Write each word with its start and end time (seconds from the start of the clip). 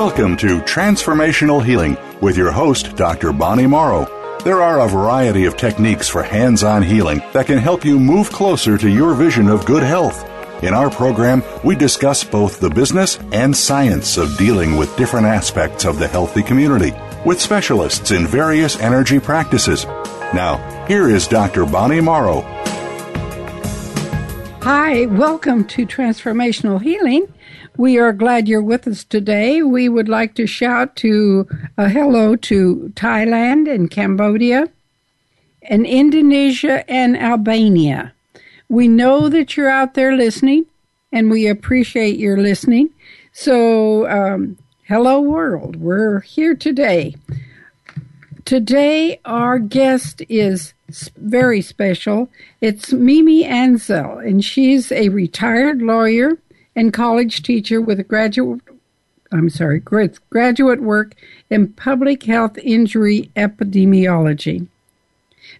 Welcome 0.00 0.38
to 0.38 0.60
Transformational 0.60 1.62
Healing 1.62 1.94
with 2.22 2.34
your 2.34 2.50
host, 2.50 2.96
Dr. 2.96 3.34
Bonnie 3.34 3.66
Morrow. 3.66 4.06
There 4.44 4.62
are 4.62 4.80
a 4.80 4.88
variety 4.88 5.44
of 5.44 5.58
techniques 5.58 6.08
for 6.08 6.22
hands 6.22 6.64
on 6.64 6.82
healing 6.82 7.20
that 7.34 7.44
can 7.44 7.58
help 7.58 7.84
you 7.84 8.00
move 8.00 8.32
closer 8.32 8.78
to 8.78 8.88
your 8.88 9.12
vision 9.12 9.46
of 9.46 9.66
good 9.66 9.82
health. 9.82 10.24
In 10.64 10.72
our 10.72 10.88
program, 10.88 11.42
we 11.62 11.76
discuss 11.76 12.24
both 12.24 12.60
the 12.60 12.70
business 12.70 13.18
and 13.32 13.54
science 13.54 14.16
of 14.16 14.38
dealing 14.38 14.78
with 14.78 14.96
different 14.96 15.26
aspects 15.26 15.84
of 15.84 15.98
the 15.98 16.08
healthy 16.08 16.42
community 16.42 16.94
with 17.26 17.38
specialists 17.38 18.10
in 18.10 18.26
various 18.26 18.80
energy 18.80 19.20
practices. 19.20 19.84
Now, 20.32 20.86
here 20.88 21.10
is 21.10 21.28
Dr. 21.28 21.66
Bonnie 21.66 22.00
Morrow. 22.00 22.40
Hi, 24.62 25.04
welcome 25.04 25.66
to 25.66 25.84
Transformational 25.84 26.80
Healing. 26.80 27.26
We 27.80 27.96
are 27.96 28.12
glad 28.12 28.46
you're 28.46 28.60
with 28.60 28.86
us 28.86 29.04
today. 29.04 29.62
We 29.62 29.88
would 29.88 30.06
like 30.06 30.34
to 30.34 30.46
shout 30.46 30.96
to 30.96 31.48
a 31.78 31.88
hello 31.88 32.36
to 32.36 32.92
Thailand 32.94 33.74
and 33.74 33.90
Cambodia 33.90 34.68
and 35.62 35.86
Indonesia 35.86 36.84
and 36.90 37.16
Albania. 37.16 38.12
We 38.68 38.86
know 38.86 39.30
that 39.30 39.56
you're 39.56 39.70
out 39.70 39.94
there 39.94 40.14
listening 40.14 40.66
and 41.10 41.30
we 41.30 41.46
appreciate 41.46 42.18
your 42.18 42.36
listening. 42.36 42.90
So, 43.32 44.06
um, 44.10 44.58
hello 44.82 45.18
world. 45.18 45.76
We're 45.76 46.20
here 46.20 46.54
today. 46.54 47.16
Today, 48.44 49.20
our 49.24 49.58
guest 49.58 50.20
is 50.28 50.74
very 51.16 51.62
special. 51.62 52.28
It's 52.60 52.92
Mimi 52.92 53.46
Ansel, 53.46 54.18
and 54.18 54.44
she's 54.44 54.92
a 54.92 55.08
retired 55.08 55.80
lawyer 55.80 56.36
and 56.74 56.92
college 56.92 57.42
teacher 57.42 57.80
with 57.80 58.00
a 58.00 58.04
graduate 58.04 58.60
I'm 59.32 59.48
sorry, 59.48 59.78
graduate 59.78 60.80
work 60.82 61.14
in 61.50 61.72
public 61.74 62.24
health 62.24 62.58
injury 62.58 63.30
epidemiology. 63.36 64.66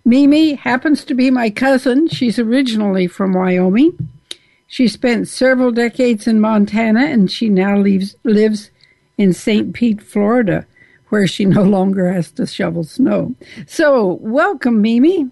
Mimi 0.05 0.55
happens 0.55 1.05
to 1.05 1.15
be 1.15 1.31
my 1.31 1.51
cousin. 1.51 2.09
She's 2.09 2.39
originally 2.39 3.07
from 3.07 3.33
Wyoming. 3.33 4.09
She 4.67 4.89
spent 4.89 5.29
several 5.29 5.71
decades 5.71 6.27
in 6.27 6.41
Montana 6.41 7.05
and 7.07 7.31
she 7.31 7.49
now 7.49 7.77
lives, 7.77 8.17
lives 8.25 8.71
in 9.19 9.33
St. 9.33 9.73
Pete, 9.73 10.03
Florida, 10.03 10.67
where 11.09 11.27
she 11.27 11.45
no 11.45 11.63
longer 11.63 12.13
has 12.13 12.31
to 12.33 12.47
shovel 12.47 12.85
snow. 12.85 13.35
So, 13.67 14.19
welcome, 14.21 14.81
Mimi. 14.83 15.31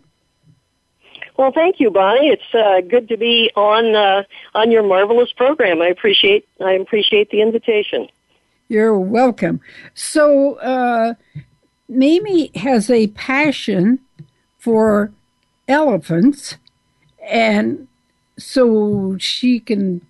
Well, 1.39 1.53
thank 1.53 1.79
you, 1.79 1.91
Bonnie. 1.93 2.31
It's 2.31 2.53
uh, 2.53 2.81
good 2.81 3.09
to 3.09 3.17
be 3.17 3.53
on 3.55 3.95
uh, 3.95 4.25
on 4.57 4.73
your 4.73 4.83
marvelous 4.83 5.33
program. 5.33 5.81
I 5.81 5.87
appreciate 5.87 6.49
I 6.61 6.73
appreciate 6.73 7.31
the 7.31 7.41
invitation. 7.41 8.09
You're 8.67 8.99
welcome. 8.99 9.61
So, 9.95 10.55
uh, 10.57 11.15
Mimi 11.89 12.51
has 12.57 12.91
a 12.91 13.07
passion 13.09 14.01
for 14.59 15.13
elephants, 15.69 16.57
and 17.23 17.87
so 18.37 19.17
she 19.19 19.61
can. 19.61 20.03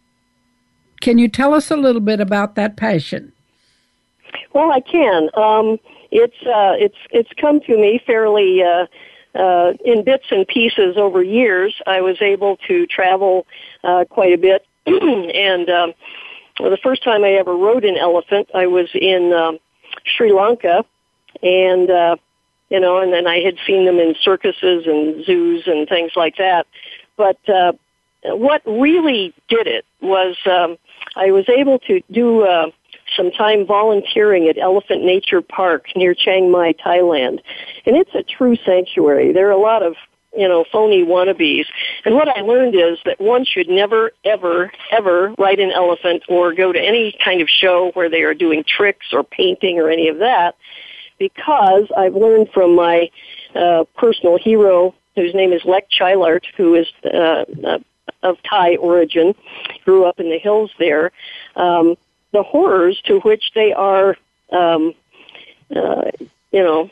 Can 1.02 1.18
you 1.18 1.28
tell 1.28 1.52
us 1.52 1.70
a 1.70 1.76
little 1.76 2.00
bit 2.00 2.20
about 2.20 2.54
that 2.54 2.76
passion? 2.76 3.32
Well, 4.54 4.72
I 4.72 4.80
can. 4.80 5.28
Um, 5.34 5.78
it's 6.10 6.40
uh, 6.42 6.72
it's 6.78 6.96
it's 7.10 7.30
come 7.38 7.60
to 7.60 7.76
me 7.76 8.00
fairly 8.06 8.62
uh, 9.34 9.72
in 9.84 10.04
bits 10.04 10.26
and 10.30 10.46
pieces 10.46 10.96
over 10.96 11.22
years. 11.22 11.74
I 11.86 12.00
was 12.00 12.20
able 12.20 12.56
to 12.68 12.86
travel 12.86 13.46
uh, 13.84 14.04
quite 14.08 14.32
a 14.32 14.38
bit, 14.38 14.66
and 14.86 15.68
um, 15.68 15.94
well, 16.58 16.70
the 16.70 16.78
first 16.82 17.04
time 17.04 17.24
I 17.24 17.32
ever 17.32 17.54
rode 17.54 17.84
an 17.84 17.96
elephant, 17.96 18.50
I 18.54 18.66
was 18.66 18.88
in 18.94 19.32
um, 19.32 19.58
Sri 20.04 20.32
Lanka, 20.32 20.84
and 21.42 21.90
uh, 21.90 22.16
you 22.68 22.80
know, 22.80 22.98
and 22.98 23.12
then 23.12 23.26
I 23.26 23.40
had 23.40 23.56
seen 23.66 23.84
them 23.84 23.98
in 23.98 24.14
circuses 24.20 24.86
and 24.86 25.24
zoos 25.24 25.66
and 25.66 25.88
things 25.88 26.12
like 26.16 26.36
that. 26.36 26.66
But 27.16 27.38
uh, 27.48 27.72
what 28.24 28.62
really 28.66 29.34
did 29.48 29.66
it 29.66 29.84
was 30.00 30.36
um, 30.46 30.76
I 31.16 31.30
was 31.30 31.48
able 31.48 31.78
to 31.80 32.00
do. 32.10 32.44
Uh, 32.44 32.70
some 33.16 33.30
time 33.30 33.66
volunteering 33.66 34.48
at 34.48 34.58
Elephant 34.58 35.04
Nature 35.04 35.42
Park 35.42 35.86
near 35.96 36.14
Chiang 36.14 36.50
Mai, 36.50 36.74
Thailand. 36.74 37.40
And 37.86 37.96
it's 37.96 38.14
a 38.14 38.22
true 38.22 38.56
sanctuary. 38.64 39.32
There 39.32 39.48
are 39.48 39.52
a 39.52 39.60
lot 39.60 39.82
of 39.82 39.94
you 40.36 40.46
know, 40.46 40.64
phony 40.70 41.04
wannabes. 41.04 41.64
And 42.04 42.14
what 42.14 42.28
I 42.28 42.42
learned 42.42 42.74
is 42.74 42.98
that 43.04 43.20
one 43.20 43.44
should 43.44 43.68
never, 43.68 44.12
ever, 44.24 44.70
ever 44.92 45.34
ride 45.38 45.58
an 45.58 45.72
elephant 45.72 46.22
or 46.28 46.52
go 46.52 46.70
to 46.72 46.78
any 46.78 47.16
kind 47.24 47.40
of 47.40 47.48
show 47.48 47.90
where 47.94 48.10
they 48.10 48.22
are 48.22 48.34
doing 48.34 48.62
tricks 48.64 49.06
or 49.12 49.24
painting 49.24 49.78
or 49.78 49.90
any 49.90 50.08
of 50.08 50.18
that, 50.18 50.54
because 51.18 51.90
I've 51.96 52.14
learned 52.14 52.50
from 52.52 52.76
my 52.76 53.10
uh, 53.54 53.84
personal 53.96 54.38
hero, 54.38 54.94
whose 55.16 55.34
name 55.34 55.52
is 55.52 55.62
Lek 55.64 55.88
Chailert, 55.90 56.46
who 56.56 56.74
is 56.74 56.86
uh, 57.04 57.44
uh, 57.64 57.78
of 58.22 58.36
Thai 58.48 58.76
origin, 58.76 59.34
grew 59.84 60.04
up 60.04 60.20
in 60.20 60.28
the 60.28 60.38
hills 60.38 60.70
there. 60.78 61.10
Um, 61.56 61.96
the 62.32 62.42
horrors 62.42 63.00
to 63.06 63.20
which 63.20 63.52
they 63.54 63.72
are, 63.72 64.16
um, 64.52 64.94
uh, 65.74 66.10
you 66.52 66.62
know, 66.62 66.90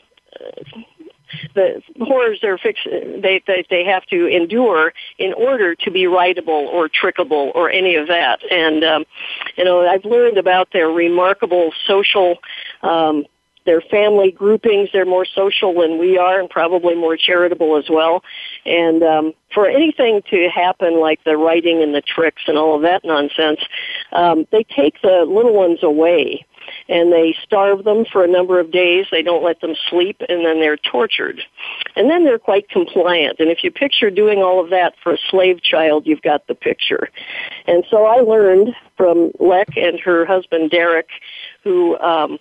the 1.54 1.82
horrors 2.00 2.38
they're 2.41 2.58
fix 2.58 2.80
they, 2.84 3.42
they 3.47 3.66
they 3.69 3.84
have 3.84 4.04
to 4.06 4.26
endure 4.26 4.92
in 5.19 5.32
order 5.32 5.74
to 5.74 5.91
be 5.91 6.04
writable 6.04 6.48
or 6.48 6.88
trickable 6.88 7.50
or 7.54 7.70
any 7.70 7.97
of 7.97 8.08
that. 8.08 8.41
And 8.50 8.84
um, 8.84 9.04
you 9.56 9.64
know, 9.64 9.86
I've 9.86 10.04
learned 10.04 10.38
about 10.38 10.69
their 10.72 10.88
remarkable 10.88 11.72
social 11.86 12.38
um, 12.82 13.24
their 13.66 13.82
family 13.82 14.31
groupings. 14.31 14.88
They're 14.93 15.04
more 15.04 15.27
social 15.27 15.75
than 15.81 15.99
we 15.99 16.16
are, 16.16 16.41
and 16.41 16.49
probably 16.49 16.94
more 16.94 17.16
charitable 17.16 17.77
as 17.77 17.84
well. 17.91 18.25
And 18.65 19.03
um, 19.03 19.34
for 19.53 19.69
anything 19.69 20.22
to 20.31 20.49
happen, 20.49 21.00
like 21.00 21.22
the 21.25 21.37
writing 21.37 21.82
and 21.82 21.94
the 21.94 22.03
tricks 22.03 22.43
and 22.47 22.56
all 22.56 22.77
of 22.77 22.82
that 22.82 23.04
nonsense, 23.04 23.60
um, 24.12 24.47
they 24.50 24.65
take 24.65 25.03
the 25.03 25.27
little 25.28 25.54
ones 25.54 25.82
away 25.82 26.47
and 26.88 27.12
they 27.12 27.37
starve 27.43 27.84
them 27.84 28.04
for 28.04 28.25
a 28.25 28.28
number 28.28 28.60
of 28.60 28.71
days. 28.71 29.06
They 29.10 29.22
don't 29.22 29.44
let 29.44 29.60
them 29.60 29.75
sleep, 29.88 30.21
and 30.28 30.44
then 30.44 30.60
they're 30.60 30.77
tortured. 30.77 31.41
And 31.94 32.10
then 32.10 32.25
they're 32.25 32.38
quite 32.38 32.69
compliant. 32.69 33.38
And 33.38 33.50
if 33.50 33.65
you 33.65 33.71
picture 33.71 34.10
doing 34.10 34.43
all 34.43 34.62
of 34.62 34.71
that 34.71 34.94
for 35.03 35.12
a 35.12 35.19
slave 35.31 35.62
child, 35.62 36.06
you've 36.06 36.22
got 36.22 36.47
the 36.47 36.54
picture. 36.54 37.09
And 37.66 37.84
so 37.91 38.04
I 38.04 38.21
learned 38.21 38.75
from 38.97 39.33
Lek 39.38 39.77
and 39.77 39.98
her 40.00 40.25
husband 40.27 40.71
Darrick, 40.71 41.09
who 41.62 41.98
um, 41.98 42.38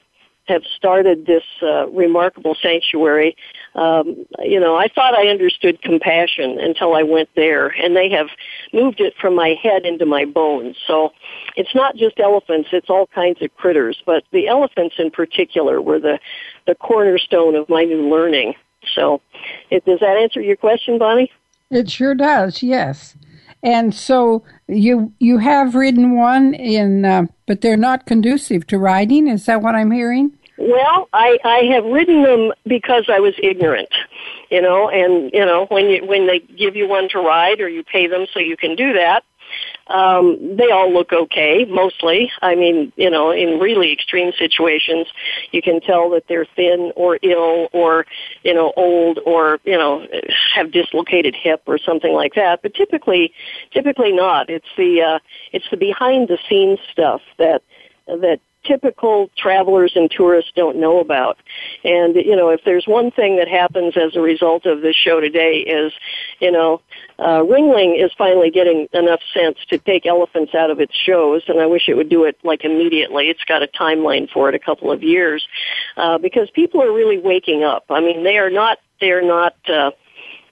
have 0.48 0.64
started 0.76 1.26
this 1.26 1.44
uh, 1.62 1.88
remarkable 1.90 2.56
sanctuary. 2.62 3.36
Um, 3.74 4.26
you 4.40 4.60
know, 4.60 4.76
I 4.76 4.88
thought 4.88 5.14
I 5.14 5.28
understood 5.28 5.82
compassion 5.82 6.60
until 6.60 6.94
I 6.94 7.04
went 7.04 7.30
there, 7.36 7.68
and 7.68 7.96
they 7.96 8.10
have 8.12 8.28
moved 8.72 9.00
it 9.00 9.16
from 9.20 9.36
my 9.36 9.56
head 9.62 9.86
into 9.86 10.06
my 10.06 10.26
bones. 10.26 10.78
So 10.86 11.12
it's 11.56 11.74
not 11.74 11.96
just 11.96 12.20
elephants; 12.20 12.70
it's 12.72 12.90
all 12.90 13.08
kinds 13.08 13.42
of 13.42 13.56
critters. 13.56 14.02
But 14.06 14.24
the 14.32 14.48
elephants, 14.48 14.96
in 15.00 15.12
particular, 15.12 15.82
were 15.82 16.00
the 16.00 16.20
the 16.68 16.76
cornerstone 16.76 17.56
of 17.56 17.68
my 17.70 17.84
new 17.84 18.10
learning. 18.10 18.56
So, 18.94 19.22
it, 19.72 19.84
does 19.86 20.00
that 20.00 20.18
answer 20.18 20.42
your 20.42 20.58
question, 20.58 21.00
Bonnie? 21.00 21.32
It 21.72 21.90
sure 21.90 22.14
does. 22.14 22.62
Yes. 22.62 23.16
And 23.66 23.96
so 23.96 24.44
you 24.68 25.12
you 25.18 25.40
have 25.40 25.74
ridden 25.74 26.16
one 26.16 26.54
in, 26.54 27.04
uh, 27.04 27.26
but 27.48 27.62
they're 27.62 27.76
not 27.76 28.06
conducive 28.06 28.68
to 28.68 28.78
riding. 28.78 29.28
Is 29.28 29.48
that 29.48 29.64
what 29.64 29.74
I'm 29.74 29.90
hearing? 29.90 30.38
Well, 30.58 31.10
I 31.12 31.40
I 31.44 31.58
have 31.74 31.84
ridden 31.84 32.22
them 32.22 32.54
because 32.68 33.06
I 33.10 33.20
was 33.20 33.34
ignorant, 33.42 33.90
you 34.52 34.62
know, 34.62 34.88
and 34.90 35.32
you 35.34 35.44
know 35.44 35.66
when 35.70 35.90
you 35.90 36.06
when 36.06 36.28
they 36.28 36.40
give 36.40 36.76
you 36.76 36.88
one 36.88 37.10
to 37.10 37.20
ride 37.20 37.60
or 37.60 37.68
you 37.68 37.84
pay 37.84 38.06
them 38.06 38.28
so 38.32 38.40
you 38.40 38.56
can 38.56 38.76
do 38.76 38.94
that, 38.94 39.24
um, 39.88 40.58
they 40.58 40.72
all 40.72 40.92
look 40.92 41.14
okay, 41.14 41.66
mostly. 41.66 42.32
I 42.42 42.56
mean, 42.56 42.92
you 42.96 43.10
know, 43.10 43.32
in 43.32 43.60
really 43.60 43.92
extreme 43.92 44.32
situations, 44.38 45.08
you 45.52 45.62
can 45.62 45.80
tell 45.80 46.10
that 46.12 46.24
they're 46.28 46.48
thin 46.56 46.92
or 46.96 47.20
ill 47.22 47.70
or, 47.72 48.06
you 48.44 48.54
know, 48.54 48.74
old 48.76 49.20
or, 49.26 49.60
you 49.64 49.78
know, 49.78 50.08
have 50.56 50.72
dislocated 50.72 51.36
hip 51.36 51.64
or 51.68 51.78
something 51.78 52.14
like 52.14 52.34
that. 52.34 52.62
But 52.64 52.74
typically, 52.74 53.34
typically 53.72 54.12
not. 54.12 54.50
It's 54.50 54.66
the, 54.76 55.02
uh, 55.02 55.20
it's 55.52 55.70
the 55.70 55.78
behind 55.78 56.30
the 56.30 56.40
scenes 56.50 56.80
stuff 56.92 57.22
that, 57.38 57.62
that 58.08 58.40
typical 58.66 59.30
travelers 59.38 59.94
and 59.96 60.10
tourists 60.10 60.52
don't 60.56 60.78
know 60.78 61.00
about. 61.00 61.38
And, 61.84 62.16
you 62.16 62.36
know, 62.36 62.50
if 62.50 62.62
there's 62.66 62.86
one 62.88 63.12
thing 63.12 63.38
that 63.38 63.48
happens 63.48 63.96
as 63.96 64.16
a 64.16 64.22
result 64.22 64.66
of 64.66 64.82
this 64.82 64.96
show 64.96 65.20
today 65.20 65.60
is, 65.60 65.94
you 66.40 66.52
know, 66.52 66.82
uh, 67.18 67.40
Ringling 67.40 68.04
is 68.04 68.12
finally 68.18 68.52
getting 68.52 68.88
enough 68.94 69.22
sense 69.34 69.58
to 69.70 69.78
take 69.78 70.06
elephants 70.06 70.54
out 70.54 70.70
of 70.70 70.80
its 70.80 70.94
shows, 70.96 71.44
and 71.48 71.60
I 71.62 71.66
wish 71.66 71.88
it 71.88 71.94
would 71.94 72.10
do 72.10 72.26
it 72.26 72.38
like 72.44 72.66
immediately. 72.66 73.30
It's 73.30 73.44
got 73.46 73.64
a 73.64 73.68
timeline 73.68 74.30
for 74.30 74.50
it, 74.50 74.56
a 74.56 74.60
couple 74.60 74.92
of 74.92 75.02
years, 75.04 75.48
uh, 75.96 76.18
because 76.18 76.50
people 76.52 76.82
are 76.82 76.92
really 76.92 77.18
waking 77.18 77.64
up. 77.64 77.86
I 77.90 78.02
mean, 78.02 78.24
they 78.24 78.38
are 78.38 78.50
not, 78.50 78.80
they 79.00 79.12
are 79.12 79.22
not, 79.22 79.56
uh, 79.70 79.92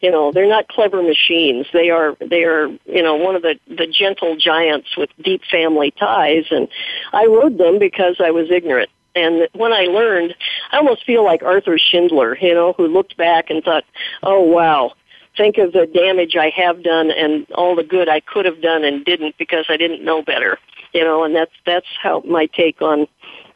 you 0.04 0.12
know 0.12 0.32
they're 0.32 0.48
not 0.48 0.68
clever 0.68 1.02
machines 1.02 1.66
they 1.74 1.90
are 1.90 2.16
they 2.20 2.44
are 2.44 2.68
you 2.86 3.02
know 3.02 3.16
one 3.16 3.36
of 3.36 3.42
the 3.42 3.58
the 3.68 3.88
gentle 3.88 4.36
giants 4.36 4.96
with 4.96 5.10
deep 5.24 5.42
family 5.50 5.92
ties 5.92 6.46
and 6.52 6.68
i 7.14 7.26
rode 7.26 7.58
them 7.58 7.80
because 7.80 8.18
i 8.20 8.30
was 8.30 8.52
ignorant 8.52 8.90
And 9.16 9.48
when 9.54 9.74
I 9.74 9.84
learned, 10.00 10.34
I 10.72 10.78
almost 10.78 11.06
feel 11.06 11.24
like 11.24 11.44
Arthur 11.44 11.78
Schindler, 11.78 12.36
you 12.42 12.56
know, 12.56 12.74
who 12.74 12.88
looked 12.88 13.16
back 13.16 13.52
and 13.52 13.64
thought, 13.64 13.86
"Oh 14.24 14.42
wow, 14.42 14.94
think 15.38 15.58
of 15.60 15.72
the 15.72 15.86
damage 15.86 16.36
I 16.36 16.50
have 16.50 16.82
done 16.82 17.12
and 17.12 17.46
all 17.52 17.76
the 17.76 17.84
good 17.84 18.10
I 18.10 18.22
could 18.22 18.46
have 18.46 18.60
done 18.62 18.84
and 18.84 19.06
didn't 19.06 19.38
because 19.38 19.66
I 19.70 19.78
didn't 19.78 20.04
know 20.04 20.24
better." 20.24 20.58
You 20.94 21.04
know, 21.04 21.24
and 21.24 21.36
that's 21.36 21.54
that's 21.64 21.92
how 22.02 22.24
my 22.26 22.48
take 22.48 22.82
on 22.82 23.08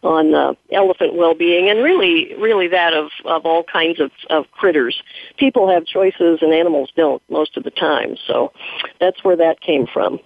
on 0.04 0.34
uh, 0.34 0.54
elephant 0.72 1.16
well-being 1.16 1.70
and 1.70 1.84
really 1.84 2.34
really 2.36 2.68
that 2.68 2.94
of 2.94 3.10
of 3.26 3.46
all 3.46 3.64
kinds 3.64 4.00
of 4.00 4.12
of 4.30 4.50
critters 4.52 5.02
people 5.38 5.70
have 5.70 5.86
choices 5.86 6.40
and 6.42 6.54
animals 6.54 6.92
don't 6.96 7.22
most 7.30 7.58
of 7.58 7.64
the 7.64 7.72
time 7.72 8.16
so 8.28 8.52
that's 9.00 9.24
where 9.24 9.36
that 9.36 9.60
came 9.62 9.88
from 9.88 10.20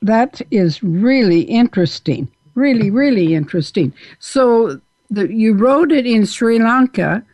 that 0.00 0.40
is 0.50 0.82
really 0.82 1.42
interesting 1.42 2.28
really 2.54 2.90
really 2.90 3.34
interesting 3.34 3.92
so 4.18 4.80
the, 5.10 5.32
you 5.32 5.54
wrote 5.54 5.90
it 5.92 6.06
in 6.06 6.24
Sri 6.24 6.58
Lanka 6.58 7.24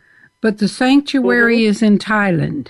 but 0.41 0.57
the 0.57 0.67
sanctuary 0.67 1.59
mm-hmm. 1.59 1.69
is 1.69 1.81
in 1.81 1.97
Thailand 1.97 2.69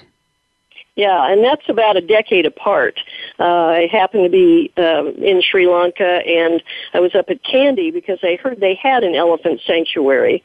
yeah, 0.96 1.30
and 1.30 1.44
that's 1.44 1.68
about 1.68 1.98
a 1.98 2.02
decade 2.02 2.46
apart. 2.46 3.00
Uh, 3.40 3.44
I 3.44 3.90
happened 3.92 4.24
to 4.24 4.30
be 4.30 4.72
uh, 4.78 5.06
in 5.06 5.42
Sri 5.42 5.68
Lanka, 5.68 6.04
and 6.04 6.62
I 6.94 7.00
was 7.00 7.14
up 7.16 7.26
at 7.30 7.44
Kandy 7.44 7.92
because 7.92 8.20
I 8.24 8.38
heard 8.42 8.60
they 8.60 8.76
had 8.76 9.04
an 9.04 9.16
elephant 9.16 9.62
sanctuary, 9.66 10.44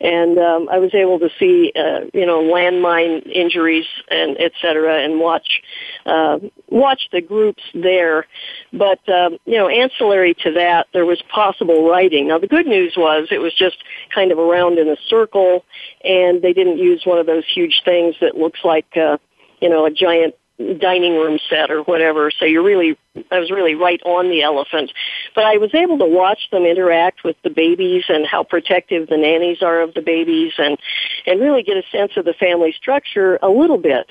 and 0.00 0.38
um, 0.38 0.68
I 0.68 0.78
was 0.78 0.94
able 0.94 1.18
to 1.20 1.30
see, 1.38 1.72
uh, 1.76 2.06
you 2.12 2.26
know, 2.26 2.42
landmine 2.42 3.26
injuries 3.30 3.86
and 4.10 4.36
et 4.38 4.52
cetera, 4.60 5.02
and 5.04 5.20
watch 5.20 5.62
uh, 6.06 6.38
watch 6.68 7.08
the 7.12 7.20
groups 7.20 7.62
there. 7.74 8.26
But 8.72 9.06
um, 9.08 9.38
you 9.44 9.56
know, 9.56 9.68
ancillary 9.68 10.34
to 10.42 10.52
that, 10.52 10.88
there 10.92 11.06
was 11.06 11.22
possible 11.22 11.88
writing. 11.88 12.28
Now, 12.28 12.38
the 12.38 12.48
good 12.48 12.66
news 12.66 12.94
was 12.96 13.28
it 13.30 13.38
was 13.38 13.54
just 13.54 13.76
kind 14.14 14.32
of 14.32 14.38
around 14.38 14.78
in 14.78 14.88
a 14.88 14.96
circle, 15.08 15.64
and 16.04 16.42
they 16.42 16.52
didn't 16.52 16.78
use 16.78 17.02
one 17.04 17.18
of 17.18 17.26
those 17.26 17.44
huge 17.52 17.82
things 17.84 18.14
that 18.20 18.36
looks 18.36 18.60
like. 18.64 18.86
Uh, 18.96 19.18
you 19.60 19.70
know, 19.70 19.86
a 19.86 19.90
giant 19.90 20.34
dining 20.58 21.14
room 21.14 21.38
set 21.50 21.70
or 21.70 21.82
whatever. 21.82 22.30
So 22.30 22.44
you're 22.44 22.62
really, 22.62 22.96
I 23.30 23.38
was 23.38 23.50
really 23.50 23.74
right 23.74 24.00
on 24.04 24.30
the 24.30 24.42
elephant. 24.42 24.92
But 25.34 25.44
I 25.44 25.56
was 25.56 25.74
able 25.74 25.98
to 25.98 26.06
watch 26.06 26.48
them 26.50 26.64
interact 26.64 27.24
with 27.24 27.36
the 27.42 27.50
babies 27.50 28.04
and 28.08 28.26
how 28.26 28.44
protective 28.44 29.08
the 29.08 29.16
nannies 29.16 29.62
are 29.62 29.80
of 29.80 29.94
the 29.94 30.02
babies 30.02 30.52
and, 30.58 30.78
and 31.26 31.40
really 31.40 31.62
get 31.62 31.76
a 31.76 31.82
sense 31.90 32.12
of 32.16 32.24
the 32.24 32.34
family 32.34 32.72
structure 32.72 33.38
a 33.42 33.48
little 33.48 33.78
bit 33.78 34.10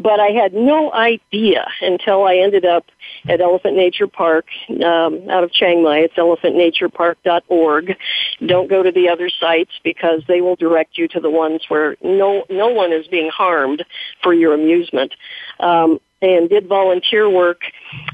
but 0.00 0.20
I 0.20 0.28
had 0.28 0.52
no 0.52 0.92
idea 0.92 1.66
until 1.80 2.24
I 2.24 2.36
ended 2.36 2.64
up 2.64 2.86
at 3.28 3.40
Elephant 3.40 3.76
Nature 3.76 4.06
Park 4.06 4.46
um, 4.84 5.28
out 5.30 5.42
of 5.42 5.52
Chiang 5.52 5.82
Mai. 5.82 5.98
It's 6.00 6.14
elephantnaturepark.org. 6.14 7.96
Don't 8.44 8.68
go 8.68 8.82
to 8.82 8.92
the 8.92 9.08
other 9.08 9.30
sites 9.30 9.72
because 9.82 10.22
they 10.28 10.40
will 10.40 10.56
direct 10.56 10.98
you 10.98 11.08
to 11.08 11.20
the 11.20 11.30
ones 11.30 11.62
where 11.68 11.96
no 12.02 12.44
no 12.50 12.68
one 12.68 12.92
is 12.92 13.06
being 13.06 13.30
harmed 13.30 13.84
for 14.22 14.34
your 14.34 14.54
amusement. 14.54 15.14
Um, 15.60 15.98
and 16.22 16.48
did 16.48 16.66
volunteer 16.66 17.28
work 17.28 17.60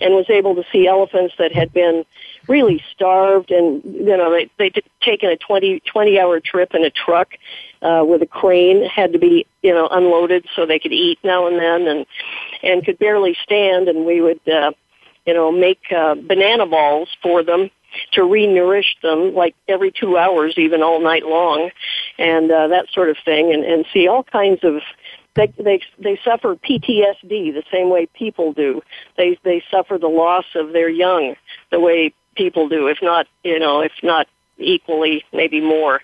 and 0.01 0.13
was 0.13 0.29
able 0.29 0.57
to 0.57 0.65
see 0.73 0.89
elephants 0.89 1.35
that 1.39 1.53
had 1.53 1.73
been 1.73 2.05
really 2.49 2.83
starved 2.93 3.53
and 3.53 3.83
you 3.85 4.17
know 4.17 4.33
they 4.33 4.51
they'd 4.59 4.83
taken 5.01 5.31
a 5.31 5.37
20 5.37 5.81
20 5.81 6.19
hour 6.19 6.41
trip 6.41 6.75
in 6.75 6.85
a 6.85 6.91
truck 6.91 7.35
uh 7.83 8.05
with 8.05 8.23
a 8.23 8.27
crane 8.27 8.85
had 8.85 9.13
to 9.13 9.19
be 9.19 9.47
you 9.63 9.73
know 9.73 9.89
unloaded 9.89 10.47
so 10.55 10.67
they 10.67 10.79
could 10.79 10.93
eat 10.93 11.19
now 11.23 11.47
and 11.47 11.59
then 11.59 11.87
and 11.87 12.07
and 12.63 12.85
could 12.85 12.99
barely 12.99 13.37
stand 13.43 13.89
and 13.89 14.07
we 14.07 14.21
would 14.21 14.41
uh 14.49 14.73
you 15.27 15.35
know 15.35 15.53
make 15.53 15.81
uh 15.95 16.15
banana 16.15 16.67
balls 16.67 17.09
for 17.23 17.43
them 17.43 17.71
to 18.13 18.25
re-nourish 18.25 18.97
them 19.03 19.35
like 19.35 19.55
every 19.69 19.93
two 19.93 20.17
hours 20.17 20.55
even 20.57 20.83
all 20.83 21.01
night 21.01 21.25
long 21.25 21.71
and 22.19 22.51
uh 22.51 22.69
that 22.69 22.87
sort 22.93 23.11
of 23.11 23.17
thing 23.25 23.53
and 23.53 23.65
and 23.65 23.85
see 23.93 24.09
all 24.09 24.23
kinds 24.23 24.61
of 24.63 24.81
they 25.35 25.53
they 25.59 25.81
they 25.99 26.21
suffer 26.25 26.57
PTSD 26.57 27.55
the 27.55 27.63
same 27.73 27.89
way 27.89 28.07
people 28.07 28.53
do. 28.53 28.83
They 29.17 29.39
they 29.43 29.63
suffer 29.71 29.99
the 29.99 30.09
loss 30.09 30.45
of 30.55 30.73
their 30.73 30.89
young 30.89 31.37
the 31.71 31.81
way 31.81 32.13
people 32.35 32.69
do, 32.69 32.89
if 32.89 32.99
not 33.03 33.27
you 33.43 33.59
know 33.59 33.81
if 33.81 33.93
not 34.03 34.27
equally, 34.59 35.25
maybe 35.33 35.61
more. 35.61 36.01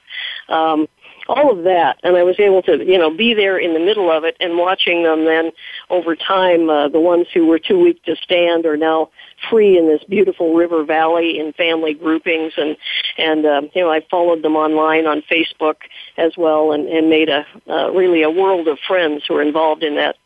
Um, 0.48 0.88
all 1.28 1.50
of 1.50 1.64
that, 1.64 1.98
and 2.02 2.16
I 2.16 2.22
was 2.22 2.40
able 2.40 2.62
to, 2.62 2.84
you 2.84 2.98
know, 2.98 3.14
be 3.14 3.34
there 3.34 3.58
in 3.58 3.74
the 3.74 3.80
middle 3.80 4.10
of 4.10 4.24
it 4.24 4.36
and 4.40 4.56
watching 4.56 5.02
them. 5.02 5.24
Then, 5.24 5.52
over 5.90 6.16
time, 6.16 6.70
uh, 6.70 6.88
the 6.88 7.00
ones 7.00 7.26
who 7.32 7.46
were 7.46 7.58
too 7.58 7.78
weak 7.78 8.02
to 8.04 8.16
stand 8.16 8.64
are 8.64 8.76
now 8.76 9.10
free 9.50 9.76
in 9.76 9.86
this 9.86 10.02
beautiful 10.04 10.54
river 10.54 10.84
valley 10.84 11.38
in 11.38 11.52
family 11.52 11.94
groupings, 11.94 12.54
and 12.56 12.76
and 13.18 13.44
uh, 13.44 13.62
you 13.74 13.82
know, 13.82 13.90
I 13.90 14.00
followed 14.10 14.42
them 14.42 14.56
online 14.56 15.06
on 15.06 15.22
Facebook 15.30 15.76
as 16.16 16.32
well, 16.36 16.72
and 16.72 16.88
and 16.88 17.10
made 17.10 17.28
a 17.28 17.46
uh, 17.68 17.90
really 17.90 18.22
a 18.22 18.30
world 18.30 18.66
of 18.68 18.78
friends 18.86 19.24
who 19.28 19.36
are 19.36 19.42
involved 19.42 19.82
in 19.82 19.96
that 19.96 20.16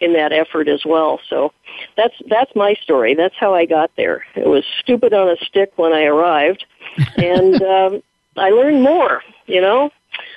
in 0.00 0.12
that 0.14 0.32
effort 0.32 0.68
as 0.68 0.84
well. 0.84 1.20
So 1.28 1.52
that's 1.96 2.14
that's 2.28 2.54
my 2.54 2.74
story. 2.82 3.14
That's 3.14 3.34
how 3.38 3.54
I 3.54 3.66
got 3.66 3.90
there. 3.96 4.24
It 4.34 4.46
was 4.46 4.64
stupid 4.80 5.12
on 5.12 5.28
a 5.28 5.36
stick 5.44 5.72
when 5.76 5.92
I 5.92 6.04
arrived, 6.04 6.64
and 7.16 7.60
um, 7.62 8.02
I 8.36 8.50
learned 8.50 8.82
more. 8.82 9.22
You 9.46 9.60
know, 9.60 9.90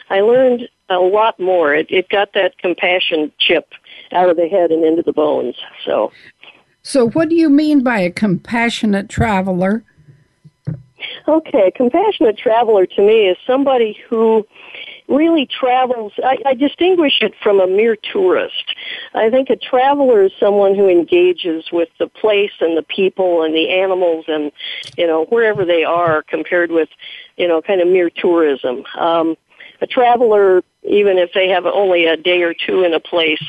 I 0.10 0.22
learned 0.22 0.70
a 0.90 0.98
lot 0.98 1.40
more. 1.40 1.74
It, 1.74 1.88
it 1.90 2.10
got 2.10 2.34
that 2.34 2.58
compassion 2.58 3.32
chip 3.40 3.74
out 4.12 4.30
of 4.30 4.38
the 4.38 4.48
head 4.48 4.72
and 4.72 4.84
into 4.86 5.02
the 5.02 5.14
bones. 5.14 5.56
So, 5.86 6.12
so 6.82 7.10
what 7.10 7.30
do 7.30 7.36
you 7.36 7.50
mean 7.50 7.84
by 7.84 8.00
a 8.00 8.12
compassionate 8.12 9.10
traveler? 9.10 9.84
Okay, 11.28 11.68
a 11.68 11.72
compassionate 11.72 12.38
traveler 12.38 12.86
to 12.86 13.02
me 13.02 13.28
is 13.28 13.38
somebody 13.46 14.00
who 14.10 14.48
really 15.08 15.46
travels. 15.46 16.14
I, 16.24 16.38
I 16.46 16.54
distinguish 16.54 17.22
it 17.22 17.34
from 17.42 17.60
a 17.60 17.68
mere 17.68 17.96
tourist. 17.96 18.76
I 19.14 19.30
think 19.30 19.50
a 19.50 19.56
traveler 19.56 20.24
is 20.24 20.32
someone 20.40 20.76
who 20.76 20.88
engages 20.88 21.66
with 21.72 21.90
the 22.00 22.08
place 22.08 22.52
and 22.60 22.78
the 22.78 22.84
people 22.84 23.44
and 23.44 23.54
the 23.54 23.70
animals 23.70 24.26
and 24.28 24.52
you 24.98 25.08
know 25.08 25.26
wherever 25.26 25.66
they 25.66 25.84
are, 25.84 26.24
compared 26.24 26.72
with 26.72 26.90
you 27.38 27.48
know 27.48 27.62
kind 27.62 27.82
of 27.82 27.88
mere 27.88 28.10
tourism. 28.10 28.84
Um, 28.98 29.36
a 29.82 29.88
traveler, 29.88 30.64
even 30.84 31.18
if 31.18 31.32
they 31.34 31.50
have 31.50 31.66
only 31.66 32.06
a 32.06 32.18
day 32.18 32.42
or 32.44 32.54
two 32.54 32.84
in 32.84 32.94
a 32.94 33.00
place, 33.00 33.44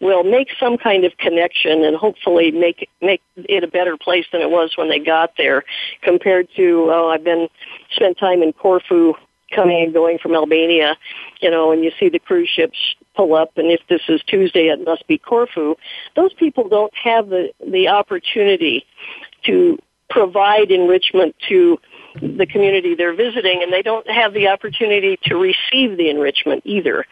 will 0.00 0.24
make 0.24 0.48
some 0.58 0.76
kind 0.76 1.04
of 1.04 1.16
connection 1.18 1.84
and 1.84 1.96
hopefully 1.96 2.50
make 2.50 2.88
make 3.00 3.22
it 3.36 3.64
a 3.64 3.68
better 3.68 3.96
place 3.96 4.26
than 4.32 4.40
it 4.40 4.50
was 4.50 4.72
when 4.76 4.88
they 4.88 4.98
got 4.98 5.32
there, 5.36 5.64
compared 6.02 6.48
to 6.56 6.90
oh, 6.92 7.10
I've 7.10 7.24
been 7.24 7.48
spent 7.92 8.18
time 8.18 8.42
in 8.42 8.52
Corfu, 8.52 9.14
coming 9.54 9.84
and 9.84 9.92
going 9.92 10.18
from 10.18 10.34
Albania, 10.34 10.96
you 11.40 11.50
know, 11.50 11.72
and 11.72 11.84
you 11.84 11.92
see 11.98 12.08
the 12.08 12.18
cruise 12.18 12.48
ships 12.48 12.78
pull 13.16 13.34
up, 13.34 13.56
and 13.56 13.70
if 13.70 13.80
this 13.88 14.02
is 14.08 14.22
Tuesday, 14.26 14.68
it 14.68 14.84
must 14.84 15.06
be 15.06 15.18
Corfu. 15.18 15.74
Those 16.16 16.32
people 16.34 16.68
don't 16.68 16.94
have 16.96 17.28
the 17.28 17.52
the 17.66 17.88
opportunity 17.88 18.86
to 19.44 19.78
provide 20.08 20.70
enrichment 20.70 21.34
to 21.48 21.78
the 22.14 22.46
community 22.46 22.94
they're 22.94 23.14
visiting 23.14 23.62
and 23.62 23.72
they 23.72 23.82
don't 23.82 24.08
have 24.10 24.32
the 24.32 24.48
opportunity 24.48 25.18
to 25.24 25.36
receive 25.36 25.96
the 25.96 26.10
enrichment 26.10 26.62
either. 26.64 27.04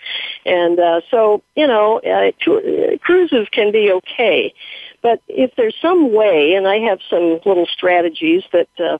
And 0.44 0.78
uh, 0.78 1.00
so, 1.10 1.42
you 1.56 1.66
know, 1.66 1.98
uh, 2.00 2.32
to, 2.44 2.56
uh, 2.94 2.98
cruises 2.98 3.48
can 3.52 3.72
be 3.72 3.92
okay, 3.92 4.54
but 5.02 5.22
if 5.28 5.52
there's 5.56 5.76
some 5.80 6.12
way, 6.12 6.54
and 6.54 6.66
I 6.66 6.78
have 6.78 6.98
some 7.08 7.40
little 7.44 7.66
strategies 7.66 8.42
that 8.52 8.68
uh, 8.78 8.98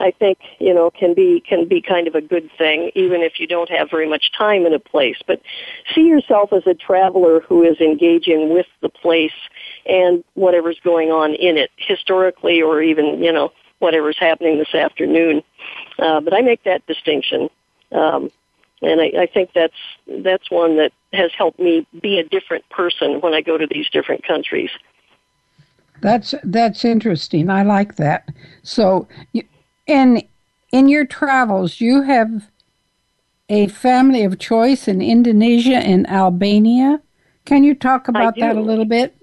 I 0.00 0.12
think 0.12 0.38
you 0.58 0.72
know 0.72 0.90
can 0.90 1.14
be 1.14 1.40
can 1.40 1.66
be 1.66 1.80
kind 1.80 2.06
of 2.06 2.14
a 2.14 2.20
good 2.20 2.50
thing, 2.56 2.90
even 2.94 3.22
if 3.22 3.40
you 3.40 3.46
don't 3.46 3.70
have 3.70 3.90
very 3.90 4.08
much 4.08 4.30
time 4.36 4.66
in 4.66 4.72
a 4.72 4.78
place. 4.78 5.16
But 5.26 5.40
see 5.94 6.02
yourself 6.02 6.52
as 6.52 6.66
a 6.66 6.74
traveler 6.74 7.40
who 7.40 7.62
is 7.62 7.80
engaging 7.80 8.52
with 8.52 8.66
the 8.80 8.88
place 8.88 9.32
and 9.86 10.22
whatever's 10.34 10.78
going 10.84 11.10
on 11.10 11.34
in 11.34 11.56
it, 11.56 11.70
historically 11.76 12.62
or 12.62 12.82
even 12.82 13.22
you 13.22 13.32
know 13.32 13.52
whatever's 13.78 14.18
happening 14.18 14.58
this 14.58 14.74
afternoon. 14.74 15.42
Uh, 15.98 16.20
but 16.20 16.34
I 16.34 16.40
make 16.42 16.64
that 16.64 16.86
distinction, 16.86 17.48
um, 17.92 18.30
and 18.82 19.00
I, 19.00 19.22
I 19.22 19.26
think 19.26 19.50
that's 19.54 19.74
that's 20.06 20.50
one 20.50 20.76
that 20.76 20.92
has 21.12 21.32
helped 21.36 21.58
me 21.58 21.86
be 22.00 22.18
a 22.18 22.24
different 22.24 22.68
person 22.70 23.20
when 23.20 23.34
I 23.34 23.40
go 23.40 23.58
to 23.58 23.66
these 23.66 23.88
different 23.90 24.24
countries. 24.24 24.70
That's 26.00 26.34
that's 26.44 26.84
interesting. 26.84 27.50
I 27.50 27.62
like 27.62 27.96
that. 27.96 28.28
So, 28.62 29.08
in 29.86 30.22
in 30.70 30.88
your 30.88 31.06
travels, 31.06 31.80
you 31.80 32.02
have 32.02 32.48
a 33.48 33.66
family 33.68 34.24
of 34.24 34.38
choice 34.38 34.86
in 34.86 35.00
Indonesia 35.00 35.76
and 35.76 36.08
Albania. 36.08 37.00
Can 37.44 37.64
you 37.64 37.74
talk 37.74 38.08
about 38.08 38.36
that 38.38 38.56
a 38.56 38.60
little 38.60 38.84
bit? 38.84 39.16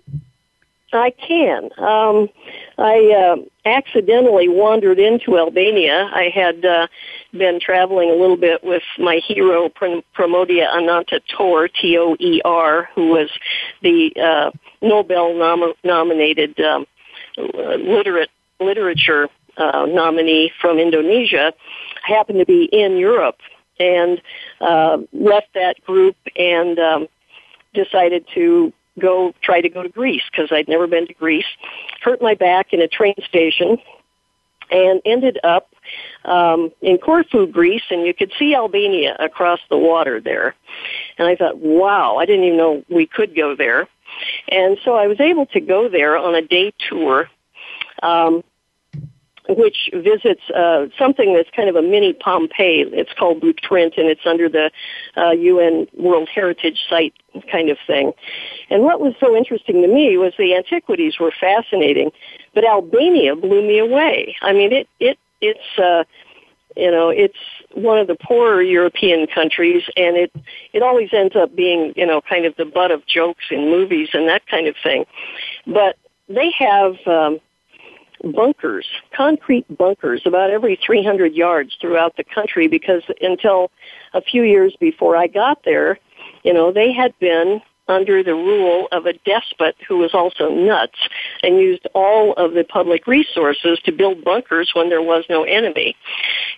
I 0.92 1.12
can. 1.12 1.66
Um, 1.78 2.30
I 2.78 3.36
uh, 3.36 3.36
accidentally 3.66 4.48
wandered 4.48 5.00
into 5.00 5.38
Albania. 5.38 6.10
I 6.14 6.30
had 6.34 6.64
uh, 6.64 6.88
been 7.32 7.60
traveling 7.60 8.12
a 8.12 8.14
little 8.16 8.38
bit 8.38 8.64
with 8.64 8.84
my 9.00 9.16
hero, 9.28 9.70
Pramoedya 9.70 10.74
Ananta 10.74 11.20
Toer, 11.28 11.68
T-O-E-R, 11.68 12.90
who 12.94 13.08
was 13.08 13.30
the 13.82 14.14
uh, 14.16 14.52
Nobel 14.82 15.34
nom- 15.34 15.74
nominated 15.84 16.60
um, 16.60 16.86
literate 17.38 18.30
literature 18.60 19.30
uh, 19.58 19.86
nominee 19.88 20.52
from 20.62 20.78
Indonesia. 20.80 21.54
happened 22.04 22.40
to 22.40 22.46
be 22.46 22.66
in 22.66 22.98
Europe 22.98 23.40
and 23.80 24.22
uh, 24.62 24.98
left 25.12 25.48
that 25.54 25.84
group 25.86 26.16
and 26.36 26.78
um, 26.80 27.08
decided 27.74 28.26
to 28.34 28.72
go 29.00 29.34
try 29.42 29.62
to 29.62 29.70
go 29.70 29.84
to 29.84 29.90
Greece 29.90 30.24
because 30.32 30.52
I'd 30.52 30.68
never 30.68 30.88
been 30.88 31.08
to 31.08 31.14
Greece. 31.14 31.46
Hurt 32.02 32.22
my 32.22 32.34
back 32.34 32.74
in 32.74 32.82
a 32.82 32.88
train 32.88 33.16
station 33.28 33.78
and 34.72 35.02
ended 35.06 35.40
up 35.44 35.70
um, 36.26 36.72
in 36.82 36.98
Corfu, 36.98 37.48
Greece, 37.48 37.84
and 37.90 38.06
you 38.06 38.14
could 38.14 38.32
see 38.38 38.56
Albania 38.56 39.16
across 39.20 39.60
the 39.70 39.78
water 39.78 40.20
there. 40.20 40.56
And 41.18 41.28
I 41.28 41.36
thought, 41.36 41.58
wow, 41.58 42.18
I 42.18 42.26
didn't 42.26 42.46
even 42.46 42.58
know 42.58 42.84
we 42.90 43.06
could 43.06 43.36
go 43.36 43.56
there. 43.56 43.88
And 44.50 44.78
so 44.84 44.96
I 44.96 45.08
was 45.08 45.20
able 45.20 45.46
to 45.48 45.60
go 45.60 45.90
there 45.90 46.18
on 46.18 46.36
a 46.36 46.42
day 46.42 46.74
tour. 46.90 47.30
Um, 48.02 48.44
which 49.50 49.90
visits 49.94 50.42
uh, 50.56 50.88
something 50.98 51.34
that's 51.34 51.50
kind 51.56 51.70
of 51.70 51.76
a 51.76 51.82
mini 51.82 52.14
Pompeii. 52.14 52.86
It's 52.92 53.14
called 53.14 53.42
Butrint, 53.42 53.98
and 53.98 54.08
it's 54.08 54.26
under 54.26 54.50
the 54.50 54.72
uh, 55.16 55.32
UN 55.32 55.88
World 55.98 56.30
Heritage 56.34 56.80
Site 56.90 57.14
kind 57.52 57.70
of 57.70 57.78
thing. 57.86 58.14
And 58.70 58.84
what 58.84 59.00
was 59.00 59.14
so 59.20 59.36
interesting 59.36 59.82
to 59.82 59.88
me 59.88 60.18
was 60.18 60.34
the 60.38 60.56
antiquities 60.56 61.20
were 61.20 61.32
fascinating, 61.40 62.12
but 62.54 62.66
Albania 62.66 63.36
blew 63.36 63.62
me 63.62 63.80
away. 63.80 64.36
I 64.42 64.54
mean, 64.54 64.72
it 64.72 64.88
it 65.00 65.20
it's 65.42 65.80
uh, 65.80 66.04
you 66.76 66.92
know 66.92 67.10
it's 67.10 67.38
one 67.74 68.00
of 68.00 68.08
the 68.08 68.16
poorer 68.16 68.62
European 68.62 69.28
countries, 69.28 69.84
and 69.96 70.18
it 70.18 70.32
it 70.74 70.82
always 70.82 71.10
ends 71.14 71.36
up 71.36 71.56
being 71.56 71.94
you 71.96 72.06
know 72.06 72.22
kind 72.22 72.46
of 72.46 72.56
the 72.56 72.66
butt 72.66 72.92
of 72.92 73.06
jokes 73.06 73.46
in 73.52 73.70
movies 73.70 74.10
and 74.14 74.28
that 74.28 74.46
kind 74.48 74.68
of 74.68 74.76
thing. 74.82 75.06
But 75.68 75.98
they 76.28 76.52
have 76.58 76.96
um, 77.06 77.40
bunkers, 78.32 78.86
concrete 79.16 79.66
bunkers, 79.78 80.24
about 80.26 80.50
every 80.50 80.80
300 80.86 81.34
yards 81.34 81.76
throughout 81.80 82.16
the 82.18 82.24
country 82.24 82.68
because 82.68 83.04
until 83.22 83.72
a 84.14 84.22
few 84.22 84.44
years 84.44 84.76
before 84.80 85.16
I 85.16 85.28
got 85.28 85.64
there, 85.64 86.00
you 86.44 86.54
know, 86.54 86.72
they 86.72 86.92
had 86.92 87.18
been 87.20 87.62
under 87.88 88.24
the 88.24 88.34
rule 88.34 88.88
of 88.92 89.06
a 89.06 89.14
despot 89.14 89.76
who 89.88 89.98
was 89.98 90.14
also 90.14 90.50
nuts 90.50 90.98
and 91.44 91.60
used 91.60 91.86
all 91.94 92.34
of 92.34 92.54
the 92.54 92.64
public 92.64 93.06
resources 93.06 93.80
to 93.86 93.92
build 93.92 94.24
bunkers 94.24 94.72
when 94.74 94.90
there 94.90 95.02
was 95.02 95.24
no 95.30 95.44
enemy. 95.44 95.96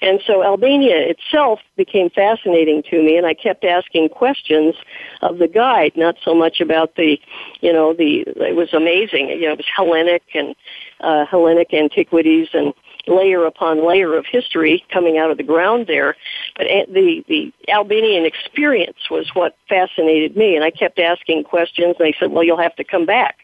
And 0.02 0.22
so 0.26 0.44
Albania 0.44 0.98
itself 0.98 1.60
became 1.76 2.10
fascinating 2.10 2.84
to 2.90 3.02
me 3.02 3.18
and 3.18 3.26
I 3.26 3.34
kept 3.34 3.66
asking 3.66 4.10
questions 4.10 4.76
of 5.22 5.40
the 5.40 5.48
guide, 5.48 5.94
not 5.96 6.16
so 6.24 6.34
much 6.34 6.62
about 6.62 6.96
the, 6.96 7.20
you 7.62 7.74
know, 7.74 7.94
the, 7.94 8.24
it 8.28 8.56
was 8.56 8.74
amazing, 8.74 9.30
you 9.30 9.42
know, 9.42 9.54
it 9.54 9.58
was 9.58 9.68
Hellenic 9.76 10.24
and, 10.34 10.56
uh, 11.02 11.26
Hellenic 11.26 11.74
antiquities 11.74 12.50
and 12.54 12.74
layer 13.08 13.46
upon 13.46 13.86
layer 13.88 14.16
of 14.16 14.26
history 14.26 14.84
coming 14.92 15.18
out 15.18 15.32
of 15.32 15.38
the 15.38 15.44
ground 15.44 15.88
there. 15.88 16.16
But 16.56 16.68
the 16.88 17.24
the 17.28 17.52
Albanian 17.70 18.26
experience 18.26 19.10
was 19.10 19.30
what 19.34 19.56
fascinated 19.70 20.36
me, 20.36 20.56
and 20.56 20.64
I 20.64 20.72
kept 20.72 21.00
asking 21.00 21.44
questions. 21.44 21.96
And 22.00 22.08
they 22.08 22.16
said, 22.20 22.32
"Well, 22.32 22.44
you'll 22.44 22.62
have 22.62 22.76
to 22.76 22.84
come 22.84 23.06
back." 23.06 23.38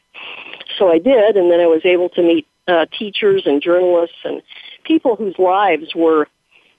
So 0.77 0.91
I 0.91 1.00
did, 1.00 1.38
and 1.38 1.51
then 1.51 1.60
I 1.60 1.67
was 1.67 1.82
able 1.86 2.10
to 2.10 2.22
meet 2.22 2.48
uh, 2.67 2.86
teachers 2.98 3.43
and 3.46 3.62
journalists 3.62 4.17
and 4.24 4.41
people 4.84 5.15
whose 5.15 5.38
lives 5.38 5.93
were 5.96 6.27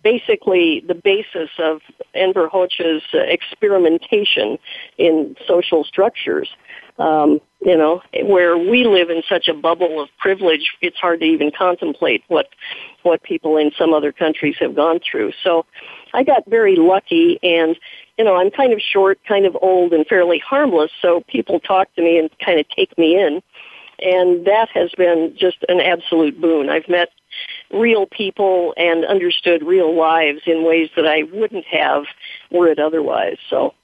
basically 0.05 0.85
the 0.87 0.95
basis 0.95 1.51
of 1.59 1.81
Enver 2.15 2.49
Hoxha's 2.49 3.03
experimentation 3.13 4.59
in 4.99 5.35
social 5.49 5.83
structures. 5.83 6.49
Um, 6.97 7.41
you 7.61 7.77
know, 7.77 8.03
where 8.23 8.57
we 8.57 8.85
live 8.85 9.11
in 9.11 9.23
such 9.29 9.49
a 9.49 9.55
bubble 9.55 10.01
of 10.01 10.11
privilege, 10.21 10.77
it's 10.81 10.99
hard 10.99 11.21
to 11.21 11.27
even 11.27 11.51
contemplate 11.51 12.23
what 12.29 12.51
what 13.03 13.23
people 13.25 13.57
in 13.57 13.73
some 13.77 13.93
other 13.93 14.13
countries 14.13 14.55
have 14.61 14.77
gone 14.77 15.01
through. 15.01 15.33
So, 15.43 15.67
I 16.13 16.23
got 16.23 16.45
very 16.47 16.77
lucky, 16.77 17.41
and 17.43 17.77
you 18.19 18.25
know, 18.25 18.37
I'm 18.37 18.51
kind 18.51 18.73
of 18.73 18.81
short, 18.81 19.19
kind 19.27 19.45
of 19.45 19.57
old, 19.61 19.93
and 19.93 20.07
fairly 20.07 20.39
harmless. 20.39 20.93
So 21.03 21.25
people 21.27 21.59
talk 21.59 21.93
to 21.97 22.03
me 22.03 22.19
and 22.19 22.31
kind 22.39 22.61
of 22.61 22.69
take 22.69 22.97
me 22.97 23.21
in, 23.21 23.43
and 24.01 24.47
that 24.47 24.69
has 24.75 24.91
been 24.97 25.35
just 25.39 25.59
an 25.69 25.81
absolute 25.81 26.41
boon. 26.41 26.69
I've 26.69 26.89
met 26.89 27.11
real 27.73 28.07
people 28.07 28.75
and 28.77 29.05
understood 29.05 29.63
real 29.63 29.97
lives 29.97 30.43
in 30.47 30.65
ways 30.65 30.91
that 30.97 31.07
I 31.07 31.25
wouldn't 31.25 31.65
have 31.67 32.05
were 32.51 32.69
it 32.69 32.79
otherwise. 32.79 33.39
So 33.51 33.75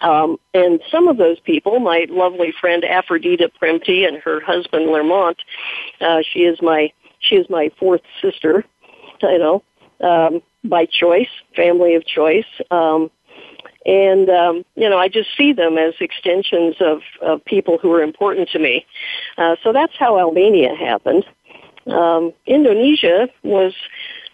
um, 0.00 0.38
and 0.54 0.80
some 0.90 1.08
of 1.08 1.16
those 1.16 1.40
people, 1.40 1.80
my 1.80 2.06
lovely 2.08 2.52
friend 2.60 2.84
Aphrodita 2.84 3.50
Premti 3.60 4.06
and 4.06 4.18
her 4.18 4.40
husband 4.40 4.86
Lermont, 4.86 5.38
uh, 6.00 6.22
she 6.30 6.40
is 6.40 6.60
my 6.62 6.92
she 7.20 7.36
is 7.36 7.50
my 7.50 7.70
fourth 7.78 8.02
sister, 8.22 8.64
you 9.22 9.38
know, 9.38 9.62
um, 10.00 10.40
by 10.64 10.86
choice, 10.86 11.28
family 11.56 11.96
of 11.96 12.06
choice. 12.06 12.46
Um, 12.70 13.10
and 13.86 14.28
um, 14.28 14.64
you 14.74 14.88
know, 14.88 14.98
I 14.98 15.08
just 15.08 15.30
see 15.36 15.52
them 15.52 15.78
as 15.78 15.94
extensions 16.00 16.76
of, 16.80 17.00
of 17.22 17.44
people 17.44 17.78
who 17.78 17.92
are 17.92 18.02
important 18.02 18.50
to 18.50 18.58
me. 18.58 18.86
Uh, 19.36 19.56
so 19.62 19.72
that's 19.72 19.94
how 19.98 20.18
Albania 20.18 20.74
happened. 20.74 21.24
Um, 21.86 22.32
Indonesia 22.46 23.28
was 23.42 23.74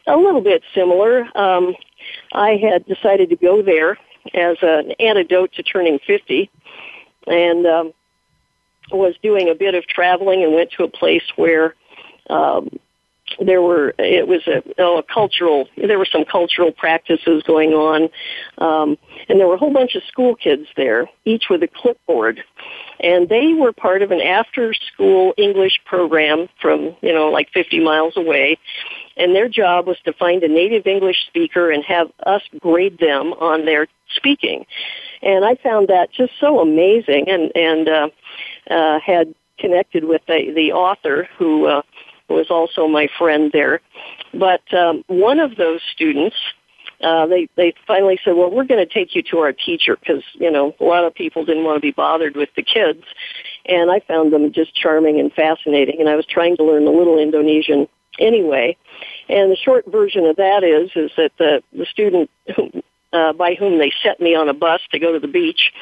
a 0.06 0.16
little 0.16 0.40
bit 0.40 0.62
similar. 0.74 1.26
Um, 1.36 1.74
I 2.32 2.56
had 2.56 2.84
decided 2.86 3.30
to 3.30 3.36
go 3.36 3.62
there 3.62 3.98
as 4.34 4.56
an 4.62 4.92
antidote 4.98 5.52
to 5.52 5.62
turning 5.62 5.98
50 6.06 6.50
and 7.26 7.66
um, 7.66 7.92
was 8.90 9.14
doing 9.22 9.48
a 9.48 9.54
bit 9.54 9.74
of 9.74 9.86
traveling 9.86 10.42
and 10.42 10.54
went 10.54 10.70
to 10.72 10.84
a 10.84 10.88
place 10.88 11.24
where 11.36 11.74
um, 12.30 12.68
there 13.40 13.62
were 13.62 13.94
it 13.98 14.28
was 14.28 14.46
a, 14.46 14.62
oh, 14.78 14.98
a 14.98 15.02
cultural 15.02 15.68
there 15.76 15.98
were 15.98 16.08
some 16.10 16.24
cultural 16.24 16.72
practices 16.72 17.42
going 17.46 17.70
on 17.70 18.08
um, 18.58 18.96
and 19.28 19.40
there 19.40 19.46
were 19.46 19.54
a 19.54 19.58
whole 19.58 19.72
bunch 19.72 19.94
of 19.94 20.02
school 20.04 20.34
kids 20.34 20.66
there 20.76 21.08
each 21.24 21.44
with 21.50 21.62
a 21.62 21.68
clipboard. 21.68 22.42
And 23.00 23.28
they 23.28 23.52
were 23.54 23.72
part 23.72 24.02
of 24.02 24.10
an 24.10 24.20
after 24.20 24.74
school 24.74 25.34
english 25.36 25.80
program 25.84 26.48
from 26.60 26.96
you 27.02 27.12
know 27.12 27.30
like 27.30 27.48
50 27.52 27.80
miles 27.80 28.16
away. 28.16 28.58
And 29.16 29.34
their 29.34 29.48
job 29.48 29.86
was 29.86 29.96
to 30.04 30.12
find 30.12 30.42
a 30.42 30.48
native 30.48 30.86
english 30.86 31.26
speaker 31.26 31.70
and 31.70 31.84
have 31.84 32.08
us 32.26 32.42
grade 32.60 32.98
them 32.98 33.32
on 33.34 33.64
their 33.64 33.86
speaking. 34.14 34.66
And 35.22 35.44
i 35.44 35.56
found 35.56 35.88
that 35.88 36.12
just 36.12 36.32
so 36.40 36.60
amazing 36.60 37.28
and 37.28 37.52
and 37.54 37.88
uh, 37.88 38.08
uh, 38.70 39.00
had 39.00 39.34
connected 39.58 40.04
with 40.04 40.22
the 40.26 40.52
the 40.54 40.72
author 40.72 41.28
who 41.38 41.66
uh, 41.66 41.82
was 42.28 42.50
also 42.50 42.88
my 42.88 43.08
friend 43.18 43.50
there. 43.52 43.80
But 44.32 44.62
um, 44.74 45.04
one 45.06 45.38
of 45.38 45.56
those 45.56 45.80
students, 45.92 46.36
uh, 47.00 47.26
they 47.26 47.48
they 47.56 47.74
finally 47.86 48.18
said, 48.24 48.36
"Well, 48.36 48.50
we're 48.50 48.64
going 48.64 48.84
to 48.86 48.92
take 48.92 49.14
you 49.14 49.22
to 49.30 49.38
our 49.38 49.52
teacher 49.52 49.96
because 49.96 50.22
you 50.34 50.50
know 50.50 50.74
a 50.80 50.84
lot 50.84 51.04
of 51.04 51.14
people 51.14 51.44
didn't 51.44 51.64
want 51.64 51.76
to 51.76 51.80
be 51.80 51.92
bothered 51.92 52.36
with 52.36 52.48
the 52.56 52.62
kids." 52.62 53.04
And 53.66 53.90
I 53.90 54.00
found 54.00 54.32
them 54.32 54.52
just 54.52 54.74
charming 54.74 55.20
and 55.20 55.32
fascinating, 55.32 56.00
and 56.00 56.08
I 56.08 56.16
was 56.16 56.26
trying 56.26 56.56
to 56.58 56.64
learn 56.64 56.86
a 56.86 56.90
little 56.90 57.18
Indonesian 57.18 57.88
anyway. 58.18 58.76
And 59.28 59.50
the 59.50 59.56
short 59.56 59.86
version 59.90 60.24
of 60.26 60.36
that 60.36 60.62
is 60.64 60.90
is 60.94 61.10
that 61.16 61.32
the 61.38 61.62
the 61.72 61.86
student 61.86 62.30
uh, 63.14 63.32
by 63.32 63.54
whom 63.54 63.78
they 63.78 63.92
set 64.02 64.20
me 64.20 64.34
on 64.34 64.48
a 64.48 64.54
bus 64.54 64.80
to 64.90 64.98
go 64.98 65.12
to 65.12 65.20
the 65.20 65.28
beach, 65.28 65.72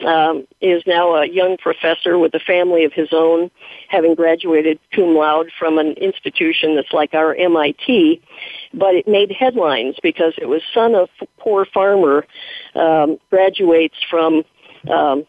um, 0.00 0.46
is 0.60 0.82
now 0.86 1.14
a 1.14 1.26
young 1.26 1.56
professor 1.56 2.18
with 2.18 2.34
a 2.34 2.40
family 2.40 2.84
of 2.84 2.92
his 2.92 3.08
own, 3.12 3.50
having 3.88 4.14
graduated 4.14 4.78
cum 4.92 5.14
laude 5.16 5.50
from 5.58 5.78
an 5.78 5.92
institution 5.92 6.76
that's 6.76 6.92
like 6.92 7.14
our 7.14 7.34
MIT. 7.34 8.20
But 8.72 8.94
it 8.94 9.08
made 9.08 9.30
headlines 9.32 9.96
because 10.02 10.34
it 10.38 10.46
was 10.48 10.62
son 10.72 10.94
of 10.94 11.08
poor 11.38 11.64
farmer 11.64 12.26
um, 12.74 13.18
graduates 13.30 13.96
from 14.10 14.42
um, 14.90 15.24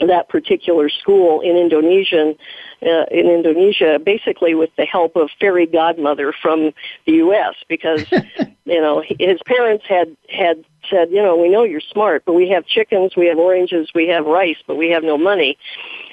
that 0.00 0.28
particular 0.28 0.88
school 0.88 1.40
in 1.40 1.56
Indonesian 1.56 2.36
uh, 2.82 3.04
in 3.10 3.26
Indonesia, 3.26 3.98
basically 3.98 4.54
with 4.54 4.70
the 4.76 4.84
help 4.84 5.16
of 5.16 5.30
fairy 5.40 5.66
godmother 5.66 6.32
from 6.32 6.72
the 7.06 7.12
U.S. 7.14 7.54
Because 7.68 8.04
you 8.64 8.80
know 8.80 9.02
his 9.18 9.40
parents 9.46 9.84
had 9.88 10.16
had 10.28 10.64
said, 10.90 11.10
you 11.10 11.22
know, 11.22 11.36
we 11.36 11.48
know 11.48 11.64
you're 11.64 11.80
smart, 11.80 12.22
but 12.24 12.32
we 12.34 12.48
have 12.50 12.66
chickens, 12.66 13.16
we 13.16 13.26
have 13.26 13.38
oranges, 13.38 13.90
we 13.94 14.08
have 14.08 14.26
rice, 14.26 14.56
but 14.66 14.76
we 14.76 14.90
have 14.90 15.02
no 15.02 15.18
money. 15.18 15.58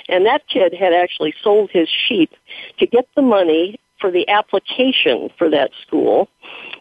And 0.08 0.25
that 0.25 0.48
kid 0.48 0.74
had 0.74 0.94
actually 0.94 1.34
sold 1.41 1.72
his 1.72 1.89
sheep 1.89 2.32
to 2.79 2.86
get 2.86 3.08
the 3.15 3.22
money 3.22 3.79
for 4.00 4.12
the 4.12 4.27
application 4.27 5.29
for 5.38 5.50
that 5.50 5.72
school, 5.86 6.29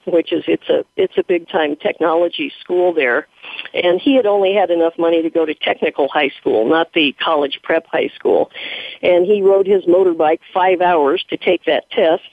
which 0.07 0.33
is 0.33 0.45
it's 0.47 0.69
a 0.69 0.85
it's 0.97 1.17
a 1.17 1.25
big 1.25 1.49
time 1.49 1.77
technology 1.77 2.53
school 2.61 2.93
there. 2.93 3.27
And 3.73 4.01
he 4.01 4.17
had 4.17 4.27
only 4.27 4.55
had 4.55 4.71
enough 4.71 4.95
money 4.99 5.23
to 5.23 5.31
go 5.31 5.45
to 5.45 5.55
technical 5.55 6.09
high 6.09 6.31
school, 6.41 6.69
not 6.69 6.93
the 6.93 7.15
college 7.23 7.61
prep 7.63 7.87
high 7.87 8.11
school. 8.15 8.51
And 9.03 9.27
he 9.27 9.43
rode 9.43 9.67
his 9.67 9.85
motorbike 9.85 10.41
five 10.53 10.81
hours 10.81 11.25
to 11.31 11.37
take 11.37 11.65
that 11.65 11.91
test. 11.91 12.29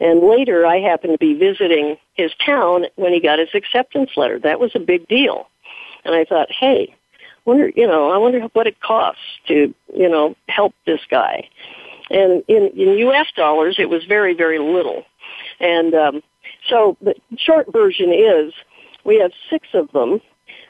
And 0.00 0.20
later 0.20 0.66
I 0.66 0.78
happened 0.78 1.14
to 1.14 1.18
be 1.18 1.34
visiting 1.34 1.96
his 2.14 2.32
town 2.44 2.86
when 2.96 3.12
he 3.12 3.20
got 3.20 3.38
his 3.38 3.54
acceptance 3.54 4.10
letter. 4.16 4.38
That 4.38 4.60
was 4.60 4.72
a 4.74 4.80
big 4.80 5.06
deal. 5.08 5.48
And 6.04 6.14
I 6.14 6.24
thought, 6.24 6.48
hey, 6.50 6.94
wonder, 7.44 7.70
you 7.74 7.86
know, 7.86 8.10
I 8.10 8.18
wonder 8.18 8.40
what 8.52 8.66
it 8.66 8.80
costs 8.80 9.22
to, 9.48 9.74
you 9.94 10.08
know, 10.08 10.34
help 10.48 10.74
this 10.86 11.00
guy. 11.10 11.48
And 12.10 12.42
in, 12.48 12.70
in 12.76 12.98
U.S. 12.98 13.28
dollars, 13.36 13.76
it 13.78 13.88
was 13.88 14.04
very, 14.04 14.34
very 14.34 14.58
little. 14.58 15.04
And 15.60 15.94
um, 15.94 16.22
So 16.72 16.96
the 17.02 17.14
short 17.36 17.70
version 17.70 18.10
is 18.10 18.54
we 19.04 19.18
have 19.18 19.32
six 19.50 19.68
of 19.74 19.92
them. 19.92 20.22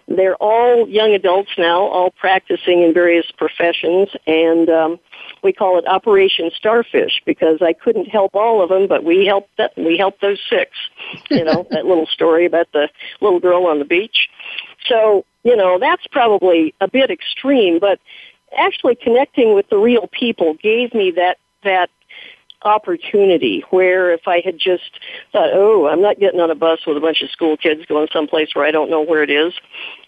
They're 0.08 0.34
all 0.36 0.88
young 0.88 1.14
adults 1.14 1.50
now, 1.56 1.82
all 1.82 2.10
practicing 2.10 2.82
in 2.82 2.92
various 2.92 3.30
professions, 3.38 4.08
and 4.26 4.68
um, 4.68 4.98
we 5.44 5.52
call 5.52 5.78
it 5.78 5.86
Operation 5.86 6.50
Starfish 6.56 7.22
because 7.24 7.62
I 7.62 7.72
couldn't 7.72 8.06
help 8.06 8.34
all 8.34 8.60
of 8.60 8.68
them, 8.68 8.88
but 8.88 9.04
we 9.04 9.26
helped 9.26 9.56
that, 9.58 9.72
we 9.76 9.96
helped 9.96 10.20
those 10.20 10.40
six. 10.50 10.72
You 11.30 11.44
know 11.44 11.68
that 11.70 11.86
little 11.86 12.06
story 12.06 12.46
about 12.46 12.66
the 12.72 12.88
little 13.20 13.38
girl 13.38 13.66
on 13.66 13.78
the 13.78 13.84
beach. 13.84 14.28
So 14.86 15.24
you 15.44 15.56
know 15.56 15.78
that's 15.78 16.06
probably 16.08 16.74
a 16.80 16.88
bit 16.88 17.12
extreme, 17.12 17.78
but 17.78 18.00
actually 18.58 18.96
connecting 18.96 19.54
with 19.54 19.68
the 19.70 19.78
real 19.78 20.08
people 20.08 20.54
gave 20.54 20.94
me 20.94 21.12
that 21.12 21.38
that 21.62 21.90
opportunity 22.64 23.64
where 23.70 24.12
if 24.12 24.26
I 24.26 24.40
had 24.44 24.58
just 24.58 24.98
thought, 25.32 25.50
oh, 25.52 25.88
I'm 25.88 26.02
not 26.02 26.18
getting 26.18 26.40
on 26.40 26.50
a 26.50 26.54
bus 26.54 26.80
with 26.86 26.96
a 26.96 27.00
bunch 27.00 27.22
of 27.22 27.30
school 27.30 27.56
kids 27.56 27.84
going 27.86 28.08
someplace 28.12 28.54
where 28.54 28.64
I 28.64 28.70
don't 28.70 28.90
know 28.90 29.02
where 29.02 29.22
it 29.22 29.30
is, 29.30 29.52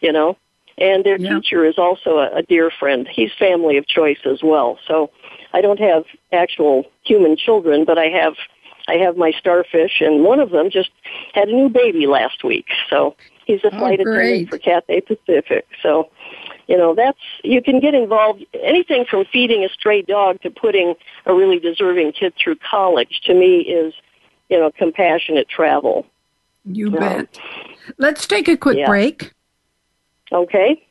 you 0.00 0.12
know. 0.12 0.36
And 0.76 1.04
their 1.04 1.18
yeah. 1.18 1.34
teacher 1.34 1.64
is 1.64 1.78
also 1.78 2.18
a, 2.18 2.38
a 2.38 2.42
dear 2.42 2.70
friend. 2.70 3.08
He's 3.08 3.30
family 3.38 3.76
of 3.76 3.86
choice 3.86 4.18
as 4.24 4.40
well. 4.42 4.78
So 4.88 5.10
I 5.52 5.60
don't 5.60 5.78
have 5.78 6.04
actual 6.32 6.84
human 7.04 7.36
children, 7.36 7.84
but 7.84 7.98
I 7.98 8.06
have 8.06 8.34
I 8.86 8.94
have 8.94 9.16
my 9.16 9.32
starfish, 9.38 10.00
and 10.00 10.24
one 10.24 10.40
of 10.40 10.50
them 10.50 10.70
just 10.70 10.90
had 11.32 11.48
a 11.48 11.52
new 11.52 11.70
baby 11.70 12.06
last 12.06 12.44
week. 12.44 12.66
So 12.90 13.16
he's 13.46 13.64
a 13.64 13.74
oh, 13.74 13.78
flight 13.78 14.00
oh, 14.00 14.10
attendant 14.10 14.50
for 14.50 14.58
Cathay 14.58 15.00
Pacific. 15.00 15.66
So 15.82 16.10
you 16.66 16.76
know 16.76 16.94
that's 16.94 17.18
you 17.42 17.62
can 17.62 17.80
get 17.80 17.94
involved 17.94 18.44
anything 18.62 19.04
from 19.08 19.24
feeding 19.32 19.64
a 19.64 19.68
stray 19.68 20.02
dog 20.02 20.40
to 20.42 20.50
putting 20.50 20.94
a 21.26 21.34
really 21.34 21.58
deserving 21.58 22.12
kid 22.12 22.34
through 22.42 22.56
college 22.56 23.20
to 23.24 23.34
me 23.34 23.60
is 23.60 23.94
you 24.48 24.58
know 24.58 24.70
compassionate 24.70 25.48
travel. 25.48 26.06
You 26.64 26.90
bet. 26.90 27.38
Let's 27.98 28.26
take 28.26 28.48
a 28.48 28.56
quick 28.56 28.78
yeah. 28.78 28.86
break. 28.86 29.32
Okay 30.32 30.82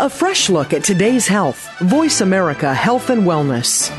A 0.00 0.08
fresh 0.08 0.48
look 0.48 0.72
at 0.72 0.84
today's 0.84 1.26
health. 1.26 1.68
Voice 1.80 2.20
America 2.20 2.72
Health 2.72 3.10
and 3.10 3.24
Wellness. 3.24 3.90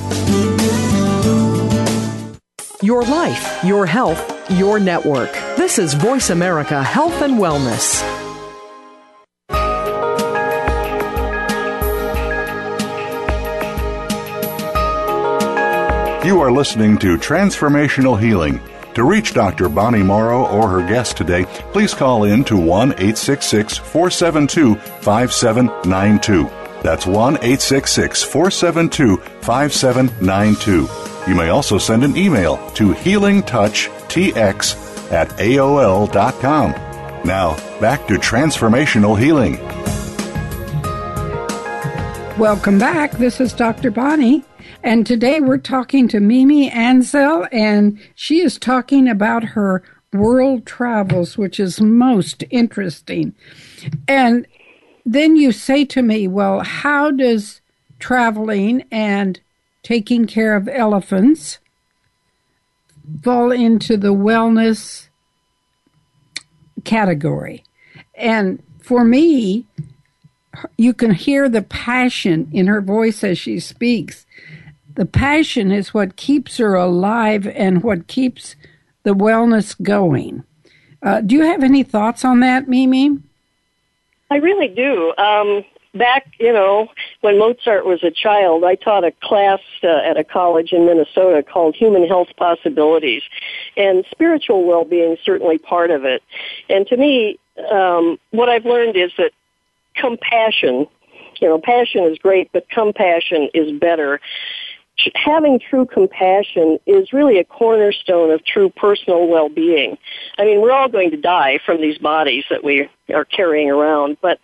Your 2.85 3.03
life, 3.03 3.65
your 3.65 3.87
health, 3.87 4.51
your 4.51 4.79
network. 4.79 5.33
This 5.57 5.79
is 5.79 5.95
Voice 5.95 6.29
America 6.29 6.83
Health 6.83 7.23
and 7.23 7.39
Wellness. 7.39 8.03
You 16.27 16.43
are 16.43 16.53
listening 16.53 16.99
to 16.99 17.17
Transformational 17.17 18.21
Healing. 18.21 18.61
To 18.97 19.05
reach 19.05 19.33
Dr. 19.33 19.71
Bonnie 19.71 20.03
Morrow 20.03 20.47
or 20.49 20.69
her 20.69 20.87
guest 20.87 21.17
today, 21.17 21.47
please 21.73 21.95
call 21.95 22.25
in 22.25 22.45
to 22.45 22.59
1 22.59 22.91
866 22.93 23.79
472 23.79 24.75
5792. 24.75 26.51
That's 26.83 27.07
1 27.07 27.37
866 27.37 28.23
472 28.25 29.17
5792. 29.41 31.14
You 31.27 31.35
may 31.35 31.49
also 31.49 31.79
send 31.79 32.05
an 32.05 32.19
email 32.19 32.59
to 32.73 32.93
healingtouchtx 32.93 35.11
at 35.11 35.31
AOL.com. 35.31 36.73
Now, 37.25 37.57
back 37.81 38.07
to 38.09 38.15
transformational 38.15 39.19
healing. 39.19 39.59
Welcome 42.39 42.79
back. 42.79 43.13
This 43.13 43.41
is 43.41 43.55
Dr. 43.55 43.91
Bonnie. 43.91 44.45
And 44.83 45.07
today 45.07 45.41
we're 45.41 45.57
talking 45.57 46.09
to 46.09 46.21
Mimi 46.21 46.71
Ansel, 46.71 47.49
and 47.51 47.99
she 48.15 48.41
is 48.41 48.59
talking 48.59 49.09
about 49.09 49.45
her 49.45 49.83
world 50.13 50.67
travels, 50.67 51.39
which 51.39 51.59
is 51.59 51.81
most 51.81 52.45
interesting. 52.51 53.35
And 54.07 54.47
then 55.07 55.37
you 55.37 55.53
say 55.53 55.87
to 55.87 56.03
me, 56.03 56.29
well, 56.29 56.61
how 56.61 57.11
does 57.11 57.63
traveling 57.99 58.85
and 58.91 59.41
taking 59.85 60.27
care 60.27 60.57
of 60.57 60.67
elephants 60.67 61.61
fall 63.23 63.53
into 63.53 63.97
the 63.97 64.13
wellness 64.13 65.07
category? 66.83 67.63
And 68.17 68.61
for 68.83 69.05
me, 69.05 69.67
you 70.77 70.93
can 70.93 71.13
hear 71.13 71.49
the 71.49 71.63
passion 71.63 72.49
in 72.53 72.67
her 72.67 72.81
voice 72.81 73.23
as 73.23 73.39
she 73.39 73.61
speaks. 73.61 74.27
The 74.95 75.07
passion 75.07 75.73
is 75.73 75.95
what 75.95 76.17
keeps 76.17 76.59
her 76.59 76.75
alive 76.75 77.47
and 77.47 77.83
what 77.83 78.07
keeps 78.07 78.55
the 79.03 79.15
wellness 79.15 79.81
going. 79.83 80.45
Uh, 81.03 81.21
do 81.21 81.35
you 81.35 81.43
have 81.43 81.63
any 81.63 81.83
thoughts 81.83 82.25
on 82.25 82.41
that, 82.41 82.69
Mimi? 82.69 83.19
I 84.31 84.37
really 84.37 84.69
do. 84.69 85.13
Um, 85.19 85.65
back, 85.95 86.27
you 86.39 86.53
know, 86.53 86.89
when 87.21 87.39
Mozart 87.39 87.87
was 87.87 88.03
a 88.03 88.11
child, 88.11 88.65
I 88.65 88.75
taught 88.75 89.05
a 89.05 89.13
class 89.23 89.61
uh, 89.83 89.89
at 89.89 90.17
a 90.17 90.25
college 90.25 90.73
in 90.73 90.87
Minnesota 90.87 91.43
called 91.43 91.77
Human 91.77 92.07
Health 92.07 92.29
Possibilities, 92.37 93.23
and 93.77 94.05
spiritual 94.11 94.65
well-being 94.65 95.13
is 95.13 95.19
certainly 95.25 95.59
part 95.59 95.91
of 95.91 96.05
it. 96.05 96.23
And 96.69 96.87
to 96.89 96.97
me, 96.97 97.39
um, 97.71 98.19
what 98.31 98.49
I've 98.49 98.65
learned 98.65 98.97
is 98.97 99.13
that 99.19 99.33
compassion, 99.95 100.87
you 101.41 101.49
know, 101.49 101.59
passion 101.59 102.05
is 102.05 102.19
great, 102.19 102.51
but 102.53 102.69
compassion 102.69 103.49
is 103.55 103.79
better 103.79 104.21
having 105.15 105.59
true 105.59 105.87
compassion 105.87 106.79
is 106.87 107.13
really 107.13 107.39
a 107.39 107.45
cornerstone 107.45 108.31
of 108.31 108.45
true 108.45 108.71
personal 108.71 109.27
well-being. 109.27 109.99
I 110.39 110.45
mean, 110.45 110.61
we're 110.61 110.73
all 110.73 110.89
going 110.89 111.11
to 111.11 111.17
die 111.17 111.59
from 111.65 111.81
these 111.81 111.99
bodies 111.99 112.45
that 112.51 112.63
we 112.63 112.89
are 113.13 113.25
carrying 113.25 113.71
around, 113.71 114.19
but 114.23 114.39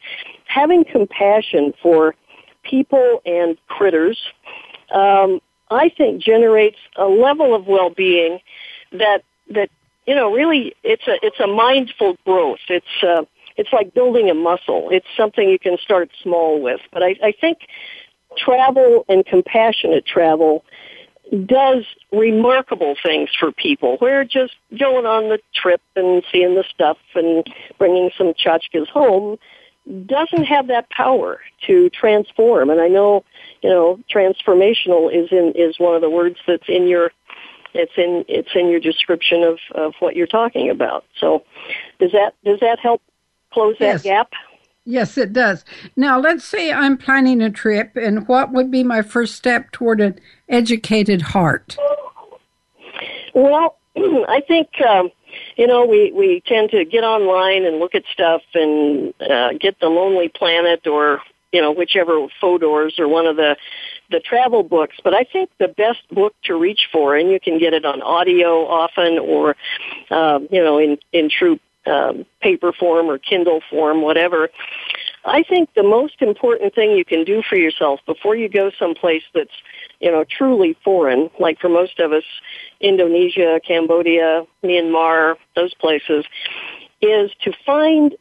having 0.53 0.85
compassion 0.85 1.73
for 1.83 2.15
people 2.63 3.23
and 3.25 3.57
critters, 3.69 4.21
um, 4.93 5.41
I 5.71 5.89
think 5.89 6.23
generates 6.23 6.79
a 6.97 7.07
level 7.07 7.55
of 7.55 7.67
well-being 7.67 8.41
that 8.93 9.23
that 9.51 9.71
you 10.07 10.15
know 10.15 10.33
really 10.33 10.75
it's 10.83 11.07
a 11.07 11.15
it's 11.23 11.39
a 11.39 11.47
mindful 11.47 12.17
growth. 12.25 12.59
It's 12.69 13.03
uh, 13.03 13.25
it's 13.57 13.73
like 13.73 13.95
building 13.95 14.29
a 14.29 14.35
muscle. 14.35 14.89
It's 14.91 15.07
something 15.17 15.49
you 15.49 15.59
can 15.59 15.79
start 15.79 16.11
small 16.23 16.61
with, 16.61 16.81
but 16.93 17.03
I, 17.03 17.15
I 17.23 17.33
think 17.41 17.59
travel 18.37 19.05
and 19.09 19.25
compassionate 19.25 20.07
travel 20.07 20.65
does 21.47 21.85
remarkable 22.11 22.97
things 23.01 23.31
for 23.39 23.53
people. 23.53 23.99
We're 24.01 24.25
just 24.25 24.55
going 24.77 25.07
on 25.07 25.29
the 25.29 25.39
trip 25.55 25.81
and 25.95 26.25
seeing 26.33 26.57
the 26.57 26.65
stuff 26.75 26.99
and 27.15 27.47
bringing 27.79 28.11
some 28.19 28.33
tchotchkes 28.35 28.89
home 28.89 29.39
doesn't 30.07 30.45
have 30.45 30.69
that 30.69 30.89
power 30.91 31.41
to 31.67 31.91
transform. 31.91 32.71
And 32.71 32.81
I 32.81 32.89
know, 32.89 33.25
you 33.63 33.71
know, 33.71 33.99
transformational 34.13 35.13
is 35.13 35.31
in 35.31 35.53
is 35.57 35.79
one 35.79 35.95
of 35.95 36.01
the 36.01 36.11
words 36.11 36.37
that's 36.47 36.69
in 36.69 36.87
your 36.87 37.13
it's 37.75 37.93
in 37.97 38.25
it's 38.29 38.51
in 38.55 38.69
your 38.69 38.81
description 38.81 39.43
of 39.43 39.59
of 39.75 39.95
what 40.01 40.17
you're 40.17 40.27
talking 40.27 40.71
about. 40.71 41.05
So, 41.19 41.45
does 41.99 42.13
that 42.13 42.35
does 42.45 42.61
that 42.61 42.79
help 42.81 43.03
close 43.53 43.77
that 43.81 44.03
gap? 44.03 44.33
Yes, 44.85 45.19
it 45.19 45.33
does. 45.33 45.65
Now, 45.95 46.19
let's 46.19 46.45
say 46.45 46.73
I'm 46.73 46.97
planning 46.97 47.43
a 47.43 47.51
trip, 47.51 47.97
and 47.97 48.27
what 48.27 48.51
would 48.53 48.71
be 48.71 48.83
my 48.83 49.03
first 49.03 49.37
step 49.37 49.71
toward 49.73 50.01
an 50.01 50.19
educated 50.49 51.23
heart? 51.23 51.77
Well, 53.35 53.77
I 53.97 54.43
think 54.47 54.69
um, 54.89 55.11
you 55.57 55.67
know 55.67 55.85
we 55.87 56.13
we 56.13 56.43
tend 56.47 56.71
to 56.71 56.85
get 56.85 57.05
online 57.05 57.65
and 57.65 57.79
look 57.79 57.95
at 57.95 58.05
stuff 58.13 58.43
and 58.55 59.15
uh, 59.21 59.53
get 59.61 59.79
the 59.81 59.89
Lonely 59.89 60.29
Planet 60.29 60.87
or 60.87 61.21
you 61.53 61.61
know 61.61 61.73
whichever 61.73 62.27
Fodor's 62.41 62.99
or 62.99 63.09
one 63.09 63.27
of 63.27 63.37
the 63.37 63.57
the 64.11 64.21
travel 64.21 64.63
books. 64.63 64.97
But 65.03 65.15
I 65.15 65.25
think 65.25 65.51
the 65.59 65.69
best 65.69 66.09
book 66.11 66.35
to 66.45 66.55
reach 66.57 66.89
for, 66.93 67.17
and 67.17 67.31
you 67.31 67.39
can 67.41 67.59
get 67.59 67.75
it 67.75 67.85
on 67.85 68.03
audio 68.03 68.67
often 68.67 69.19
or 69.19 69.57
um, 70.11 70.49
you 70.51 70.63
know 70.63 70.79
in 70.79 70.99
in 71.13 71.31
true 71.31 71.59
um, 71.87 72.27
paper 72.41 72.73
form 72.73 73.07
or 73.07 73.19
Kindle 73.19 73.61
form, 73.71 74.03
whatever. 74.03 74.51
I 75.25 75.43
think 75.43 75.71
the 75.75 75.83
most 75.83 76.23
important 76.23 76.75
thing 76.75 76.93
you 76.93 77.05
can 77.05 77.25
do 77.25 77.43
for 77.49 77.57
yourself 77.57 78.01
before 78.07 78.37
you 78.37 78.49
go 78.49 78.71
someplace 78.79 79.23
that's, 79.35 79.51
you 80.01 80.11
know, 80.11 80.25
truly 80.25 80.77
foreign, 80.83 81.31
like 81.39 81.61
for 81.61 81.69
most 81.69 82.01
of 82.01 82.13
us, 82.13 82.25
Indonesia, 82.81 83.61
Cambodia, 83.67 84.47
Myanmar, 84.65 85.37
those 85.55 85.75
places, 85.75 86.25
is 87.03 87.31
to 87.43 87.53
find 87.65 88.17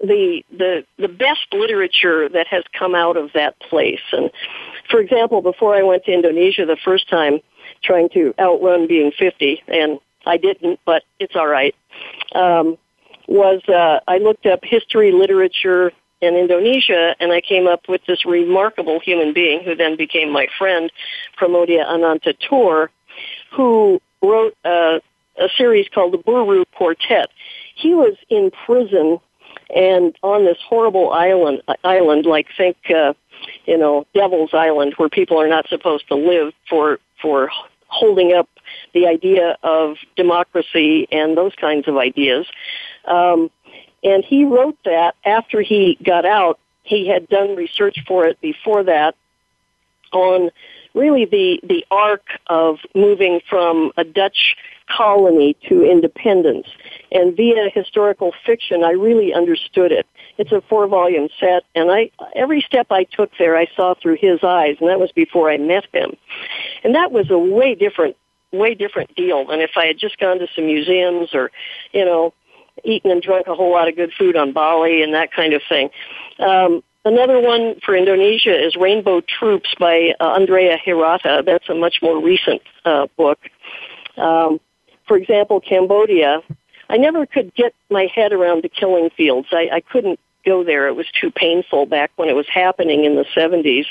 the 0.00 0.42
the 0.56 0.84
the 0.96 1.08
best 1.08 1.52
literature 1.52 2.28
that 2.28 2.46
has 2.46 2.62
come 2.78 2.94
out 2.94 3.16
of 3.16 3.32
that 3.34 3.58
place. 3.58 4.00
And 4.12 4.30
for 4.88 5.00
example, 5.00 5.42
before 5.42 5.74
I 5.74 5.82
went 5.82 6.04
to 6.04 6.12
Indonesia 6.12 6.64
the 6.66 6.78
first 6.84 7.08
time, 7.08 7.40
trying 7.82 8.08
to 8.10 8.32
outrun 8.38 8.86
being 8.86 9.10
50, 9.10 9.62
and 9.66 9.98
I 10.24 10.36
didn't, 10.36 10.78
but 10.84 11.02
it's 11.18 11.34
all 11.34 11.48
right. 11.48 11.74
Um, 12.34 12.78
was 13.26 13.60
uh, 13.68 14.00
I 14.06 14.18
looked 14.18 14.46
up 14.46 14.60
history 14.62 15.12
literature 15.12 15.92
in 16.20 16.34
Indonesia, 16.34 17.14
and 17.20 17.32
I 17.32 17.40
came 17.40 17.66
up 17.66 17.88
with 17.88 18.00
this 18.06 18.24
remarkable 18.24 19.00
human 19.00 19.32
being 19.32 19.62
who 19.62 19.74
then 19.74 19.96
became 19.96 20.30
my 20.30 20.48
friend, 20.58 20.90
Pramoedya 21.38 21.86
Ananta 21.86 22.34
Toer, 22.34 22.90
who 23.52 24.00
wrote 24.22 24.56
uh, 24.64 24.98
a 25.36 25.48
series 25.56 25.88
called 25.88 26.12
the 26.12 26.18
Buru 26.18 26.64
Quartet. 26.74 27.28
He 27.74 27.94
was 27.94 28.16
in 28.28 28.50
prison 28.66 29.20
and 29.74 30.16
on 30.22 30.44
this 30.44 30.58
horrible 30.66 31.12
island, 31.12 31.62
island 31.84 32.26
like 32.26 32.46
think, 32.56 32.76
uh, 32.90 33.14
you 33.66 33.76
know, 33.76 34.06
Devil's 34.14 34.54
Island, 34.54 34.94
where 34.96 35.08
people 35.08 35.40
are 35.40 35.48
not 35.48 35.68
supposed 35.68 36.08
to 36.08 36.14
live 36.14 36.52
for 36.68 36.98
for 37.20 37.50
holding 37.88 38.32
up 38.32 38.48
the 38.94 39.06
idea 39.06 39.56
of 39.62 39.96
democracy 40.16 41.08
and 41.10 41.36
those 41.36 41.54
kinds 41.54 41.88
of 41.88 41.96
ideas. 41.96 42.46
Um, 43.06 43.50
and 44.02 44.24
he 44.24 44.44
wrote 44.44 44.78
that 44.84 45.14
after 45.24 45.60
he 45.60 45.98
got 46.02 46.24
out. 46.24 46.58
He 46.82 47.06
had 47.08 47.28
done 47.28 47.56
research 47.56 47.98
for 48.06 48.26
it 48.26 48.40
before 48.40 48.84
that 48.84 49.14
on 50.12 50.50
really 50.94 51.26
the, 51.26 51.60
the 51.62 51.84
arc 51.90 52.24
of 52.46 52.78
moving 52.94 53.40
from 53.48 53.92
a 53.96 54.04
Dutch 54.04 54.56
colony 54.88 55.54
to 55.68 55.84
independence. 55.84 56.66
And 57.12 57.36
via 57.36 57.70
historical 57.70 58.32
fiction, 58.44 58.82
I 58.84 58.92
really 58.92 59.34
understood 59.34 59.92
it. 59.92 60.06
It's 60.38 60.52
a 60.52 60.62
four 60.62 60.86
volume 60.86 61.28
set, 61.38 61.64
and 61.74 61.90
I, 61.90 62.10
every 62.34 62.60
step 62.60 62.88
I 62.90 63.04
took 63.04 63.30
there, 63.38 63.56
I 63.56 63.66
saw 63.76 63.94
through 63.94 64.16
his 64.16 64.42
eyes, 64.42 64.76
and 64.80 64.88
that 64.88 65.00
was 65.00 65.12
before 65.12 65.50
I 65.50 65.58
met 65.58 65.86
him. 65.92 66.16
And 66.84 66.94
that 66.94 67.12
was 67.12 67.30
a 67.30 67.38
way 67.38 67.74
different, 67.74 68.16
way 68.52 68.74
different 68.74 69.14
deal 69.14 69.46
than 69.46 69.60
if 69.60 69.72
I 69.76 69.86
had 69.86 69.98
just 69.98 70.18
gone 70.18 70.38
to 70.38 70.46
some 70.54 70.66
museums 70.66 71.34
or, 71.34 71.50
you 71.92 72.04
know, 72.04 72.32
eaten 72.84 73.10
and 73.10 73.22
drunk 73.22 73.46
a 73.46 73.54
whole 73.54 73.72
lot 73.72 73.88
of 73.88 73.96
good 73.96 74.12
food 74.18 74.36
on 74.36 74.52
Bali 74.52 75.02
and 75.02 75.14
that 75.14 75.32
kind 75.32 75.52
of 75.52 75.62
thing. 75.68 75.90
Um, 76.38 76.82
another 77.04 77.40
one 77.40 77.76
for 77.84 77.96
Indonesia 77.96 78.54
is 78.54 78.76
Rainbow 78.76 79.20
Troops 79.20 79.74
by 79.78 80.14
uh, 80.20 80.32
Andrea 80.32 80.76
Hirata. 80.82 81.42
That's 81.44 81.68
a 81.68 81.74
much 81.74 81.96
more 82.02 82.22
recent 82.22 82.62
uh, 82.84 83.06
book. 83.16 83.38
Um, 84.16 84.60
for 85.06 85.16
example, 85.16 85.60
Cambodia. 85.60 86.42
I 86.90 86.96
never 86.96 87.26
could 87.26 87.54
get 87.54 87.74
my 87.90 88.08
head 88.14 88.32
around 88.32 88.62
the 88.62 88.68
killing 88.68 89.10
fields. 89.10 89.48
I, 89.52 89.68
I 89.72 89.80
couldn't 89.80 90.18
go 90.44 90.64
there. 90.64 90.88
It 90.88 90.94
was 90.94 91.06
too 91.20 91.30
painful 91.30 91.86
back 91.86 92.10
when 92.16 92.28
it 92.28 92.34
was 92.34 92.46
happening 92.52 93.04
in 93.04 93.16
the 93.16 93.24
70s. 93.36 93.86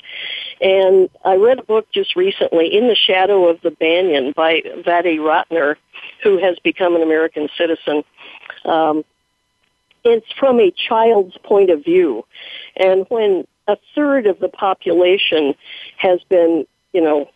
And 0.59 1.09
I 1.23 1.35
read 1.35 1.59
a 1.59 1.63
book 1.63 1.87
just 1.91 2.15
recently, 2.15 2.75
In 2.75 2.87
the 2.87 2.95
Shadow 2.95 3.47
of 3.47 3.61
the 3.61 3.71
Banyan 3.71 4.33
by 4.35 4.61
Vaddey 4.85 5.19
Ratner, 5.19 5.75
who 6.23 6.39
has 6.39 6.57
become 6.63 6.95
an 6.95 7.03
American 7.03 7.49
citizen. 7.57 8.03
Um, 8.65 9.03
it's 10.03 10.31
from 10.39 10.59
a 10.59 10.71
child's 10.71 11.37
point 11.43 11.69
of 11.69 11.83
view. 11.83 12.25
And 12.75 13.05
when 13.09 13.45
a 13.67 13.77
third 13.93 14.25
of 14.27 14.39
the 14.39 14.49
population 14.49 15.55
has 15.97 16.19
been, 16.29 16.65
you 16.93 17.01
know, 17.01 17.29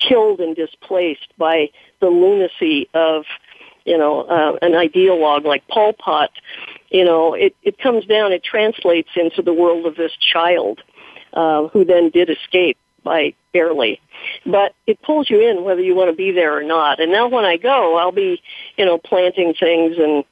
killed 0.00 0.40
and 0.40 0.54
displaced 0.56 1.28
by 1.38 1.70
the 2.00 2.08
lunacy 2.08 2.88
of, 2.92 3.24
you 3.84 3.96
know, 3.96 4.22
uh, 4.22 4.58
an 4.62 4.72
ideologue 4.72 5.44
like 5.44 5.66
Pol 5.68 5.92
Pot, 5.92 6.30
you 6.90 7.04
know, 7.04 7.34
it, 7.34 7.54
it 7.62 7.78
comes 7.78 8.04
down, 8.06 8.32
it 8.32 8.42
translates 8.42 9.10
into 9.16 9.42
the 9.42 9.54
world 9.54 9.86
of 9.86 9.96
this 9.96 10.12
child, 10.32 10.82
uh, 11.32 11.68
who 11.68 11.84
then 11.84 12.10
did 12.10 12.30
escape 12.30 12.78
by 13.04 13.34
barely. 13.52 14.00
But 14.44 14.74
it 14.86 15.00
pulls 15.02 15.30
you 15.30 15.48
in 15.48 15.62
whether 15.62 15.80
you 15.80 15.94
want 15.94 16.10
to 16.10 16.16
be 16.16 16.32
there 16.32 16.58
or 16.58 16.62
not. 16.62 17.00
And 17.00 17.12
now 17.12 17.28
when 17.28 17.44
I 17.44 17.56
go, 17.56 17.96
I'll 17.96 18.12
be, 18.12 18.42
you 18.76 18.84
know, 18.84 18.98
planting 18.98 19.54
things 19.54 19.96
and 19.98 20.24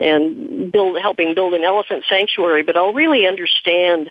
and 0.00 0.72
build 0.72 0.98
helping 1.00 1.34
build 1.34 1.54
an 1.54 1.64
elephant 1.64 2.04
sanctuary, 2.08 2.62
but 2.62 2.76
I'll 2.76 2.92
really 2.92 3.26
understand 3.26 4.10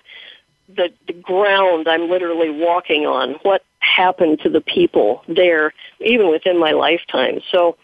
the 0.68 0.90
the 1.08 1.14
ground 1.14 1.88
I'm 1.88 2.10
literally 2.10 2.50
walking 2.50 3.06
on, 3.06 3.34
what 3.44 3.64
happened 3.80 4.40
to 4.42 4.50
the 4.50 4.62
people 4.62 5.24
there, 5.28 5.74
even 6.00 6.30
within 6.30 6.60
my 6.60 6.72
lifetime. 6.72 7.42
So 7.52 7.78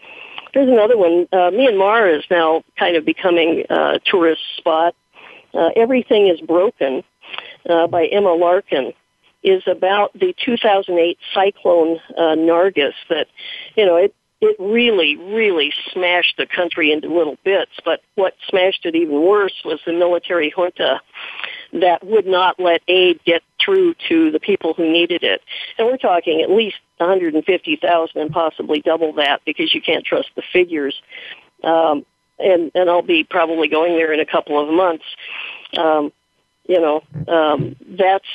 there's 0.54 0.68
another 0.68 0.96
one. 0.96 1.28
Uh, 1.32 1.50
Myanmar 1.50 2.16
is 2.16 2.24
now 2.30 2.64
kind 2.78 2.96
of 2.96 3.04
becoming 3.04 3.64
a 3.70 4.00
tourist 4.04 4.42
spot. 4.56 4.94
Uh, 5.54 5.70
Everything 5.76 6.28
is 6.28 6.40
Broken 6.40 7.04
uh, 7.68 7.86
by 7.86 8.06
Emma 8.06 8.32
Larkin 8.32 8.92
is 9.42 9.62
about 9.66 10.12
the 10.12 10.34
2008 10.44 11.18
cyclone 11.32 11.98
uh, 12.16 12.36
Nargis 12.36 12.92
that, 13.08 13.26
you 13.74 13.86
know, 13.86 13.96
it 13.96 14.14
it 14.40 14.56
really, 14.58 15.16
really 15.16 15.72
smashed 15.92 16.36
the 16.38 16.46
country 16.46 16.92
into 16.92 17.12
little 17.14 17.36
bits. 17.44 17.72
But 17.84 18.00
what 18.14 18.34
smashed 18.48 18.86
it 18.86 18.94
even 18.94 19.22
worse 19.22 19.54
was 19.64 19.80
the 19.84 19.92
military 19.92 20.50
junta 20.50 21.00
that 21.74 22.04
would 22.04 22.26
not 22.26 22.58
let 22.58 22.80
aid 22.88 23.20
get 23.24 23.42
through 23.62 23.94
to 24.08 24.30
the 24.30 24.40
people 24.40 24.72
who 24.74 24.90
needed 24.90 25.22
it. 25.22 25.42
And 25.78 25.86
we're 25.86 25.98
talking 25.98 26.40
at 26.40 26.50
least 26.50 26.76
150,000 26.96 28.20
and 28.20 28.30
possibly 28.30 28.80
double 28.80 29.12
that 29.14 29.42
because 29.44 29.74
you 29.74 29.82
can't 29.82 30.04
trust 30.04 30.30
the 30.36 30.42
figures. 30.52 31.00
Um, 31.62 32.06
and, 32.38 32.70
and 32.74 32.88
I'll 32.88 33.02
be 33.02 33.24
probably 33.24 33.68
going 33.68 33.92
there 33.96 34.12
in 34.12 34.20
a 34.20 34.26
couple 34.26 34.58
of 34.58 34.74
months. 34.74 35.04
Um, 35.76 36.12
you 36.66 36.80
know, 36.80 37.02
um, 37.28 37.76
that's, 37.86 38.28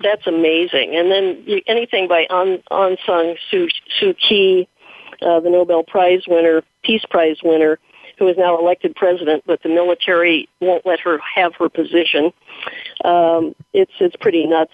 that's 0.00 0.26
amazing. 0.26 0.96
And 0.96 1.10
then 1.10 1.62
anything 1.66 2.08
by 2.08 2.26
Aung, 2.30 2.62
Aung 2.70 2.96
San 3.04 3.36
Suu, 3.52 3.68
Suu 4.00 4.16
Kyi, 4.16 4.68
uh, 5.22 5.40
the 5.40 5.50
Nobel 5.50 5.82
Prize 5.82 6.22
winner, 6.26 6.62
Peace 6.82 7.04
Prize 7.10 7.38
winner, 7.42 7.78
who 8.18 8.28
is 8.28 8.36
now 8.36 8.58
elected 8.58 8.94
president, 8.96 9.44
but 9.46 9.62
the 9.62 9.68
military 9.68 10.48
won't 10.60 10.84
let 10.84 11.00
her 11.00 11.18
have 11.34 11.54
her 11.56 11.68
position. 11.68 12.32
Um, 13.04 13.54
it's 13.72 13.92
it's 14.00 14.16
pretty 14.16 14.46
nuts, 14.46 14.72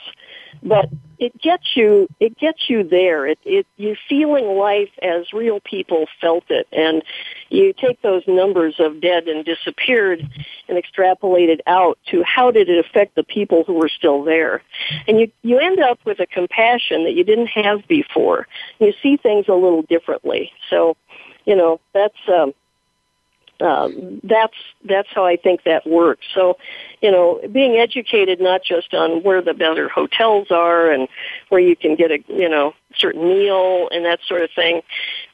but 0.62 0.88
it 1.18 1.40
gets 1.40 1.76
you 1.76 2.08
it 2.20 2.36
gets 2.38 2.68
you 2.68 2.82
there. 2.82 3.26
It 3.26 3.38
it 3.44 3.66
you're 3.76 3.96
feeling 4.08 4.46
life 4.56 4.90
as 5.02 5.32
real 5.32 5.60
people 5.60 6.06
felt 6.20 6.44
it, 6.50 6.66
and 6.72 7.02
you 7.50 7.72
take 7.72 8.02
those 8.02 8.22
numbers 8.26 8.76
of 8.78 9.00
dead 9.00 9.28
and 9.28 9.44
disappeared 9.44 10.26
and 10.68 10.78
extrapolate 10.78 11.50
it 11.50 11.60
out 11.66 11.98
to 12.10 12.22
how 12.24 12.50
did 12.50 12.68
it 12.68 12.84
affect 12.84 13.14
the 13.14 13.24
people 13.24 13.64
who 13.64 13.74
were 13.74 13.88
still 13.88 14.24
there, 14.24 14.62
and 15.06 15.20
you 15.20 15.30
you 15.42 15.58
end 15.58 15.80
up 15.80 15.98
with 16.04 16.20
a 16.20 16.26
compassion 16.26 17.04
that 17.04 17.14
you 17.14 17.24
didn't 17.24 17.48
have 17.48 17.86
before. 17.86 18.46
You 18.78 18.92
see 19.02 19.16
things 19.16 19.46
a 19.48 19.54
little 19.54 19.82
differently. 19.82 20.52
So, 20.70 20.96
you 21.44 21.56
know 21.56 21.80
that's. 21.92 22.18
Um, 22.28 22.54
um, 23.60 24.20
that's 24.24 24.56
that's 24.84 25.08
how 25.14 25.24
I 25.24 25.36
think 25.36 25.62
that 25.64 25.86
works. 25.86 26.26
So, 26.34 26.58
you 27.00 27.10
know, 27.10 27.40
being 27.52 27.76
educated 27.76 28.40
not 28.40 28.62
just 28.64 28.92
on 28.94 29.22
where 29.22 29.42
the 29.42 29.54
better 29.54 29.88
hotels 29.88 30.48
are 30.50 30.90
and 30.90 31.08
where 31.48 31.60
you 31.60 31.76
can 31.76 31.96
get 31.96 32.10
a 32.10 32.18
you 32.28 32.48
know 32.48 32.74
certain 32.96 33.28
meal 33.28 33.88
and 33.90 34.04
that 34.04 34.20
sort 34.26 34.42
of 34.42 34.50
thing, 34.54 34.82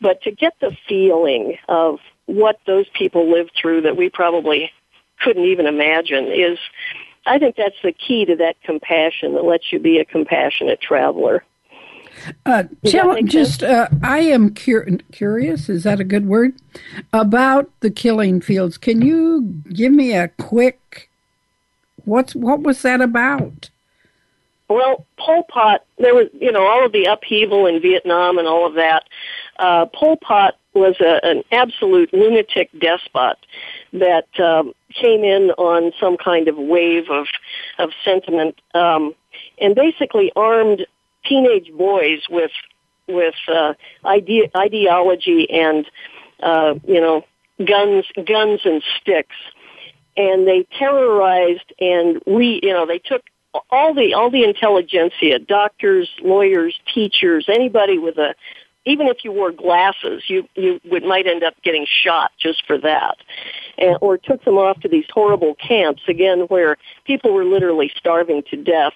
but 0.01 0.23
to 0.23 0.31
get 0.31 0.55
the 0.61 0.77
feeling 0.89 1.57
of 1.69 1.99
what 2.27 2.61
those 2.67 2.87
people 2.95 3.31
lived 3.31 3.53
through 3.61 3.83
that 3.83 3.97
we 3.97 4.09
probably 4.09 4.71
couldn't 5.21 5.45
even 5.45 5.67
imagine 5.67 6.27
is, 6.27 6.59
I 7.27 7.39
think 7.39 7.57
that's 7.57 7.77
the 7.83 7.93
key 7.93 8.25
to 8.27 8.37
that 8.37 8.57
compassion 8.63 9.35
that 9.35 9.45
lets 9.45 9.73
you 9.73 9.79
be 9.79 9.99
a 9.99 10.05
compassionate 10.05 10.81
traveler. 10.81 11.45
Uh, 12.45 12.65
tell, 12.85 13.21
just, 13.23 13.63
uh, 13.63 13.89
I 14.03 14.21
am 14.21 14.55
cur- 14.55 14.99
curious, 15.13 15.69
is 15.69 15.85
that 15.85 16.01
a 16.01 16.05
good 16.05 16.27
word? 16.27 16.55
About 17.13 17.71
the 17.81 17.91
killing 17.91 18.41
fields. 18.41 18.79
Can 18.79 19.03
you 19.03 19.63
give 19.73 19.93
me 19.93 20.15
a 20.15 20.29
quick, 20.29 21.09
what's, 22.05 22.35
what 22.35 22.63
was 22.63 22.83
that 22.83 23.01
about? 23.01 23.71
Well, 24.69 25.05
Pol 25.19 25.45
Pot, 25.45 25.85
there 25.99 26.15
was, 26.15 26.29
you 26.33 26.53
know, 26.53 26.65
all 26.65 26.87
of 26.87 26.93
the 26.93 27.07
upheaval 27.07 27.67
in 27.67 27.81
Vietnam 27.81 28.39
and 28.39 28.47
all 28.47 28.67
of 28.67 28.75
that. 28.75 29.05
Uh, 29.59 29.87
Pol 29.87 30.17
Pot 30.17 30.57
was 30.75 30.95
a, 31.01 31.21
an 31.25 31.43
absolute 31.51 32.13
lunatic 32.13 32.71
despot 32.79 33.37
that 33.93 34.29
um, 34.39 34.73
came 34.95 35.25
in 35.25 35.51
on 35.59 35.93
some 35.99 36.17
kind 36.17 36.47
of 36.47 36.57
wave 36.57 37.11
of 37.11 37.27
of 37.79 37.91
sentiment, 38.05 38.61
um, 38.75 39.13
and 39.61 39.75
basically 39.75 40.31
armed 40.37 40.87
teenage 41.27 41.73
boys 41.73 42.21
with 42.29 42.53
with 43.09 43.35
uh, 43.49 43.75
ide- 44.05 44.51
ideology 44.57 45.49
and 45.51 45.87
uh, 46.43 46.75
you 46.87 47.01
know 47.01 47.25
guns 47.65 48.07
guns 48.27 48.61
and 48.65 48.83
sticks, 49.01 49.37
and 50.17 50.47
they 50.47 50.67
terrorized 50.79 51.73
and 51.81 52.21
we 52.27 52.61
you 52.63 52.73
know 52.73 52.87
they 52.87 52.99
took 52.99 53.23
all 53.71 53.95
the 53.95 54.15
all 54.15 54.31
the 54.31 54.45
intelligentsia, 54.45 55.39
doctors, 55.41 56.09
lawyers, 56.23 56.79
teachers, 56.93 57.47
anybody 57.49 57.99
with 57.99 58.19
a 58.19 58.35
even 58.87 59.09
if 59.09 59.19
you 59.25 59.33
wore 59.33 59.53
glasses, 59.53 60.23
you 60.29 60.49
you 60.55 60.81
would 60.85 61.05
might 61.05 61.27
end 61.27 61.43
up 61.43 61.55
getting 61.63 61.87
shot 61.87 62.33
just 62.39 62.67
for 62.67 62.79
that, 62.79 63.19
or 64.01 64.19
took 64.19 64.45
them 64.45 64.59
off 64.59 64.81
to 64.81 64.89
these 64.89 65.07
horrible 65.13 65.55
camps 65.55 66.03
again 66.09 66.41
where 66.49 66.77
people 67.05 67.33
were 67.33 67.45
literally 67.45 67.91
starving 67.97 68.43
to 68.51 68.57
death, 68.57 68.95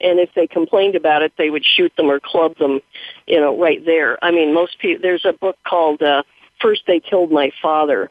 and 0.00 0.18
if 0.18 0.30
they 0.34 0.46
complained 0.46 0.94
about 0.94 1.22
it, 1.22 1.32
they 1.38 1.50
would 1.50 1.64
shoot 1.64 1.92
them 1.96 2.10
or 2.10 2.20
club 2.20 2.56
them, 2.58 2.80
you 3.26 3.40
know, 3.40 3.58
right 3.58 3.84
there. 3.84 4.22
I 4.22 4.30
mean, 4.30 4.54
most 4.54 4.78
people. 4.78 5.02
There's 5.02 5.24
a 5.24 5.32
book 5.32 5.56
called 5.66 6.02
uh, 6.02 6.22
"First 6.60 6.82
They 6.86 7.00
Killed 7.00 7.30
My 7.30 7.50
Father," 7.60 8.10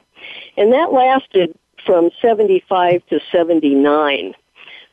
and 0.58 0.73
that 0.73 0.91
lasted 0.91 1.58
from 1.86 2.10
75 2.21 3.06
to 3.08 3.19
79 3.32 4.34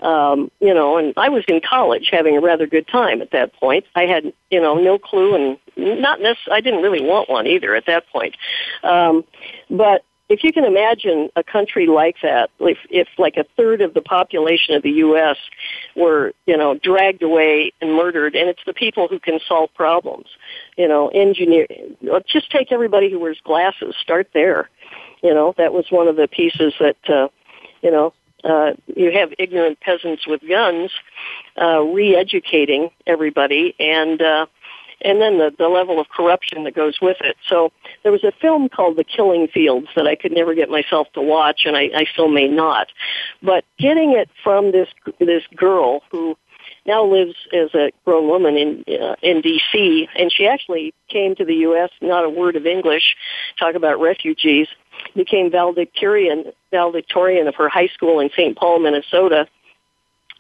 um, 0.00 0.50
you 0.60 0.74
know, 0.74 0.98
and 0.98 1.14
I 1.16 1.30
was 1.30 1.44
in 1.48 1.60
college 1.60 2.08
having 2.12 2.37
a 2.37 2.40
rather 2.40 2.66
good 2.66 2.87
time 2.87 3.22
at 3.22 3.30
that 3.30 3.54
point. 3.54 3.87
I 3.94 4.02
had, 4.02 4.32
you 4.50 4.60
know, 4.60 4.74
no 4.74 4.98
clue 4.98 5.34
and 5.34 5.58
not 5.76 6.20
necessarily, 6.20 6.58
I 6.58 6.60
didn't 6.60 6.82
really 6.82 7.00
want 7.00 7.30
one 7.30 7.46
either 7.46 7.74
at 7.74 7.87
that 7.87 8.06
point. 8.10 8.37
Um, 8.82 9.24
but 9.70 10.04
if 10.35 10.42
you 10.42 10.53
can 10.53 10.64
imagine 10.64 11.31
a 11.37 11.44
country 11.44 11.87
like 11.87 12.16
that, 12.23 12.51
if, 12.59 12.79
if 12.90 13.07
like 13.18 13.37
a 13.37 13.44
third 13.57 13.81
of 13.81 13.94
the 13.94 14.01
population 14.01 14.75
of 14.75 14.83
the 14.83 14.90
U.S. 14.90 15.37
were, 15.94 16.33
you 16.44 16.57
know, 16.57 16.75
dragged 16.75 17.23
away 17.23 17.73
and 17.81 17.94
murdered, 17.94 18.35
and 18.35 18.49
it's 18.49 18.62
the 18.66 18.75
people 18.75 19.07
who 19.07 19.20
can 19.20 19.38
solve 19.47 19.70
problems, 19.75 20.27
you 20.77 20.88
know, 20.88 21.07
engineer, 21.09 21.68
just 22.27 22.51
take 22.51 22.73
everybody 22.73 23.09
who 23.12 23.20
wears 23.20 23.40
glasses, 23.44 23.94
start 24.03 24.29
there. 24.35 24.68
You 25.23 25.33
know, 25.33 25.55
that 25.57 25.73
was 25.73 25.87
one 25.90 26.09
of 26.09 26.16
the 26.16 26.27
pieces 26.27 26.75
that, 26.81 26.97
uh, 27.09 27.29
you 27.81 27.92
know, 27.92 28.12
uh, 28.42 28.73
you 28.94 29.12
have 29.12 29.33
ignorant 29.38 29.79
peasants 29.81 30.27
with 30.27 30.42
guns 30.47 30.90
uh, 31.61 31.81
re-educating 31.81 32.90
everybody, 33.07 33.75
and 33.79 34.20
uh, 34.20 34.47
and 35.05 35.21
then 35.21 35.38
the 35.38 35.55
the 35.57 35.69
level 35.69 36.01
of 36.01 36.09
corruption 36.09 36.64
that 36.64 36.75
goes 36.75 36.99
with 37.01 37.19
it. 37.21 37.37
So 37.49 37.71
there 38.03 38.12
was 38.12 38.25
a 38.25 38.33
film 38.33 38.69
called 38.69 38.97
The 38.97 39.05
Killing 39.05 39.47
Fields 39.49 39.88
that 39.95 40.07
I 40.07 40.17
could 40.17 40.33
never 40.33 40.55
get 40.55 40.71
myself 40.71 41.09
to 41.12 41.21
watch, 41.21 41.62
and 41.67 41.77
I, 41.77 41.90
I 41.95 42.05
still 42.12 42.29
may 42.29 42.49
not. 42.49 42.88
But 43.43 43.64
getting 43.79 44.12
it 44.12 44.29
from 44.43 44.73
this 44.73 44.88
this 45.21 45.43
girl 45.55 46.03
who 46.11 46.37
now 46.87 47.05
lives 47.05 47.35
as 47.53 47.75
a 47.75 47.93
grown 48.05 48.29
woman 48.29 48.57
in 48.57 48.85
uh, 49.01 49.17
in 49.23 49.40
D.C. 49.43 50.09
and 50.17 50.33
she 50.33 50.47
actually 50.47 50.95
came 51.09 51.35
to 51.37 51.45
the 51.45 51.55
U.S. 51.69 51.90
not 52.01 52.25
a 52.25 52.31
word 52.31 52.57
of 52.57 52.67
English. 52.67 53.17
Talk 53.59 53.75
about 53.75 54.01
refugees 54.01 54.69
became 55.14 55.51
valedictorian, 55.51 56.53
valedictorian 56.71 57.47
of 57.49 57.55
her 57.57 57.69
high 57.69 57.88
school 57.88 58.21
in 58.21 58.31
St. 58.31 58.57
Paul, 58.57 58.79
Minnesota, 58.81 59.47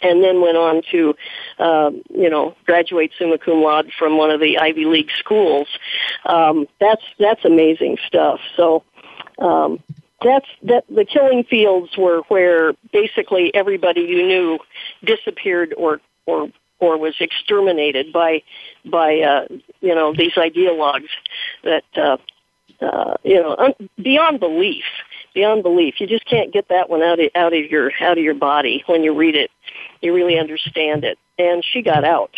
and 0.02 0.22
then 0.22 0.40
went 0.40 0.56
on 0.56 0.82
to, 0.90 1.14
uh, 1.58 1.90
you 2.10 2.28
know, 2.28 2.54
graduate 2.66 3.12
summa 3.18 3.38
cum 3.38 3.62
laude 3.62 3.90
from 3.98 4.18
one 4.18 4.30
of 4.30 4.40
the 4.40 4.58
Ivy 4.58 4.84
League 4.84 5.10
schools. 5.18 5.68
Um, 6.26 6.66
that's 6.80 7.02
that's 7.18 7.44
amazing 7.44 7.98
stuff. 8.06 8.40
So. 8.56 8.82
Um, 9.38 9.82
that's 10.22 10.46
that 10.62 10.84
the 10.88 11.04
killing 11.04 11.44
fields 11.44 11.98
were 11.98 12.22
where 12.28 12.72
basically 12.92 13.52
everybody 13.52 14.02
you 14.02 14.26
knew 14.26 14.58
disappeared 15.04 15.74
or 15.76 16.00
or 16.24 16.50
or 16.78 16.96
was 16.96 17.14
exterminated 17.20 18.12
by 18.12 18.42
by 18.86 19.20
uh, 19.20 19.46
you 19.80 19.94
know 19.94 20.14
these 20.14 20.32
ideologues 20.32 21.10
that 21.62 21.84
uh, 21.96 22.16
uh, 22.80 23.14
you 23.22 23.40
know, 23.40 23.56
un- 23.58 23.88
beyond 24.02 24.40
belief, 24.40 24.84
beyond 25.34 25.62
belief. 25.62 26.00
You 26.00 26.06
just 26.06 26.24
can't 26.24 26.52
get 26.52 26.68
that 26.68 26.88
one 26.88 27.02
out 27.02 27.20
of, 27.20 27.30
out 27.34 27.52
of 27.52 27.64
your 27.70 27.92
out 28.00 28.16
of 28.16 28.24
your 28.24 28.34
body 28.34 28.82
when 28.86 29.02
you 29.02 29.14
read 29.14 29.34
it. 29.34 29.50
You 30.00 30.14
really 30.14 30.38
understand 30.38 31.04
it. 31.04 31.18
And 31.38 31.64
she 31.64 31.82
got 31.82 32.04
out 32.04 32.34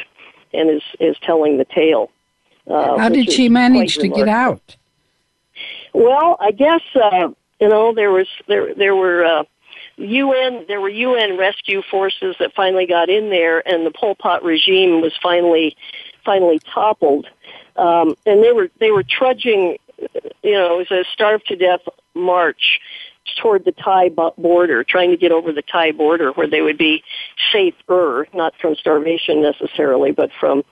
and 0.52 0.70
is 0.70 0.82
is 0.98 1.16
telling 1.22 1.58
the 1.58 1.66
tale. 1.66 2.10
Uh, 2.68 2.98
How 2.98 3.08
did 3.08 3.30
she 3.30 3.48
manage 3.48 3.96
to 3.98 4.08
get 4.08 4.28
out? 4.28 4.76
Well, 5.92 6.36
I 6.40 6.50
guess 6.50 6.82
uh, 6.94 7.28
you 7.60 7.68
know 7.68 7.94
there 7.94 8.10
was 8.10 8.26
there 8.48 8.74
there 8.74 8.96
were. 8.96 9.24
Uh, 9.24 9.44
UN, 9.98 10.66
there 10.68 10.78
were 10.78 10.90
UN 10.90 11.38
rescue 11.38 11.80
forces 11.90 12.36
that 12.38 12.52
finally 12.54 12.86
got 12.86 13.08
in 13.08 13.30
there, 13.30 13.66
and 13.66 13.86
the 13.86 13.90
Pol 13.90 14.14
Pot 14.14 14.44
regime 14.44 15.00
was 15.00 15.14
finally, 15.22 15.74
finally 16.22 16.60
toppled. 16.74 17.26
Um, 17.76 18.14
and 18.26 18.44
they 18.44 18.52
were 18.52 18.68
they 18.78 18.90
were 18.90 19.02
trudging 19.02 19.78
you 19.98 20.52
know, 20.52 20.78
it 20.78 20.90
was 20.90 20.90
a 20.90 21.04
starve 21.12 21.42
to 21.44 21.56
death 21.56 21.80
march 22.14 22.80
toward 23.40 23.64
the 23.64 23.72
Thai 23.72 24.10
border, 24.10 24.84
trying 24.84 25.10
to 25.10 25.16
get 25.16 25.32
over 25.32 25.52
the 25.52 25.62
Thai 25.62 25.92
border 25.92 26.30
where 26.32 26.48
they 26.48 26.62
would 26.62 26.78
be 26.78 27.02
safer, 27.52 28.28
not 28.32 28.54
from 28.60 28.74
starvation 28.76 29.42
necessarily, 29.42 30.12
but 30.12 30.30
from, 30.38 30.62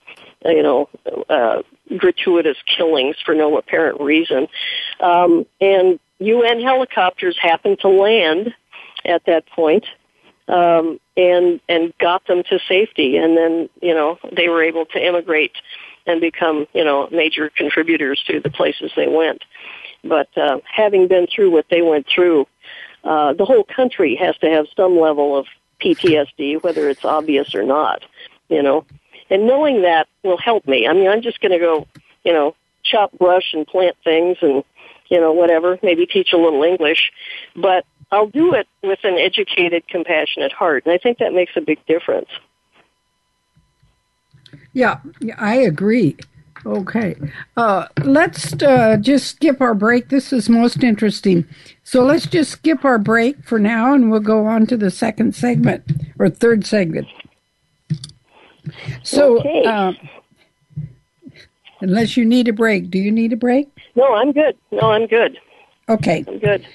you 0.45 0.63
know, 0.63 0.89
uh, 1.29 1.63
gratuitous 1.99 2.57
killings 2.67 3.17
for 3.25 3.35
no 3.35 3.57
apparent 3.59 4.01
reason. 4.01 4.47
Um, 5.01 5.47
and 5.61 5.99
UN 6.21 6.61
helicopters 6.61 7.37
happened 7.41 7.81
to 7.81 7.89
land 7.89 8.55
at 9.05 9.25
that 9.27 9.47
point, 9.47 9.85
um, 10.49 11.01
and 11.17 11.61
and 11.69 11.93
got 11.99 12.27
them 12.27 12.43
to 12.45 12.59
safety, 12.69 13.17
and 13.17 13.37
then 13.37 13.69
you 13.83 13.95
know 13.95 14.19
they 14.33 14.49
were 14.49 14.63
able 14.63 14.87
to 14.87 15.05
immigrate 15.05 15.53
and 16.07 16.21
become, 16.21 16.67
you 16.73 16.85
know, 16.85 17.09
major 17.11 17.51
contributors 17.51 18.23
to 18.27 18.41
the 18.41 18.51
places 18.51 18.93
they 18.97 19.09
went. 19.09 19.43
But 20.03 20.29
uh, 20.37 20.59
having 20.65 21.09
been 21.09 21.27
through 21.27 21.51
what 21.51 21.67
they 21.71 21.83
went 21.83 22.07
through, 22.13 22.47
uh, 23.05 23.33
the 23.33 23.45
whole 23.45 23.65
country 23.65 24.17
has 24.17 24.37
to 24.39 24.51
have 24.51 24.67
some 24.77 24.99
level 24.99 25.37
of 25.37 25.47
PTSD, 25.83 26.63
whether 26.63 26.89
it's 26.89 27.05
obvious 27.05 27.55
or 27.55 27.63
not, 27.63 28.05
you 28.49 28.63
know. 28.63 28.85
And 29.31 29.47
knowing 29.47 29.83
that 29.83 30.07
will 30.23 30.37
help 30.37 30.67
me. 30.67 30.87
I 30.87 30.93
mean, 30.93 31.09
I'm 31.09 31.23
just 31.23 31.41
going 31.41 31.53
to 31.53 31.59
go, 31.59 31.87
you 32.25 32.33
know, 32.33 32.55
chop 32.83 33.13
brush 33.19 33.55
and 33.55 33.67
plant 33.67 33.97
things 34.05 34.37
and, 34.43 34.63
you 35.09 35.21
know, 35.21 35.33
whatever, 35.33 35.79
maybe 35.83 36.07
teach 36.07 36.33
a 36.33 36.37
little 36.37 36.63
English, 36.63 37.11
but 37.57 37.87
I'll 38.11 38.29
do 38.29 38.55
it 38.55 38.69
with 38.83 39.01
an 39.05 39.19
educated, 39.19 39.89
compassionate 39.89 40.53
heart. 40.53 40.85
And 40.85 40.93
I 40.93 40.99
think 40.99 41.19
that 41.19 41.33
makes 41.33 41.53
a 41.57 41.61
big 41.61 41.85
difference. 41.87 42.29
Yeah, 44.75 44.99
I 45.39 45.57
agree. 45.57 46.17
Okay. 46.67 47.15
Uh, 47.57 47.87
let's 48.03 48.55
uh, 48.63 48.97
just 49.01 49.37
skip 49.37 49.61
our 49.61 49.75
break. 49.75 50.09
This 50.09 50.33
is 50.33 50.49
most 50.49 50.83
interesting. 50.83 51.47
So 51.83 52.03
let's 52.03 52.27
just 52.27 52.51
skip 52.51 52.85
our 52.85 52.99
break 52.99 53.45
for 53.45 53.59
now 53.59 53.95
and 53.95 54.11
we'll 54.11 54.21
go 54.21 54.47
on 54.47 54.67
to 54.67 54.77
the 54.77 54.91
second 54.91 55.35
segment 55.35 55.85
or 56.19 56.31
third 56.31 56.67
segment. 56.67 57.07
So, 59.03 59.41
okay. 59.41 59.65
uh, 59.65 59.93
unless 61.81 62.17
you 62.17 62.25
need 62.25 62.49
a 62.49 62.53
break, 62.53 62.91
do 62.91 62.99
you 62.99 63.13
need 63.13 63.33
a 63.33 63.37
break? 63.37 63.69
No, 63.95 64.15
I'm 64.15 64.33
good. 64.33 64.57
No, 64.73 64.93
I'm 64.93 65.07
good. 65.07 65.39
Okay. 65.89 66.25
I'm 66.27 66.39
good. 66.39 66.67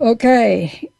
Okay. 0.00 0.90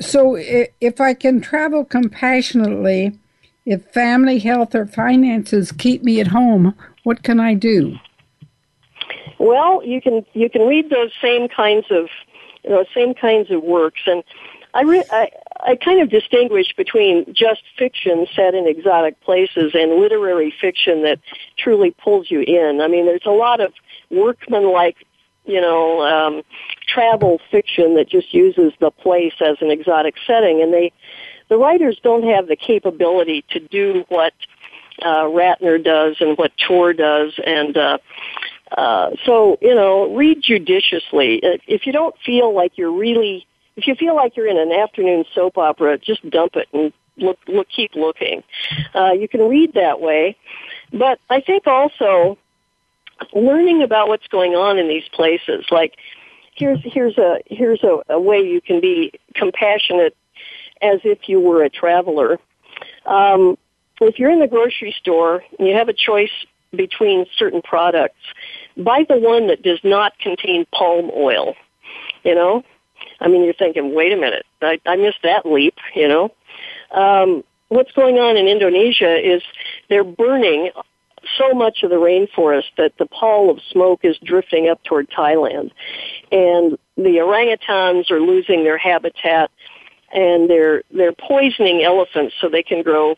So 0.00 0.36
if 0.36 1.00
I 1.00 1.14
can 1.14 1.40
travel 1.40 1.84
compassionately, 1.84 3.19
if 3.66 3.84
family, 3.92 4.38
health, 4.38 4.74
or 4.74 4.86
finances 4.86 5.72
keep 5.72 6.02
me 6.02 6.20
at 6.20 6.28
home, 6.28 6.74
what 7.02 7.22
can 7.22 7.40
I 7.40 7.54
do? 7.54 7.98
Well, 9.38 9.82
you 9.84 10.00
can 10.00 10.24
you 10.34 10.50
can 10.50 10.66
read 10.66 10.90
those 10.90 11.12
same 11.20 11.48
kinds 11.48 11.86
of 11.90 12.08
you 12.64 12.70
know, 12.70 12.84
same 12.94 13.14
kinds 13.14 13.50
of 13.50 13.62
works. 13.62 14.00
And 14.06 14.22
I, 14.74 14.82
re- 14.82 15.04
I, 15.10 15.30
I 15.60 15.76
kind 15.76 16.00
of 16.00 16.10
distinguish 16.10 16.72
between 16.76 17.32
just 17.34 17.62
fiction 17.78 18.26
set 18.34 18.54
in 18.54 18.66
exotic 18.66 19.20
places 19.22 19.72
and 19.74 20.00
literary 20.00 20.54
fiction 20.60 21.02
that 21.02 21.18
truly 21.58 21.92
pulls 21.92 22.30
you 22.30 22.40
in. 22.40 22.80
I 22.80 22.88
mean, 22.88 23.06
there's 23.06 23.26
a 23.26 23.30
lot 23.30 23.60
of 23.60 23.72
workmanlike, 24.10 24.96
you 25.44 25.60
know, 25.60 26.02
um, 26.02 26.42
travel 26.86 27.40
fiction 27.50 27.94
that 27.94 28.08
just 28.08 28.32
uses 28.34 28.72
the 28.80 28.90
place 28.90 29.34
as 29.40 29.56
an 29.60 29.70
exotic 29.70 30.14
setting, 30.26 30.60
and 30.62 30.72
they, 30.72 30.92
the 31.50 31.58
writers 31.58 32.00
don't 32.02 32.22
have 32.22 32.46
the 32.46 32.56
capability 32.56 33.44
to 33.50 33.60
do 33.60 34.06
what 34.08 34.32
uh, 35.02 35.24
Ratner 35.24 35.82
does 35.82 36.16
and 36.20 36.38
what 36.38 36.52
Toer 36.56 36.94
does, 36.94 37.38
and 37.44 37.76
uh, 37.76 37.98
uh, 38.76 39.10
so 39.26 39.58
you 39.60 39.74
know, 39.74 40.14
read 40.14 40.42
judiciously. 40.42 41.40
If 41.66 41.86
you 41.86 41.92
don't 41.92 42.14
feel 42.24 42.54
like 42.54 42.78
you're 42.78 42.92
really 42.92 43.46
if 43.76 43.86
you 43.86 43.94
feel 43.94 44.14
like 44.14 44.36
you're 44.36 44.46
in 44.46 44.58
an 44.58 44.72
afternoon 44.72 45.24
soap 45.34 45.58
opera, 45.58 45.98
just 45.98 46.28
dump 46.30 46.56
it 46.56 46.68
and 46.72 46.92
look, 47.16 47.38
look 47.46 47.68
keep 47.68 47.94
looking. 47.94 48.42
Uh, 48.94 49.12
you 49.12 49.28
can 49.28 49.48
read 49.48 49.74
that 49.74 50.00
way, 50.00 50.36
but 50.92 51.18
I 51.28 51.40
think 51.40 51.66
also 51.66 52.38
learning 53.34 53.82
about 53.82 54.08
what's 54.08 54.26
going 54.28 54.54
on 54.54 54.78
in 54.78 54.88
these 54.88 55.08
places, 55.12 55.66
like 55.70 55.96
here's 56.54 56.80
here's 56.84 57.16
a 57.18 57.40
here's 57.46 57.82
a, 57.82 58.00
a 58.08 58.20
way 58.20 58.40
you 58.40 58.60
can 58.60 58.80
be 58.80 59.12
compassionate 59.34 60.16
as 60.82 61.00
if 61.04 61.28
you 61.28 61.40
were 61.40 61.62
a 61.62 61.70
traveler. 61.70 62.38
Um, 63.06 63.58
if 64.00 64.18
you're 64.18 64.30
in 64.30 64.40
the 64.40 64.48
grocery 64.48 64.94
store 64.98 65.42
and 65.58 65.68
you 65.68 65.74
have 65.74 65.88
a 65.88 65.92
choice 65.92 66.30
between 66.74 67.26
certain 67.36 67.62
products, 67.62 68.20
buy 68.76 69.04
the 69.08 69.18
one 69.18 69.48
that 69.48 69.62
does 69.62 69.80
not 69.84 70.18
contain 70.18 70.66
palm 70.72 71.10
oil. 71.14 71.54
You 72.24 72.34
know, 72.34 72.62
I 73.20 73.28
mean, 73.28 73.44
you're 73.44 73.54
thinking, 73.54 73.94
wait 73.94 74.12
a 74.12 74.16
minute, 74.16 74.46
I, 74.62 74.78
I 74.86 74.96
missed 74.96 75.22
that 75.22 75.46
leap, 75.46 75.74
you 75.94 76.08
know. 76.08 76.32
Um, 76.90 77.44
what's 77.68 77.92
going 77.92 78.18
on 78.18 78.36
in 78.36 78.46
Indonesia 78.46 79.16
is 79.16 79.42
they're 79.88 80.04
burning 80.04 80.70
so 81.38 81.52
much 81.52 81.82
of 81.82 81.90
the 81.90 81.96
rainforest 81.96 82.70
that 82.76 82.92
the 82.98 83.06
pall 83.06 83.50
of 83.50 83.60
smoke 83.70 84.00
is 84.04 84.16
drifting 84.24 84.68
up 84.68 84.82
toward 84.84 85.08
Thailand. 85.10 85.70
And 86.32 86.78
the 86.96 87.18
orangutans 87.18 88.10
are 88.10 88.20
losing 88.20 88.64
their 88.64 88.78
habitat 88.78 89.50
and 90.12 90.48
they're, 90.48 90.82
they're 90.90 91.12
poisoning 91.12 91.82
elephants 91.82 92.34
so 92.40 92.48
they 92.48 92.62
can 92.62 92.82
grow, 92.82 93.16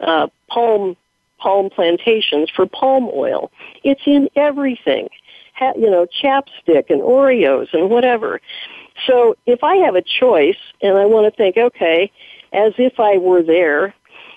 uh, 0.00 0.26
palm, 0.48 0.96
palm 1.38 1.70
plantations 1.70 2.50
for 2.54 2.66
palm 2.66 3.08
oil. 3.12 3.50
It's 3.82 4.02
in 4.06 4.28
everything. 4.36 5.08
Ha, 5.54 5.72
you 5.76 5.90
know, 5.90 6.06
chapstick 6.06 6.90
and 6.90 7.02
Oreos 7.02 7.68
and 7.72 7.90
whatever. 7.90 8.40
So 9.06 9.36
if 9.46 9.62
I 9.62 9.76
have 9.76 9.94
a 9.94 10.02
choice 10.02 10.58
and 10.80 10.96
I 10.96 11.06
want 11.06 11.32
to 11.32 11.36
think, 11.36 11.56
okay, 11.56 12.10
as 12.52 12.72
if 12.78 12.98
I 13.00 13.18
were 13.18 13.42
there 13.42 13.94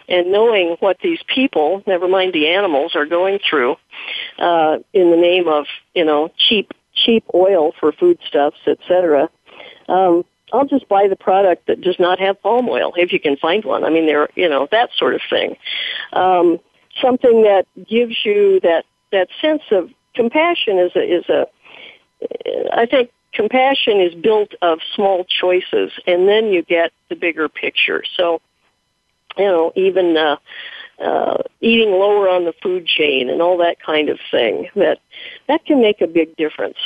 and 0.07 0.31
knowing 0.31 0.77
what 0.79 0.97
these 1.01 1.19
people, 1.33 1.83
never 1.87 2.07
mind 2.07 2.33
the 2.33 2.47
animals, 2.47 2.95
are 2.95 3.05
going 3.05 3.39
through, 3.47 3.75
uh, 4.37 4.77
in 4.93 5.11
the 5.11 5.17
name 5.17 5.47
of, 5.47 5.65
you 5.93 6.05
know, 6.05 6.31
cheap, 6.37 6.71
cheap 6.93 7.23
oil 7.33 7.73
for 7.79 7.91
foodstuffs, 7.91 8.59
etc., 8.67 9.29
um, 9.87 10.23
I'll 10.53 10.65
just 10.65 10.88
buy 10.88 11.08
the 11.08 11.15
product 11.15 11.67
that 11.67 11.81
does 11.81 11.99
not 11.99 12.19
have 12.19 12.41
palm 12.41 12.69
oil 12.69 12.93
if 12.95 13.12
you 13.12 13.19
can 13.19 13.36
find 13.38 13.65
one. 13.65 13.84
I 13.84 13.89
mean, 13.89 14.05
there, 14.05 14.29
you 14.36 14.47
know, 14.47 14.67
that 14.71 14.89
sort 14.95 15.15
of 15.15 15.21
thing. 15.29 15.55
Um, 16.13 16.60
something 17.01 17.43
that 17.43 17.65
gives 17.88 18.15
you 18.23 18.60
that 18.62 18.86
that 19.12 19.27
sense 19.41 19.63
of 19.71 19.89
compassion 20.13 20.77
is 20.79 20.91
a, 20.95 21.01
is 21.01 21.29
a 21.29 21.47
I 22.73 22.86
think 22.86 23.12
compassion 23.34 23.99
is 23.99 24.15
built 24.15 24.53
of 24.62 24.79
small 24.95 25.25
choices, 25.25 25.91
and 26.08 26.27
then 26.27 26.51
you 26.51 26.63
get 26.63 26.91
the 27.10 27.15
bigger 27.15 27.49
picture. 27.49 28.03
So, 28.15 28.41
you 29.38 29.45
know, 29.45 29.73
even 29.75 30.15
uh, 30.15 30.38
uh, 31.03 31.43
eating 31.62 31.91
lower 31.91 32.29
on 32.29 32.45
the 32.45 32.53
food 32.63 32.88
chain 32.88 33.29
and 33.29 33.41
all 33.41 33.58
that 33.58 33.81
kind 33.81 34.10
of 34.10 34.19
thing 34.31 34.69
that 34.75 34.99
that 35.47 35.65
can 35.65 35.81
make 35.81 36.01
a 36.01 36.08
big 36.08 36.36
difference. 36.38 36.77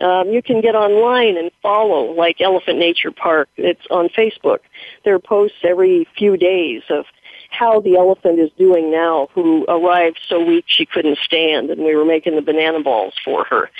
Um, 0.00 0.30
you 0.30 0.42
can 0.42 0.60
get 0.60 0.74
online 0.74 1.36
and 1.36 1.50
follow, 1.62 2.12
like 2.12 2.40
Elephant 2.40 2.78
Nature 2.78 3.10
Park. 3.10 3.48
It's 3.56 3.86
on 3.90 4.08
Facebook. 4.08 4.60
There 5.04 5.14
are 5.14 5.20
posts 5.20 5.58
every 5.62 6.08
few 6.16 6.36
days 6.36 6.82
of 6.88 7.04
how 7.50 7.80
the 7.80 7.96
elephant 7.96 8.38
is 8.38 8.50
doing 8.56 8.90
now, 8.90 9.28
who 9.34 9.66
arrived 9.66 10.20
so 10.28 10.42
weak 10.42 10.64
she 10.68 10.86
couldn't 10.86 11.18
stand, 11.18 11.68
and 11.68 11.84
we 11.84 11.96
were 11.96 12.04
making 12.04 12.36
the 12.36 12.42
banana 12.42 12.80
balls 12.80 13.14
for 13.24 13.44
her. 13.44 13.70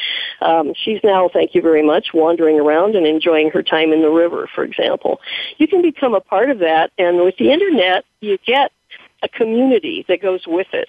Um, 0.40 0.74
she's 0.74 1.00
now, 1.04 1.30
thank 1.32 1.54
you 1.54 1.62
very 1.62 1.82
much, 1.82 2.08
wandering 2.12 2.58
around 2.58 2.96
and 2.96 3.06
enjoying 3.06 3.50
her 3.50 3.62
time 3.62 3.92
in 3.92 4.02
the 4.02 4.10
river, 4.10 4.48
for 4.52 4.64
example. 4.64 5.20
You 5.58 5.68
can 5.68 5.82
become 5.82 6.14
a 6.14 6.20
part 6.20 6.50
of 6.50 6.58
that, 6.58 6.90
and 6.98 7.18
with 7.18 7.36
the 7.36 7.52
internet, 7.52 8.04
you 8.20 8.38
get 8.44 8.72
a 9.22 9.28
community 9.28 10.04
that 10.08 10.20
goes 10.20 10.46
with 10.46 10.68
it. 10.72 10.88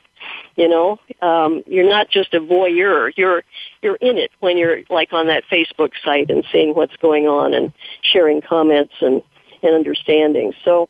You 0.56 0.68
know, 0.68 1.00
um, 1.22 1.64
you're 1.66 1.88
not 1.88 2.10
just 2.10 2.34
a 2.34 2.40
voyeur. 2.40 3.12
You're 3.16 3.44
you're 3.82 3.96
in 3.96 4.18
it 4.18 4.32
when 4.40 4.58
you're 4.58 4.82
like 4.90 5.14
on 5.14 5.28
that 5.28 5.44
Facebook 5.52 5.92
site 6.04 6.30
and 6.30 6.44
seeing 6.52 6.76
what's 6.76 6.96
going 6.98 7.28
on 7.28 7.54
and 7.54 7.72
sharing 8.02 8.42
comments 8.42 8.94
and 9.02 9.22
and 9.64 9.76
understanding. 9.76 10.54
So 10.66 10.90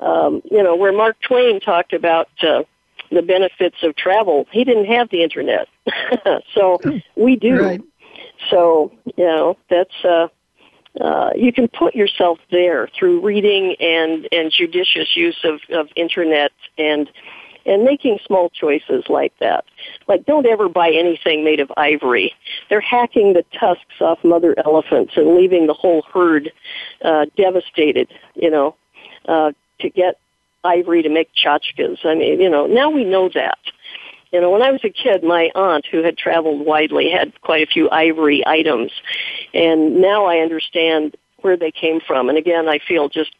um, 0.00 0.42
you 0.50 0.62
know, 0.62 0.76
where 0.76 0.92
Mark 0.92 1.16
Twain 1.20 1.60
talked 1.60 1.92
about 1.92 2.28
uh, 2.42 2.62
the 3.10 3.22
benefits 3.22 3.76
of 3.82 3.96
travel, 3.96 4.46
he 4.50 4.64
didn't 4.64 4.86
have 4.86 5.10
the 5.10 5.22
internet, 5.22 5.68
so 6.54 6.78
we 7.16 7.36
do. 7.36 7.60
Right. 7.60 7.80
So 8.48 8.92
you 9.16 9.24
know, 9.24 9.58
that's 9.68 10.04
uh, 10.04 10.28
uh, 11.00 11.30
you 11.36 11.52
can 11.52 11.68
put 11.68 11.94
yourself 11.94 12.38
there 12.50 12.88
through 12.98 13.20
reading 13.20 13.76
and 13.78 14.28
and 14.32 14.50
judicious 14.50 15.14
use 15.14 15.38
of 15.44 15.60
of 15.70 15.88
internet 15.96 16.52
and 16.78 17.10
and 17.70 17.84
making 17.84 18.18
small 18.26 18.50
choices 18.50 19.04
like 19.08 19.32
that. 19.38 19.64
Like 20.08 20.26
don't 20.26 20.46
ever 20.46 20.68
buy 20.68 20.90
anything 20.90 21.44
made 21.44 21.60
of 21.60 21.70
ivory. 21.76 22.34
They're 22.68 22.80
hacking 22.80 23.32
the 23.32 23.44
tusks 23.58 24.00
off 24.00 24.18
mother 24.24 24.54
elephants 24.64 25.12
and 25.16 25.36
leaving 25.36 25.66
the 25.66 25.74
whole 25.74 26.02
herd 26.12 26.50
uh, 27.02 27.26
devastated. 27.36 28.08
You 28.34 28.50
know, 28.50 28.76
uh, 29.26 29.52
to 29.78 29.88
get 29.88 30.18
ivory 30.64 31.02
to 31.02 31.08
make 31.08 31.30
tchotchkes. 31.34 32.04
I 32.04 32.14
mean, 32.14 32.40
you 32.40 32.50
know, 32.50 32.66
now 32.66 32.90
we 32.90 33.04
know 33.04 33.30
that. 33.34 33.58
You 34.32 34.40
know, 34.40 34.50
when 34.50 34.62
I 34.62 34.70
was 34.70 34.82
a 34.84 34.90
kid, 34.90 35.24
my 35.24 35.50
aunt, 35.54 35.86
who 35.90 36.02
had 36.02 36.16
traveled 36.16 36.64
widely, 36.64 37.10
had 37.10 37.40
quite 37.40 37.66
a 37.66 37.70
few 37.70 37.90
ivory 37.90 38.46
items. 38.46 38.92
And 39.54 40.00
now 40.00 40.26
I 40.26 40.38
understand 40.38 41.16
where 41.38 41.56
they 41.56 41.72
came 41.72 42.00
from. 42.00 42.28
And 42.28 42.38
again, 42.38 42.68
I 42.68 42.78
feel 42.78 43.08
just 43.08 43.34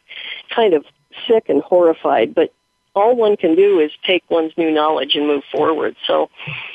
kind 0.53 0.73
of 0.73 0.83
sick 1.27 1.45
and 1.47 1.61
horrified. 1.61 2.35
But 2.35 2.53
all 2.93 3.15
one 3.15 3.37
can 3.37 3.55
do 3.55 3.79
is 3.79 3.91
take 4.05 4.23
one's 4.29 4.51
new 4.57 4.71
knowledge 4.71 5.15
and 5.15 5.25
move 5.27 5.43
forward. 5.51 5.95
So, 6.05 6.29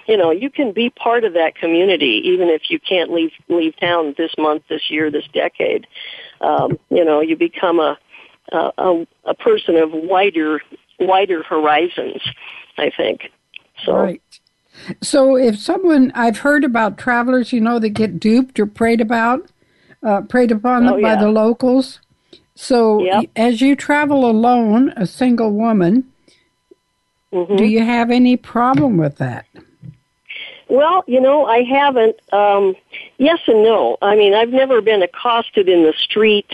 you 0.06 0.16
know, 0.16 0.30
you 0.30 0.50
can 0.50 0.72
be 0.72 0.90
part 0.90 1.24
of 1.24 1.34
that 1.34 1.54
community 1.54 2.22
even 2.24 2.48
if 2.48 2.70
you 2.70 2.78
can't 2.78 3.12
leave 3.12 3.32
leave 3.48 3.78
town 3.78 4.14
this 4.16 4.32
month, 4.38 4.64
this 4.68 4.90
year, 4.90 5.10
this 5.10 5.26
decade. 5.32 5.86
Um, 6.40 6.78
you 6.90 7.04
know, 7.04 7.20
you 7.20 7.36
become 7.36 7.80
a 7.80 7.98
a, 8.52 9.06
a 9.24 9.34
person 9.34 9.76
of 9.76 9.90
wider 9.92 10.60
wider 10.98 11.42
horizons. 11.42 12.22
I 12.78 12.90
think. 12.90 13.30
So. 13.84 13.94
Right. 13.94 14.22
So 15.00 15.36
if 15.36 15.58
someone 15.58 16.12
I've 16.14 16.38
heard 16.38 16.64
about 16.64 16.98
travelers, 16.98 17.52
you 17.52 17.60
know, 17.60 17.78
that 17.78 17.90
get 17.90 18.20
duped 18.20 18.60
or 18.60 18.66
preyed 18.66 19.00
about, 19.00 19.50
uh, 20.02 20.22
preyed 20.22 20.52
upon 20.52 20.86
oh, 20.86 21.00
by 21.00 21.14
yeah. 21.14 21.16
the 21.16 21.30
locals. 21.30 22.00
So 22.56 23.02
yep. 23.02 23.26
as 23.36 23.60
you 23.60 23.76
travel 23.76 24.28
alone, 24.28 24.88
a 24.96 25.06
single 25.06 25.52
woman, 25.52 26.10
mm-hmm. 27.32 27.54
do 27.54 27.64
you 27.64 27.84
have 27.84 28.10
any 28.10 28.36
problem 28.36 28.96
with 28.96 29.16
that? 29.18 29.46
Well, 30.68 31.04
you 31.06 31.20
know, 31.20 31.44
I 31.46 31.62
haven't. 31.62 32.16
Um, 32.32 32.74
yes 33.18 33.38
and 33.46 33.62
no. 33.62 33.98
I 34.02 34.16
mean, 34.16 34.34
I've 34.34 34.48
never 34.48 34.80
been 34.80 35.02
accosted 35.02 35.68
in 35.68 35.84
the 35.84 35.92
street. 35.92 36.50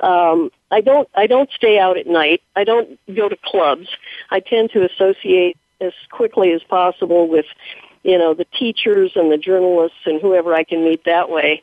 Um, 0.00 0.50
I 0.70 0.80
don't. 0.80 1.08
I 1.14 1.26
don't 1.26 1.50
stay 1.50 1.78
out 1.78 1.98
at 1.98 2.06
night. 2.06 2.42
I 2.56 2.64
don't 2.64 2.98
go 3.14 3.28
to 3.28 3.36
clubs. 3.44 3.88
I 4.30 4.40
tend 4.40 4.70
to 4.70 4.88
associate 4.88 5.58
as 5.80 5.92
quickly 6.10 6.52
as 6.52 6.62
possible 6.62 7.28
with, 7.28 7.46
you 8.02 8.16
know, 8.16 8.34
the 8.34 8.46
teachers 8.58 9.12
and 9.16 9.32
the 9.32 9.38
journalists 9.38 9.98
and 10.06 10.22
whoever 10.22 10.54
I 10.54 10.62
can 10.62 10.84
meet 10.84 11.04
that 11.04 11.28
way. 11.28 11.62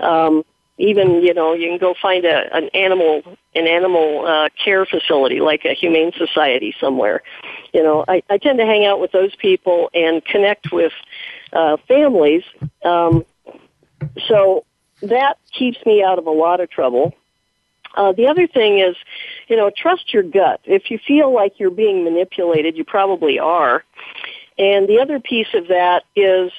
Um, 0.00 0.44
even 0.78 1.22
you 1.22 1.34
know 1.34 1.52
you 1.52 1.68
can 1.68 1.78
go 1.78 1.94
find 2.00 2.24
a 2.24 2.54
an 2.56 2.68
animal 2.74 3.22
an 3.54 3.66
animal 3.66 4.26
uh, 4.26 4.48
care 4.62 4.84
facility 4.84 5.40
like 5.40 5.64
a 5.64 5.74
humane 5.74 6.12
society 6.16 6.74
somewhere 6.80 7.22
you 7.72 7.82
know 7.82 8.04
i 8.08 8.22
i 8.30 8.38
tend 8.38 8.58
to 8.58 8.66
hang 8.66 8.84
out 8.84 9.00
with 9.00 9.12
those 9.12 9.34
people 9.36 9.90
and 9.94 10.24
connect 10.24 10.72
with 10.72 10.92
uh 11.52 11.76
families 11.88 12.42
um 12.84 13.24
so 14.28 14.64
that 15.00 15.38
keeps 15.52 15.78
me 15.86 16.02
out 16.02 16.18
of 16.18 16.26
a 16.26 16.30
lot 16.30 16.60
of 16.60 16.70
trouble 16.70 17.14
uh, 17.96 18.12
the 18.12 18.26
other 18.26 18.46
thing 18.46 18.78
is, 18.80 18.96
you 19.48 19.56
know, 19.56 19.70
trust 19.70 20.12
your 20.12 20.22
gut. 20.22 20.60
If 20.64 20.90
you 20.90 20.98
feel 20.98 21.32
like 21.32 21.60
you're 21.60 21.70
being 21.70 22.04
manipulated, 22.04 22.76
you 22.76 22.84
probably 22.84 23.38
are. 23.38 23.84
And 24.58 24.88
the 24.88 25.00
other 25.00 25.20
piece 25.20 25.54
of 25.54 25.68
that 25.68 26.04
is 26.16 26.50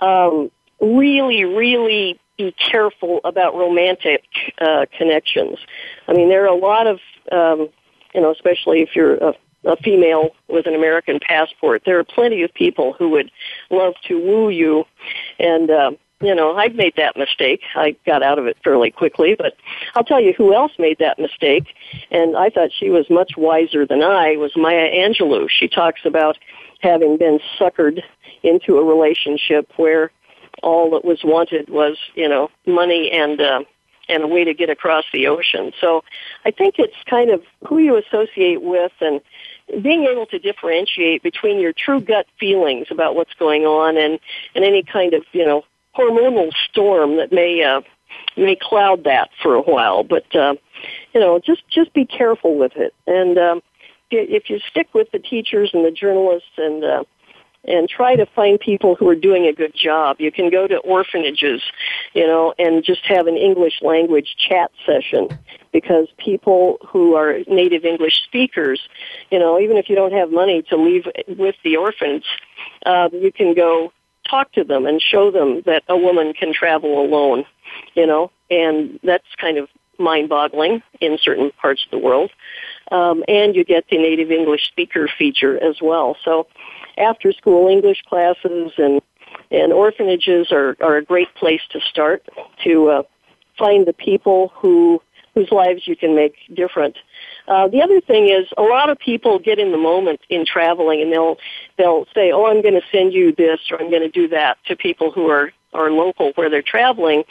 um, 0.00 0.50
really, 0.80 1.44
really 1.44 2.18
be 2.46 2.54
careful 2.70 3.20
about 3.24 3.54
romantic 3.54 4.24
uh, 4.60 4.86
connections. 4.96 5.58
I 6.08 6.12
mean, 6.12 6.28
there 6.28 6.42
are 6.44 6.54
a 6.54 6.54
lot 6.54 6.86
of, 6.86 6.98
um, 7.30 7.68
you 8.14 8.20
know, 8.20 8.32
especially 8.32 8.82
if 8.82 8.96
you're 8.96 9.14
a, 9.14 9.34
a 9.64 9.76
female 9.76 10.30
with 10.48 10.66
an 10.66 10.74
American 10.74 11.20
passport, 11.20 11.82
there 11.86 11.98
are 11.98 12.04
plenty 12.04 12.42
of 12.42 12.52
people 12.54 12.94
who 12.98 13.10
would 13.10 13.30
love 13.70 13.94
to 14.08 14.18
woo 14.18 14.50
you, 14.50 14.84
and 15.38 15.70
uh, 15.70 15.92
you 16.20 16.34
know, 16.34 16.56
I've 16.56 16.74
made 16.74 16.94
that 16.96 17.16
mistake. 17.16 17.62
I 17.74 17.96
got 18.06 18.22
out 18.22 18.38
of 18.38 18.46
it 18.46 18.56
fairly 18.62 18.90
quickly, 18.90 19.34
but 19.36 19.56
I'll 19.94 20.04
tell 20.04 20.20
you 20.20 20.32
who 20.32 20.54
else 20.54 20.72
made 20.78 20.98
that 20.98 21.18
mistake, 21.18 21.66
and 22.10 22.36
I 22.36 22.48
thought 22.48 22.70
she 22.72 22.90
was 22.90 23.06
much 23.10 23.32
wiser 23.36 23.84
than 23.86 24.02
I, 24.02 24.36
was 24.36 24.52
Maya 24.56 24.88
Angelou. 24.90 25.48
She 25.50 25.68
talks 25.68 26.02
about 26.04 26.38
having 26.80 27.16
been 27.16 27.40
suckered 27.58 28.02
into 28.42 28.78
a 28.78 28.84
relationship 28.84 29.70
where 29.76 30.10
all 30.62 30.90
that 30.90 31.04
was 31.04 31.20
wanted 31.24 31.68
was, 31.68 31.96
you 32.14 32.28
know, 32.28 32.50
money 32.66 33.10
and, 33.12 33.40
uh, 33.40 33.64
and 34.08 34.24
a 34.24 34.26
way 34.26 34.44
to 34.44 34.54
get 34.54 34.70
across 34.70 35.04
the 35.12 35.26
ocean. 35.26 35.72
So 35.80 36.02
I 36.44 36.50
think 36.50 36.76
it's 36.78 36.96
kind 37.08 37.30
of 37.30 37.42
who 37.66 37.78
you 37.78 37.96
associate 37.96 38.62
with 38.62 38.92
and 39.00 39.20
being 39.82 40.04
able 40.04 40.26
to 40.26 40.38
differentiate 40.38 41.22
between 41.22 41.60
your 41.60 41.72
true 41.72 42.00
gut 42.00 42.26
feelings 42.38 42.88
about 42.90 43.14
what's 43.14 43.34
going 43.34 43.62
on 43.62 43.96
and, 43.96 44.18
and 44.54 44.64
any 44.64 44.82
kind 44.82 45.14
of, 45.14 45.24
you 45.32 45.46
know, 45.46 45.64
hormonal 45.96 46.50
storm 46.68 47.16
that 47.16 47.32
may 47.32 47.62
uh, 47.62 47.80
may 48.36 48.56
cloud 48.60 49.04
that 49.04 49.30
for 49.42 49.54
a 49.54 49.62
while. 49.62 50.04
But 50.04 50.34
uh, 50.34 50.54
you 51.14 51.20
know, 51.20 51.38
just 51.38 51.62
just 51.68 51.92
be 51.92 52.04
careful 52.04 52.56
with 52.56 52.72
it. 52.76 52.94
And 53.06 53.38
um, 53.38 53.62
if 54.10 54.50
you 54.50 54.58
stick 54.70 54.88
with 54.94 55.10
the 55.12 55.18
teachers 55.18 55.70
and 55.72 55.84
the 55.84 55.90
journalists 55.90 56.50
and 56.56 56.84
uh, 56.84 57.04
and 57.64 57.88
try 57.88 58.16
to 58.16 58.26
find 58.26 58.58
people 58.58 58.96
who 58.96 59.08
are 59.08 59.14
doing 59.14 59.46
a 59.46 59.52
good 59.52 59.74
job. 59.74 60.16
You 60.18 60.32
can 60.32 60.50
go 60.50 60.66
to 60.66 60.78
orphanages, 60.78 61.62
you 62.12 62.26
know, 62.26 62.54
and 62.58 62.82
just 62.82 63.04
have 63.06 63.26
an 63.26 63.36
English 63.36 63.80
language 63.82 64.34
chat 64.36 64.70
session 64.84 65.28
because 65.72 66.08
people 66.18 66.78
who 66.86 67.14
are 67.14 67.38
native 67.46 67.84
English 67.84 68.22
speakers, 68.24 68.80
you 69.30 69.38
know, 69.38 69.60
even 69.60 69.76
if 69.76 69.88
you 69.88 69.94
don't 69.94 70.12
have 70.12 70.30
money 70.30 70.62
to 70.70 70.76
leave 70.76 71.06
with 71.28 71.54
the 71.62 71.76
orphans, 71.76 72.24
uh, 72.84 73.08
you 73.12 73.30
can 73.32 73.54
go 73.54 73.92
talk 74.28 74.52
to 74.52 74.64
them 74.64 74.86
and 74.86 75.00
show 75.00 75.30
them 75.30 75.62
that 75.66 75.82
a 75.88 75.96
woman 75.96 76.32
can 76.32 76.52
travel 76.52 77.00
alone, 77.00 77.44
you 77.94 78.06
know, 78.06 78.30
and 78.50 78.98
that's 79.02 79.26
kind 79.38 79.58
of 79.58 79.68
mind-boggling 79.98 80.82
in 81.00 81.18
certain 81.20 81.52
parts 81.60 81.84
of 81.84 81.90
the 81.90 81.98
world. 81.98 82.30
Um, 82.90 83.24
and 83.28 83.54
you 83.54 83.64
get 83.64 83.84
the 83.90 83.98
native 83.98 84.30
English 84.30 84.66
speaker 84.66 85.08
feature 85.18 85.62
as 85.62 85.76
well. 85.80 86.16
So 86.24 86.46
after 86.98 87.32
school 87.32 87.68
English 87.68 88.02
classes 88.08 88.72
and 88.78 89.00
and 89.50 89.72
orphanages 89.72 90.52
are, 90.52 90.76
are 90.80 90.96
a 90.96 91.04
great 91.04 91.34
place 91.34 91.62
to 91.70 91.80
start 91.80 92.26
to 92.64 92.88
uh, 92.88 93.02
find 93.58 93.86
the 93.86 93.92
people 93.92 94.52
who 94.54 95.00
whose 95.34 95.50
lives 95.50 95.86
you 95.86 95.96
can 95.96 96.14
make 96.14 96.34
different 96.52 96.96
uh, 97.48 97.68
the 97.68 97.82
other 97.82 98.00
thing 98.00 98.28
is 98.28 98.46
a 98.56 98.62
lot 98.62 98.88
of 98.88 98.98
people 98.98 99.38
get 99.38 99.58
in 99.58 99.72
the 99.72 99.78
moment 99.78 100.20
in 100.28 100.46
traveling 100.46 101.02
and 101.02 101.12
they'll 101.12 101.38
they'll 101.76 102.06
say, 102.14 102.30
"Oh, 102.30 102.46
I'm 102.46 102.62
going 102.62 102.74
to 102.74 102.86
send 102.92 103.12
you 103.12 103.32
this 103.32 103.60
or 103.70 103.80
I'm 103.80 103.90
going 103.90 104.02
to 104.02 104.08
do 104.08 104.28
that" 104.28 104.58
to 104.66 104.76
people 104.76 105.10
who 105.10 105.28
are 105.28 105.52
are 105.72 105.90
local 105.90 106.32
where 106.34 106.50
they're 106.50 106.62
traveling, 106.62 107.24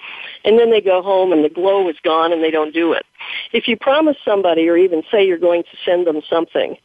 and 0.44 0.60
then 0.60 0.70
they 0.70 0.82
go 0.82 1.02
home 1.02 1.32
and 1.32 1.46
the 1.46 1.50
glow 1.50 1.88
is 1.88 1.96
gone 2.04 2.34
and 2.34 2.44
they 2.44 2.52
don't 2.52 2.74
do 2.74 2.92
it. 2.92 3.06
If 3.54 3.68
you 3.68 3.78
promise 3.78 4.18
somebody 4.26 4.68
or 4.68 4.76
even 4.76 5.04
say 5.12 5.26
you're 5.26 5.38
going 5.38 5.64
to 5.64 5.78
send 5.86 6.08
them 6.08 6.22
something, 6.30 6.76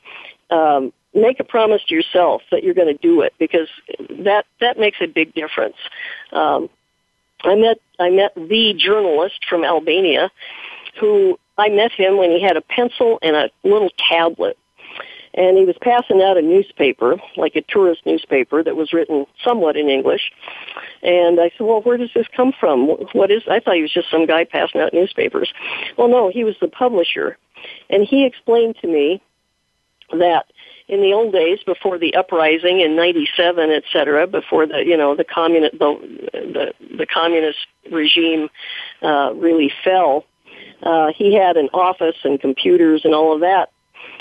um, 0.50 0.92
make 1.16 1.40
a 1.40 1.44
promise 1.44 1.82
to 1.88 1.94
yourself 1.94 2.42
that 2.50 2.62
you're 2.62 2.74
going 2.74 2.94
to 2.94 3.00
do 3.02 3.22
it 3.22 3.34
because 3.38 3.68
that 4.24 4.44
that 4.60 4.78
makes 4.78 4.98
a 5.00 5.06
big 5.06 5.34
difference. 5.34 5.76
Um, 6.32 6.68
I 7.42 7.54
met 7.54 7.78
I 7.98 8.10
met 8.10 8.34
the 8.34 8.74
journalist 8.76 9.44
from 9.48 9.64
Albania 9.64 10.30
who 11.00 11.38
I 11.58 11.68
met 11.68 11.92
him 11.92 12.16
when 12.16 12.30
he 12.30 12.42
had 12.42 12.56
a 12.56 12.60
pencil 12.60 13.18
and 13.22 13.36
a 13.36 13.50
little 13.64 13.90
tablet. 14.08 14.58
And 15.34 15.58
he 15.58 15.66
was 15.66 15.76
passing 15.82 16.22
out 16.22 16.38
a 16.38 16.42
newspaper, 16.42 17.16
like 17.36 17.56
a 17.56 17.60
tourist 17.60 18.06
newspaper 18.06 18.62
that 18.62 18.74
was 18.74 18.94
written 18.94 19.26
somewhat 19.44 19.76
in 19.76 19.90
English. 19.90 20.32
And 21.02 21.38
I 21.38 21.50
said, 21.50 21.66
well, 21.66 21.82
where 21.82 21.98
does 21.98 22.08
this 22.14 22.26
come 22.34 22.52
from? 22.58 22.88
What 23.12 23.30
is, 23.30 23.42
I 23.50 23.60
thought 23.60 23.74
he 23.74 23.82
was 23.82 23.92
just 23.92 24.10
some 24.10 24.24
guy 24.24 24.44
passing 24.44 24.80
out 24.80 24.94
newspapers. 24.94 25.52
Well, 25.98 26.08
no, 26.08 26.30
he 26.30 26.44
was 26.44 26.56
the 26.58 26.68
publisher. 26.68 27.36
And 27.90 28.02
he 28.02 28.24
explained 28.24 28.76
to 28.80 28.86
me 28.86 29.20
that 30.10 30.46
in 30.88 31.00
the 31.00 31.12
old 31.12 31.32
days 31.32 31.58
before 31.66 31.98
the 31.98 32.14
uprising 32.14 32.80
in 32.80 32.94
97 32.94 33.70
et 33.70 33.82
cetera 33.92 34.26
before 34.26 34.66
the 34.66 34.84
you 34.84 34.96
know 34.96 35.16
the 35.16 35.24
communist 35.24 35.78
the 35.78 35.98
the, 36.32 36.96
the 36.96 37.06
communist 37.06 37.66
regime 37.90 38.48
uh 39.02 39.32
really 39.34 39.72
fell 39.82 40.24
uh, 40.82 41.12
he 41.14 41.34
had 41.34 41.56
an 41.56 41.68
office 41.72 42.16
and 42.24 42.40
computers 42.40 43.02
and 43.04 43.14
all 43.14 43.34
of 43.34 43.40
that. 43.40 43.70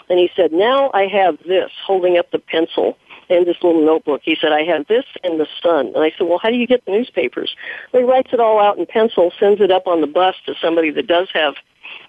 And 0.09 0.19
he 0.19 0.29
said, 0.35 0.51
now 0.51 0.91
I 0.93 1.07
have 1.07 1.37
this, 1.45 1.71
holding 1.85 2.17
up 2.17 2.31
the 2.31 2.39
pencil 2.39 2.97
and 3.29 3.45
this 3.45 3.57
little 3.63 3.83
notebook. 3.83 4.21
He 4.23 4.37
said, 4.39 4.51
I 4.51 4.63
have 4.63 4.87
this 4.87 5.05
and 5.23 5.39
the 5.39 5.47
sun. 5.61 5.87
And 5.87 6.03
I 6.03 6.11
said, 6.17 6.27
well, 6.27 6.37
how 6.37 6.49
do 6.49 6.55
you 6.55 6.67
get 6.67 6.85
the 6.85 6.91
newspapers? 6.91 7.55
Well, 7.91 8.03
he 8.03 8.09
writes 8.09 8.29
it 8.31 8.39
all 8.39 8.59
out 8.59 8.77
in 8.77 8.85
pencil, 8.85 9.31
sends 9.39 9.61
it 9.61 9.71
up 9.71 9.87
on 9.87 10.01
the 10.01 10.07
bus 10.07 10.35
to 10.45 10.53
somebody 10.61 10.91
that 10.91 11.07
does 11.07 11.29
have, 11.33 11.55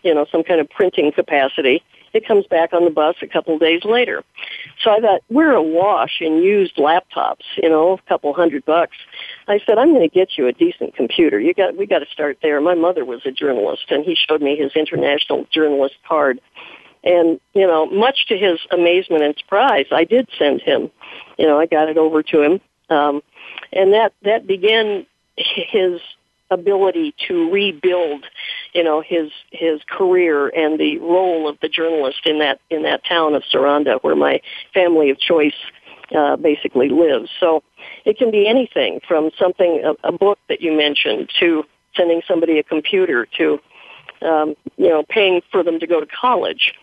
you 0.03 0.15
know, 0.15 0.27
some 0.31 0.45
kind 0.45 0.61
of 0.61 0.69
printing 0.69 1.11
capacity. 1.13 1.83
It 2.17 2.27
comes 2.27 2.47
back 2.47 2.73
on 2.73 2.85
the 2.85 2.91
bus 2.91 3.17
a 3.21 3.27
couple 3.27 3.59
days 3.59 3.85
later. 3.85 4.25
So 4.83 4.91
I 4.91 5.01
thought, 5.01 5.21
we're 5.29 5.53
awash 5.53 6.23
in 6.23 6.43
used 6.43 6.77
laptops, 6.77 7.45
you 7.59 7.69
know, 7.69 7.93
a 7.93 8.09
couple 8.09 8.33
hundred 8.33 8.65
bucks. 8.65 8.97
I 9.49 9.61
said, 9.67 9.77
I'm 9.77 9.91
going 9.91 10.09
to 10.09 10.15
get 10.15 10.39
you 10.39 10.47
a 10.47 10.53
decent 10.53 10.97
computer. 10.97 11.39
You 11.39 11.53
got, 11.53 11.77
we 11.77 11.85
got 11.85 11.99
to 11.99 12.07
start 12.07 12.39
there. 12.41 12.59
My 12.63 12.75
mother 12.75 13.05
was 13.05 13.21
a 13.27 13.31
journalist 13.31 13.85
and 13.91 14.03
he 14.03 14.15
showed 14.15 14.41
me 14.41 14.57
his 14.57 14.73
international 14.75 15.47
journalist 15.53 15.97
card. 16.09 16.41
And, 17.05 17.39
you 17.53 17.67
know, 17.67 17.85
much 17.85 18.27
to 18.29 18.39
his 18.39 18.59
amazement 18.71 19.23
and 19.23 19.37
surprise, 19.37 19.87
I 19.93 20.05
did 20.05 20.27
send 20.39 20.63
him, 20.63 20.91
you 21.39 21.47
know, 21.47 21.61
I 21.61 21.67
got 21.67 21.91
it 21.91 21.99
over 21.99 22.23
to 22.23 22.43
him. 22.43 22.61
Um, 22.89 23.23
and 23.75 23.93
that, 23.93 24.15
that 24.23 24.47
began 24.47 25.05
his 25.37 26.01
ability 26.51 27.15
to 27.29 27.51
rebuild, 27.51 28.25
you 28.73 28.85
know, 28.85 29.01
his 29.01 29.31
his 29.51 29.81
career 29.89 30.49
and 30.49 30.79
the 30.79 30.99
role 30.99 31.49
of 31.49 31.59
the 31.61 31.69
journalist 31.69 32.21
in 32.25 32.39
that 32.39 32.61
in 32.71 32.83
that 32.83 33.05
town 33.05 33.35
of 33.35 33.43
Saranda, 33.53 33.99
where 34.03 34.17
my 34.17 34.41
family 34.73 35.11
of 35.11 35.19
choice 35.19 35.55
uh, 36.17 36.37
basically 36.37 36.89
lives. 36.89 37.31
So 37.41 37.63
it 38.05 38.19
can 38.19 38.31
be 38.31 38.47
anything 38.49 39.01
from 39.07 39.31
something 39.39 39.83
a, 39.85 40.09
a 40.09 40.13
book 40.13 40.39
that 40.49 40.61
you 40.61 40.77
mentioned 40.77 41.31
to 41.41 41.65
sending 41.97 42.23
somebody 42.29 42.59
a 42.59 42.63
computer 42.63 43.27
to 43.39 43.59
um, 44.23 44.55
you 44.77 44.89
know 44.89 45.03
paying 45.09 45.43
for 45.51 45.63
them 45.63 45.81
to 45.81 45.87
go 45.87 46.01
to 46.01 46.07
college. 46.07 46.75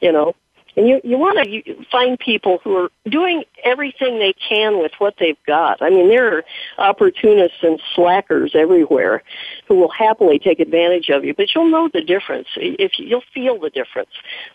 You 0.00 0.10
know, 0.10 0.34
and 0.76 0.88
you, 0.88 1.00
you 1.04 1.18
want 1.18 1.38
to 1.38 1.84
find 1.90 2.18
people 2.18 2.58
who 2.64 2.76
are 2.76 2.90
doing 3.08 3.44
everything 3.62 4.18
they 4.18 4.32
can 4.32 4.78
with 4.78 4.92
what 4.98 5.14
they've 5.18 5.36
got. 5.46 5.82
I 5.82 5.90
mean, 5.90 6.08
there 6.08 6.38
are 6.38 6.44
opportunists 6.78 7.58
and 7.62 7.80
slackers 7.94 8.52
everywhere 8.54 9.22
who 9.68 9.76
will 9.76 9.90
happily 9.90 10.38
take 10.38 10.60
advantage 10.60 11.10
of 11.10 11.24
you, 11.24 11.34
but 11.34 11.54
you'll 11.54 11.70
know 11.70 11.90
the 11.92 12.02
difference. 12.02 12.48
If 12.56 12.98
you, 12.98 13.06
you'll 13.06 13.24
feel 13.34 13.58
the 13.58 13.70
difference. 13.70 14.10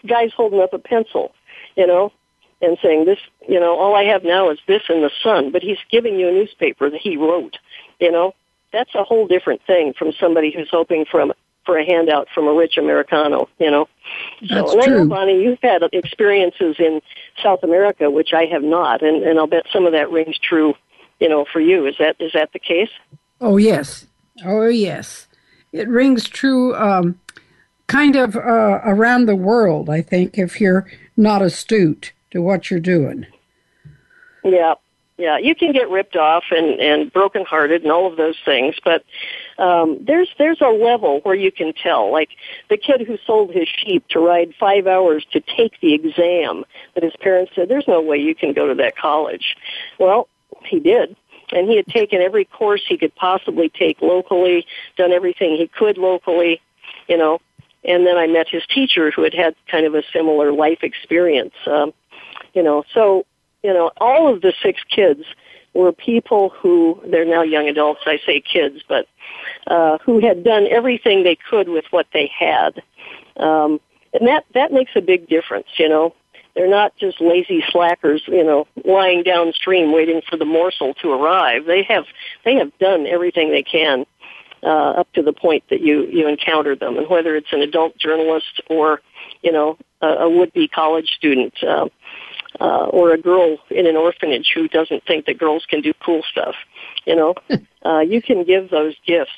Guy's 0.08 0.34
holding 0.34 0.60
up 0.60 0.74
a 0.74 0.80
pencil, 0.80 1.34
you 1.76 1.86
know, 1.86 2.12
and 2.62 2.78
saying 2.82 3.06
this, 3.06 3.20
you 3.48 3.60
know, 3.60 3.78
all 3.78 3.96
I 3.96 4.06
have 4.06 4.24
now 4.24 4.50
is 4.50 4.60
this 4.68 4.82
in 4.90 5.02
the 5.02 5.12
sun, 5.22 5.52
but 5.52 5.62
he's 5.62 5.78
giving 5.92 6.20
you 6.20 6.30
a 6.30 6.32
newspaper 6.32 6.90
that 6.90 7.02
he 7.02 7.18
wrote, 7.18 7.58
you 8.00 8.12
know. 8.12 8.34
That's 8.74 8.94
a 8.96 9.04
whole 9.04 9.28
different 9.28 9.62
thing 9.66 9.94
from 9.98 10.12
somebody 10.20 10.52
who's 10.52 10.70
hoping 10.70 11.06
a, 11.14 11.34
for 11.68 11.78
a 11.78 11.86
handout 11.86 12.30
from 12.34 12.48
a 12.48 12.54
rich 12.54 12.78
Americano, 12.78 13.48
you 13.60 13.70
know. 13.70 13.88
That's 14.50 14.72
so, 14.72 14.80
and 14.80 14.88
true. 14.88 14.96
I 14.96 15.04
know, 15.04 15.10
Bonnie, 15.10 15.44
you've 15.44 15.60
had 15.62 15.84
experiences 15.92 16.78
in 16.80 17.02
South 17.44 17.62
America, 17.62 18.10
which 18.10 18.34
I 18.34 18.46
have 18.46 18.64
not, 18.64 19.04
and, 19.04 19.22
and 19.22 19.38
I'll 19.38 19.48
bet 19.48 19.66
some 19.72 19.86
of 19.86 19.92
that 19.92 20.10
rings 20.10 20.40
true, 20.40 20.74
you 21.20 21.30
know, 21.30 21.46
for 21.52 21.60
you. 21.60 21.86
Is 21.86 21.96
that 22.00 22.16
is 22.20 22.32
that 22.34 22.54
the 22.54 22.60
case? 22.60 22.90
Oh 23.42 23.58
yes, 23.58 24.08
oh 24.46 24.68
yes, 24.68 25.28
it 25.72 25.88
rings 25.90 26.28
true. 26.28 26.74
Um, 26.74 27.20
kind 27.88 28.16
of 28.16 28.36
uh, 28.36 28.80
around 28.86 29.26
the 29.26 29.36
world, 29.36 29.90
I 29.90 30.02
think, 30.02 30.38
if 30.38 30.62
you're 30.62 30.88
not 31.18 31.42
astute 31.42 32.14
to 32.32 32.42
what 32.42 32.72
you're 32.72 32.80
doing. 32.80 33.26
Yeah, 34.44 34.76
yeah. 35.18 35.38
You 35.38 35.54
can 35.54 35.74
get 35.74 35.90
ripped 35.90 36.16
off 36.16 36.46
and 36.52 36.80
and 36.80 37.12
brokenhearted 37.12 37.84
and 37.84 37.92
all 37.92 38.10
of 38.10 38.16
those 38.16 38.38
things, 38.46 38.76
but 38.86 39.04
um, 39.58 39.98
there's 40.02 40.30
there's 40.38 40.62
a 40.62 40.70
level 40.70 41.20
where 41.22 41.36
you 41.36 41.52
can 41.52 41.74
tell. 41.74 42.12
Like 42.12 42.30
the 42.70 42.78
kid 42.78 43.02
who 43.08 43.18
sold 43.26 43.54
his 43.54 43.68
sheep 43.68 44.08
to 44.10 44.20
ride 44.20 44.54
five 44.60 44.88
hours 44.88 45.26
to 45.32 45.40
take 45.40 45.80
the 45.82 45.94
exam 45.94 46.64
that 46.94 47.04
his 47.04 47.14
parents 47.20 47.54
said, 47.56 47.70
"There's 47.70 47.88
no 47.88 48.02
way 48.02 48.18
you 48.18 48.36
can 48.36 48.54
go 48.54 48.68
to 48.68 48.76
that 48.76 48.98
college." 48.98 49.56
Well, 50.00 50.28
he 50.64 50.80
did. 50.80 51.16
And 51.52 51.70
he 51.70 51.78
had 51.78 51.88
taken 51.88 52.22
every 52.22 52.46
course 52.46 52.82
he 52.88 52.98
could 52.98 53.16
possibly 53.16 53.70
take 53.70 54.02
locally, 54.02 54.66
done 54.98 55.14
everything 55.14 55.56
he 55.56 55.68
could 55.68 55.98
locally, 55.98 56.62
you 57.08 57.18
know. 57.18 57.40
And 57.86 58.06
then 58.06 58.18
I 58.18 58.28
met 58.28 58.50
his 58.50 58.66
teacher 58.68 59.12
who 59.12 59.24
had 59.24 59.34
had 59.34 59.56
kind 59.72 59.86
of 59.86 59.96
a 59.96 60.04
similar 60.12 60.52
life 60.52 60.80
experience. 60.84 61.54
Um, 61.66 61.94
you 62.54 62.62
know, 62.62 62.84
so, 62.94 63.26
you 63.64 63.74
know, 63.74 63.92
all 63.98 64.34
of 64.34 64.42
the 64.42 64.54
six 64.62 64.82
kids 64.90 65.24
were 65.78 65.92
people 65.92 66.50
who, 66.50 67.00
they're 67.06 67.26
now 67.26 67.44
young 67.44 67.68
adults, 67.70 68.02
I 68.06 68.20
say 68.26 68.42
kids, 68.42 68.82
but 68.88 69.08
uh, 69.68 69.98
who 70.00 70.20
had 70.20 70.44
done 70.44 70.68
everything 70.70 71.24
they 71.24 71.38
could 71.50 71.70
with 71.70 71.86
what 71.92 72.08
they 72.14 72.30
had. 72.38 72.82
Um, 73.38 73.80
and 74.14 74.28
that, 74.28 74.46
that 74.54 74.72
makes 74.72 74.92
a 74.96 75.02
big 75.02 75.28
difference, 75.28 75.68
you 75.78 75.88
know. 75.88 76.14
They're 76.56 76.68
not 76.68 76.98
just 76.98 77.22
lazy 77.22 77.64
slackers, 77.70 78.24
you 78.26 78.44
know, 78.44 78.68
lying 78.84 79.22
downstream 79.22 79.92
waiting 79.92 80.22
for 80.28 80.38
the 80.38 80.46
morsel 80.46 80.96
to 80.96 81.12
arrive. 81.12 81.66
They 81.66 81.84
have, 81.84 82.06
they 82.44 82.56
have 82.56 82.76
done 82.80 83.06
everything 83.06 83.52
they 83.52 83.62
can 83.62 84.08
uh, 84.64 84.92
up 85.00 85.14
to 85.14 85.22
the 85.22 85.34
point 85.34 85.64
that 85.70 85.82
you 85.82 86.08
you 86.08 86.28
encounter 86.28 86.76
them, 86.76 86.98
and 86.98 87.08
whether 87.10 87.36
it's 87.36 87.52
an 87.52 87.62
adult 87.62 87.98
journalist 87.98 88.62
or 88.70 89.02
you 89.42 89.52
know 89.52 89.78
a, 90.02 90.08
a 90.08 90.30
would-be 90.30 90.68
college 90.68 91.10
student. 91.16 91.54
Uh, 91.64 91.88
uh, 92.60 92.86
or 92.86 93.12
a 93.14 93.18
girl 93.18 93.58
in 93.70 93.88
an 93.88 93.96
orphanage 93.96 94.52
who 94.54 94.68
doesn't 94.68 95.04
think 95.06 95.26
that 95.26 95.38
girls 95.38 95.66
can 95.70 95.82
do 95.82 95.94
cool 96.04 96.22
stuff. 96.30 96.56
You 97.06 97.16
know, 97.16 97.36
uh, 97.86 98.00
you 98.00 98.22
can 98.22 98.44
give 98.44 98.70
those 98.70 98.96
gifts 99.06 99.32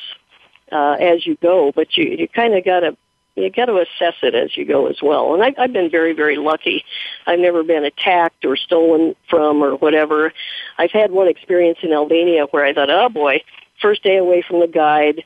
uh, 0.71 0.97
as 0.99 1.25
you 1.25 1.35
go, 1.41 1.71
but 1.75 1.97
you 1.97 2.05
you 2.05 2.27
kind 2.27 2.55
of 2.55 2.63
got 2.63 2.81
to 2.81 2.97
you 3.35 3.49
got 3.49 3.65
to 3.65 3.77
assess 3.77 4.15
it 4.21 4.35
as 4.35 4.55
you 4.57 4.65
go 4.65 4.87
as 4.87 4.97
well. 5.01 5.33
And 5.33 5.43
I, 5.43 5.53
I've 5.61 5.73
been 5.73 5.89
very 5.89 6.13
very 6.13 6.37
lucky. 6.37 6.83
I've 7.25 7.39
never 7.39 7.63
been 7.63 7.85
attacked 7.85 8.45
or 8.45 8.55
stolen 8.55 9.15
from 9.29 9.63
or 9.63 9.75
whatever. 9.75 10.33
I've 10.77 10.91
had 10.91 11.11
one 11.11 11.27
experience 11.27 11.79
in 11.83 11.93
Albania 11.93 12.45
where 12.51 12.65
I 12.65 12.73
thought, 12.73 12.89
oh 12.89 13.09
boy, 13.09 13.41
first 13.81 14.03
day 14.03 14.17
away 14.17 14.43
from 14.47 14.59
the 14.59 14.67
guide. 14.67 15.23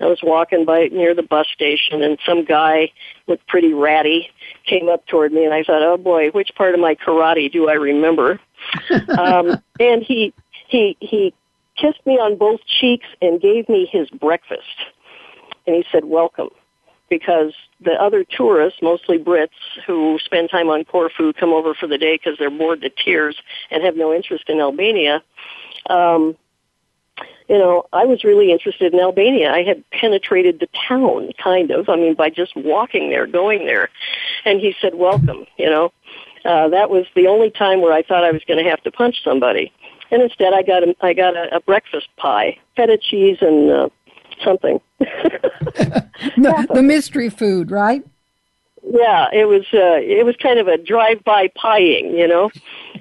I 0.00 0.06
was 0.06 0.20
walking 0.22 0.64
by 0.64 0.88
near 0.88 1.14
the 1.14 1.22
bus 1.22 1.46
station 1.52 2.02
and 2.02 2.18
some 2.26 2.44
guy 2.44 2.90
looked 3.26 3.46
pretty 3.46 3.72
ratty 3.72 4.30
came 4.66 4.88
up 4.88 5.06
toward 5.06 5.32
me 5.32 5.44
and 5.44 5.54
I 5.54 5.62
thought, 5.62 5.82
oh 5.82 5.96
boy, 5.96 6.30
which 6.30 6.50
part 6.56 6.74
of 6.74 6.80
my 6.80 6.94
karate 6.94 7.50
do 7.50 7.68
I 7.68 7.74
remember? 7.74 8.40
um, 9.18 9.62
and 9.78 10.02
he, 10.02 10.34
he, 10.68 10.96
he 11.00 11.34
kissed 11.76 12.04
me 12.06 12.14
on 12.14 12.36
both 12.36 12.60
cheeks 12.80 13.06
and 13.22 13.40
gave 13.40 13.68
me 13.68 13.88
his 13.90 14.08
breakfast. 14.10 14.62
And 15.66 15.76
he 15.76 15.84
said, 15.90 16.04
welcome. 16.04 16.50
Because 17.10 17.52
the 17.80 17.92
other 17.92 18.24
tourists, 18.24 18.80
mostly 18.82 19.18
Brits, 19.18 19.48
who 19.86 20.18
spend 20.24 20.50
time 20.50 20.68
on 20.68 20.84
Corfu, 20.84 21.32
come 21.34 21.52
over 21.52 21.74
for 21.74 21.86
the 21.86 21.98
day 21.98 22.16
because 22.16 22.38
they're 22.38 22.50
bored 22.50 22.80
to 22.80 22.90
tears 22.90 23.36
and 23.70 23.84
have 23.84 23.96
no 23.96 24.12
interest 24.12 24.44
in 24.48 24.58
Albania. 24.58 25.22
Um, 25.88 26.34
you 27.48 27.58
know, 27.58 27.86
I 27.92 28.04
was 28.04 28.24
really 28.24 28.50
interested 28.50 28.94
in 28.94 29.00
Albania. 29.00 29.52
I 29.52 29.62
had 29.62 29.84
penetrated 29.90 30.60
the 30.60 30.68
town, 30.88 31.30
kind 31.42 31.70
of. 31.70 31.88
I 31.88 31.96
mean, 31.96 32.14
by 32.14 32.30
just 32.30 32.56
walking 32.56 33.10
there, 33.10 33.26
going 33.26 33.66
there. 33.66 33.90
And 34.44 34.60
he 34.60 34.74
said, 34.80 34.94
welcome, 34.94 35.46
you 35.58 35.68
know. 35.68 35.92
Uh, 36.44 36.68
that 36.68 36.90
was 36.90 37.06
the 37.14 37.26
only 37.26 37.50
time 37.50 37.80
where 37.80 37.92
I 37.92 38.02
thought 38.02 38.24
I 38.24 38.30
was 38.30 38.42
going 38.46 38.62
to 38.62 38.70
have 38.70 38.82
to 38.82 38.90
punch 38.90 39.22
somebody. 39.22 39.72
And 40.10 40.22
instead 40.22 40.52
I 40.52 40.62
got 40.62 40.82
a, 40.82 40.94
I 41.00 41.12
got 41.12 41.36
a, 41.36 41.56
a 41.56 41.60
breakfast 41.60 42.08
pie, 42.16 42.58
feta 42.76 42.98
cheese 42.98 43.38
and, 43.40 43.70
uh, 43.70 43.88
something. 44.42 44.80
the, 44.98 46.66
the 46.72 46.82
mystery 46.82 47.30
food, 47.30 47.70
right? 47.70 48.04
Yeah, 48.86 49.28
it 49.32 49.46
was 49.46 49.62
uh 49.72 49.96
it 49.96 50.26
was 50.26 50.36
kind 50.36 50.58
of 50.58 50.68
a 50.68 50.76
drive-by 50.76 51.48
pieing, 51.56 52.12
you 52.18 52.28
know. 52.28 52.50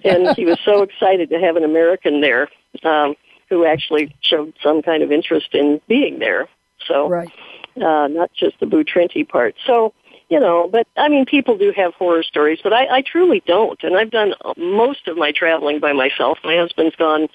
And 0.03 0.33
he 0.35 0.45
was 0.45 0.57
so 0.63 0.81
excited 0.83 1.29
to 1.29 1.39
have 1.39 1.57
an 1.57 1.63
American 1.63 2.21
there. 2.21 2.47
Um 2.83 3.15
who 3.53 3.65
actually 3.65 4.15
showed 4.21 4.53
some 4.63 4.81
kind 4.81 5.03
of 5.03 5.11
interest 5.11 5.49
in 5.53 5.79
being 5.87 6.19
there. 6.19 6.47
So, 6.87 7.07
right. 7.07 7.31
uh, 7.77 8.07
not 8.07 8.31
just 8.33 8.59
the 8.59 8.65
Butrinti 8.65 9.27
part. 9.27 9.55
So, 9.65 9.93
you 10.29 10.39
know, 10.39 10.67
but 10.71 10.87
I 10.97 11.09
mean, 11.09 11.25
people 11.25 11.57
do 11.57 11.71
have 11.75 11.93
horror 11.93 12.23
stories, 12.23 12.59
but 12.63 12.73
I, 12.73 12.97
I 12.97 13.01
truly 13.01 13.43
don't. 13.45 13.81
And 13.83 13.95
I've 13.95 14.09
done 14.09 14.33
most 14.57 15.07
of 15.07 15.17
my 15.17 15.31
traveling 15.31 15.79
by 15.79 15.93
myself. 15.93 16.39
My 16.43 16.55
husband's 16.55 16.95
gone, 16.95 17.27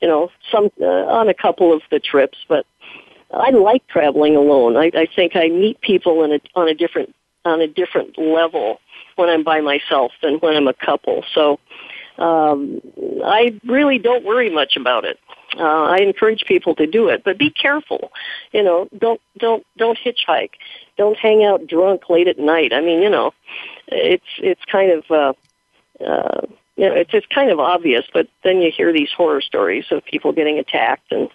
you 0.00 0.08
know, 0.08 0.30
some 0.50 0.70
uh, 0.80 0.86
on 0.86 1.28
a 1.28 1.34
couple 1.34 1.72
of 1.72 1.82
the 1.90 2.00
trips, 2.00 2.38
but 2.48 2.64
I 3.32 3.50
like 3.50 3.86
traveling 3.88 4.36
alone. 4.36 4.76
I, 4.76 4.90
I 4.94 5.06
think 5.14 5.36
I 5.36 5.48
meet 5.48 5.80
people 5.80 6.24
in 6.24 6.32
a, 6.32 6.40
on 6.54 6.68
a 6.68 6.74
different 6.74 7.14
on 7.44 7.60
a 7.60 7.66
different 7.66 8.18
level 8.18 8.80
when 9.16 9.28
I'm 9.28 9.44
by 9.44 9.60
myself 9.60 10.12
than 10.22 10.36
when 10.36 10.56
I'm 10.56 10.68
a 10.68 10.74
couple. 10.74 11.24
So 11.34 11.58
um, 12.18 12.80
I 13.24 13.58
really 13.64 13.98
don't 13.98 14.24
worry 14.24 14.50
much 14.50 14.76
about 14.76 15.04
it. 15.04 15.18
Uh, 15.56 15.84
I 15.84 15.98
encourage 15.98 16.44
people 16.46 16.74
to 16.74 16.86
do 16.86 17.08
it, 17.08 17.22
but 17.24 17.38
be 17.38 17.50
careful. 17.50 18.12
You 18.52 18.62
know, 18.62 18.88
don't 18.96 19.20
don't 19.38 19.66
don't 19.76 19.98
hitchhike. 19.98 20.50
Don't 20.98 21.16
hang 21.16 21.44
out 21.44 21.66
drunk 21.66 22.10
late 22.10 22.28
at 22.28 22.38
night. 22.38 22.72
I 22.72 22.80
mean, 22.80 23.00
you 23.00 23.10
know, 23.10 23.32
it's 23.88 24.26
it's 24.38 24.64
kind 24.70 24.92
of 24.92 25.10
uh, 25.10 26.04
uh, 26.04 26.40
you 26.76 26.88
know 26.88 26.94
it's 26.94 27.10
it's 27.14 27.26
kind 27.26 27.50
of 27.50 27.58
obvious, 27.58 28.04
but 28.12 28.28
then 28.44 28.60
you 28.60 28.70
hear 28.70 28.92
these 28.92 29.10
horror 29.16 29.40
stories 29.40 29.84
of 29.90 30.04
people 30.04 30.32
getting 30.32 30.58
attacked 30.58 31.10
and 31.10 31.28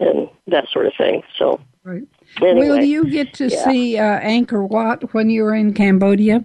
and 0.00 0.28
that 0.46 0.68
sort 0.70 0.86
of 0.86 0.94
thing. 0.96 1.22
So, 1.38 1.60
right. 1.84 2.02
Anyway, 2.40 2.68
Will 2.68 2.82
you 2.82 3.08
get 3.10 3.34
to 3.34 3.48
yeah. 3.48 3.64
see 3.64 3.98
uh, 3.98 4.20
Angkor 4.20 4.68
Wat 4.68 5.12
when 5.12 5.30
you 5.30 5.44
are 5.44 5.54
in 5.54 5.74
Cambodia? 5.74 6.44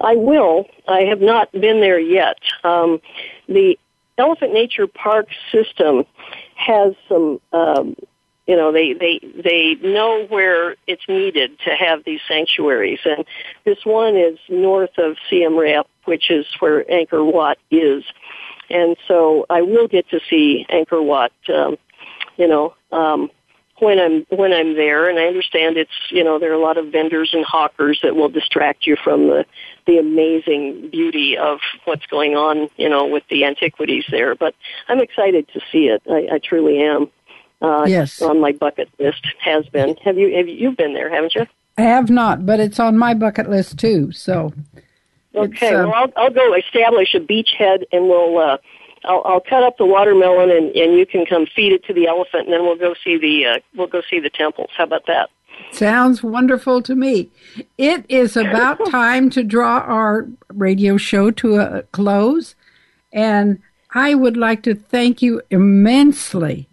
I 0.00 0.16
will. 0.16 0.66
I 0.86 1.00
have 1.02 1.20
not 1.20 1.50
been 1.52 1.80
there 1.80 1.98
yet. 1.98 2.38
Um, 2.64 3.00
the 3.48 3.78
Elephant 4.16 4.52
Nature 4.52 4.86
Park 4.86 5.28
system 5.52 6.04
has 6.54 6.94
some, 7.08 7.40
um, 7.52 7.96
you 8.46 8.56
know, 8.56 8.72
they, 8.72 8.94
they, 8.94 9.20
they 9.20 9.74
know 9.82 10.26
where 10.28 10.76
it's 10.86 11.06
needed 11.08 11.58
to 11.60 11.70
have 11.70 12.04
these 12.04 12.20
sanctuaries. 12.26 13.00
And 13.04 13.24
this 13.64 13.84
one 13.84 14.16
is 14.16 14.38
north 14.48 14.98
of 14.98 15.16
Siem 15.28 15.56
Reap, 15.56 15.86
which 16.04 16.30
is 16.30 16.46
where 16.58 16.84
Angkor 16.84 17.32
Wat 17.32 17.58
is. 17.70 18.04
And 18.70 18.96
so 19.06 19.46
I 19.48 19.62
will 19.62 19.88
get 19.88 20.08
to 20.10 20.20
see 20.28 20.66
Angkor 20.70 21.04
Wat, 21.04 21.32
um, 21.48 21.76
you 22.36 22.48
know, 22.48 22.74
um, 22.92 23.30
when 23.80 23.98
I'm 23.98 24.26
when 24.36 24.52
I'm 24.52 24.74
there, 24.74 25.08
and 25.08 25.18
I 25.18 25.26
understand 25.26 25.76
it's 25.76 25.90
you 26.10 26.24
know 26.24 26.38
there 26.38 26.50
are 26.50 26.54
a 26.54 26.60
lot 26.60 26.78
of 26.78 26.92
vendors 26.92 27.30
and 27.32 27.44
hawkers 27.44 28.00
that 28.02 28.16
will 28.16 28.28
distract 28.28 28.86
you 28.86 28.96
from 29.02 29.28
the 29.28 29.44
the 29.86 29.98
amazing 29.98 30.90
beauty 30.90 31.36
of 31.36 31.60
what's 31.84 32.06
going 32.06 32.34
on 32.34 32.68
you 32.76 32.88
know 32.88 33.06
with 33.06 33.24
the 33.28 33.44
antiquities 33.44 34.04
there. 34.10 34.34
But 34.34 34.54
I'm 34.88 35.00
excited 35.00 35.48
to 35.54 35.60
see 35.72 35.86
it. 35.86 36.02
I, 36.10 36.34
I 36.34 36.38
truly 36.38 36.82
am. 36.82 37.10
Uh, 37.60 37.86
yes, 37.88 38.22
on 38.22 38.40
my 38.40 38.52
bucket 38.52 38.88
list 38.98 39.26
has 39.40 39.66
been. 39.66 39.96
Have 40.04 40.18
you 40.18 40.36
have 40.36 40.48
you 40.48 40.72
been 40.72 40.94
there, 40.94 41.10
haven't 41.10 41.34
you? 41.34 41.46
I 41.76 41.82
have 41.82 42.10
not, 42.10 42.46
but 42.46 42.60
it's 42.60 42.80
on 42.80 42.98
my 42.98 43.14
bucket 43.14 43.48
list 43.48 43.78
too. 43.78 44.12
So 44.12 44.52
okay, 45.34 45.74
uh, 45.74 45.86
well 45.86 45.94
I'll 45.94 46.12
I'll 46.16 46.30
go 46.30 46.54
establish 46.54 47.14
a 47.14 47.20
beachhead 47.20 47.84
and 47.92 48.08
we'll. 48.08 48.38
uh 48.38 48.58
I'll, 49.04 49.22
I'll 49.24 49.40
cut 49.40 49.62
up 49.62 49.78
the 49.78 49.86
watermelon 49.86 50.50
and, 50.50 50.74
and 50.76 50.94
you 50.94 51.06
can 51.06 51.26
come 51.26 51.46
feed 51.46 51.72
it 51.72 51.84
to 51.84 51.92
the 51.92 52.06
elephant, 52.06 52.44
and 52.44 52.52
then 52.52 52.62
we'll 52.62 52.76
go 52.76 52.94
see 53.02 53.18
the 53.18 53.46
uh, 53.46 53.58
we'll 53.74 53.86
go 53.86 54.02
see 54.08 54.20
the 54.20 54.30
temples. 54.30 54.70
How 54.76 54.84
about 54.84 55.06
that? 55.06 55.30
Sounds 55.72 56.22
wonderful 56.22 56.82
to 56.82 56.94
me. 56.94 57.30
It 57.76 58.04
is 58.08 58.36
about 58.36 58.84
time 58.90 59.30
to 59.30 59.42
draw 59.42 59.78
our 59.78 60.28
radio 60.48 60.96
show 60.96 61.30
to 61.32 61.56
a 61.56 61.82
close, 61.84 62.54
and 63.12 63.60
I 63.90 64.14
would 64.14 64.36
like 64.36 64.62
to 64.64 64.74
thank 64.74 65.22
you 65.22 65.42
immensely 65.50 66.68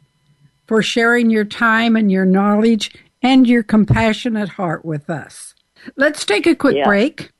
for 0.68 0.82
sharing 0.82 1.30
your 1.30 1.46
time 1.46 1.96
and 1.96 2.12
your 2.12 2.26
knowledge 2.26 2.92
and 3.22 3.48
your 3.48 3.64
compassionate 3.64 4.50
heart 4.50 4.84
with 4.84 5.10
us. 5.10 5.56
Let's 5.96 6.26
take 6.26 6.48
a 6.48 6.56
quick 6.56 6.78
yeah. 6.78 6.86
break. 6.86 7.32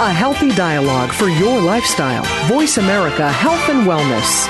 A 0.00 0.12
healthy 0.12 0.54
dialogue 0.54 1.10
for 1.10 1.28
your 1.28 1.60
lifestyle. 1.60 2.22
Voice 2.46 2.78
America 2.78 3.28
Health 3.32 3.68
and 3.68 3.84
Wellness. 3.84 4.46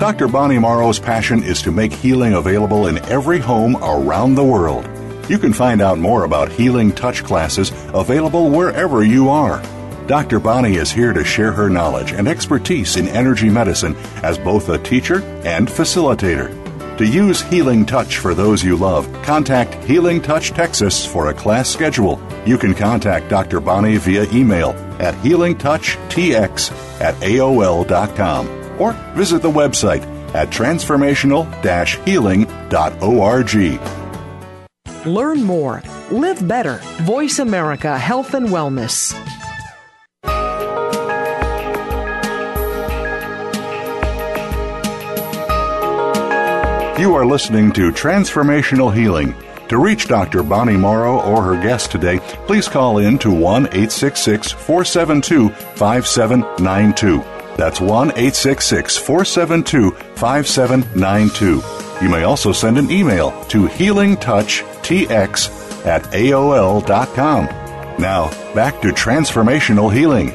Dr. 0.00 0.28
Bonnie 0.28 0.58
Morrow's 0.58 0.98
passion 0.98 1.42
is 1.42 1.60
to 1.60 1.70
make 1.70 1.92
healing 1.92 2.32
available 2.32 2.86
in 2.86 2.96
every 3.10 3.38
home 3.38 3.76
around 3.76 4.34
the 4.34 4.42
world. 4.42 4.88
You 5.28 5.38
can 5.38 5.52
find 5.52 5.82
out 5.82 5.98
more 5.98 6.24
about 6.24 6.50
healing 6.50 6.90
touch 6.90 7.22
classes 7.22 7.70
available 7.92 8.48
wherever 8.48 9.04
you 9.04 9.28
are. 9.28 9.62
Dr. 10.06 10.40
Bonnie 10.40 10.76
is 10.76 10.90
here 10.90 11.12
to 11.12 11.22
share 11.22 11.52
her 11.52 11.68
knowledge 11.68 12.12
and 12.12 12.28
expertise 12.28 12.96
in 12.96 13.08
energy 13.08 13.50
medicine 13.50 13.94
as 14.22 14.38
both 14.38 14.70
a 14.70 14.78
teacher 14.78 15.20
and 15.44 15.68
facilitator. 15.68 16.59
To 17.00 17.06
use 17.06 17.40
Healing 17.40 17.86
Touch 17.86 18.18
for 18.18 18.34
those 18.34 18.62
you 18.62 18.76
love, 18.76 19.10
contact 19.22 19.72
Healing 19.84 20.20
Touch 20.20 20.50
Texas 20.50 21.02
for 21.06 21.30
a 21.30 21.34
class 21.34 21.66
schedule. 21.66 22.20
You 22.44 22.58
can 22.58 22.74
contact 22.74 23.30
Dr. 23.30 23.58
Bonnie 23.58 23.96
via 23.96 24.24
email 24.30 24.72
at 24.98 25.14
healingtouchtx 25.14 27.00
at 27.00 27.14
AOL.com 27.14 28.48
or 28.78 28.92
visit 29.14 29.40
the 29.40 29.50
website 29.50 30.02
at 30.34 30.50
transformational 30.50 31.46
healing.org. 32.04 33.80
Learn 35.06 35.42
more. 35.42 35.82
Live 36.10 36.46
better. 36.46 36.82
Voice 37.04 37.38
America 37.38 37.98
Health 37.98 38.34
and 38.34 38.48
Wellness. 38.48 39.39
You 47.00 47.14
are 47.14 47.24
listening 47.24 47.72
to 47.72 47.90
Transformational 47.92 48.94
Healing. 48.94 49.34
To 49.70 49.78
reach 49.78 50.06
Dr. 50.06 50.42
Bonnie 50.42 50.76
Morrow 50.76 51.22
or 51.22 51.42
her 51.42 51.54
guest 51.54 51.90
today, 51.90 52.18
please 52.46 52.68
call 52.68 52.98
in 52.98 53.18
to 53.20 53.30
1 53.30 53.68
866 53.68 54.52
472 54.52 55.48
5792. 55.48 57.20
That's 57.56 57.80
1 57.80 58.10
866 58.10 58.98
472 58.98 59.92
5792. 59.92 61.62
You 62.04 62.10
may 62.10 62.24
also 62.24 62.52
send 62.52 62.76
an 62.76 62.90
email 62.90 63.30
to 63.46 63.66
healingtouchtx 63.66 65.86
at 65.86 66.02
AOL.com. 66.02 67.46
Now, 67.98 68.28
back 68.54 68.82
to 68.82 68.88
transformational 68.88 69.90
healing. 69.90 70.34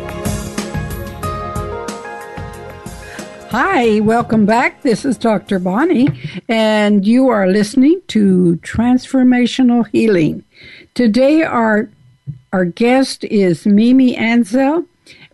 Hi, 3.50 4.00
welcome 4.02 4.46
back. 4.46 4.82
This 4.82 5.06
is 5.06 5.18
Dr. 5.18 5.60
Bonnie, 5.60 6.10
and 6.50 7.06
you 7.06 7.30
are 7.30 7.48
listening 7.48 8.02
to 8.08 8.60
Transformational 8.64 9.88
Healing. 9.88 10.44
Today, 10.94 11.44
our 11.44 11.90
our 12.52 12.66
guest 12.66 13.24
is 13.26 13.66
Mimi 13.66 14.16
Ansel, 14.16 14.86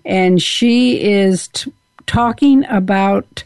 and 0.05 0.41
she 0.41 1.01
is 1.01 1.47
t- 1.47 1.71
talking 2.05 2.65
about 2.65 3.43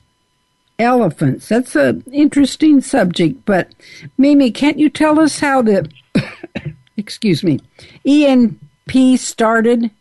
elephants. 0.79 1.47
That's 1.47 1.75
an 1.75 2.03
interesting 2.11 2.81
subject, 2.81 3.45
but 3.45 3.69
Mimi, 4.17 4.51
can't 4.51 4.79
you 4.79 4.89
tell 4.89 5.19
us 5.19 5.39
how 5.39 5.61
the 5.61 5.89
excuse 6.97 7.43
me 7.43 7.59
ENP 8.05 9.19
started? 9.19 9.91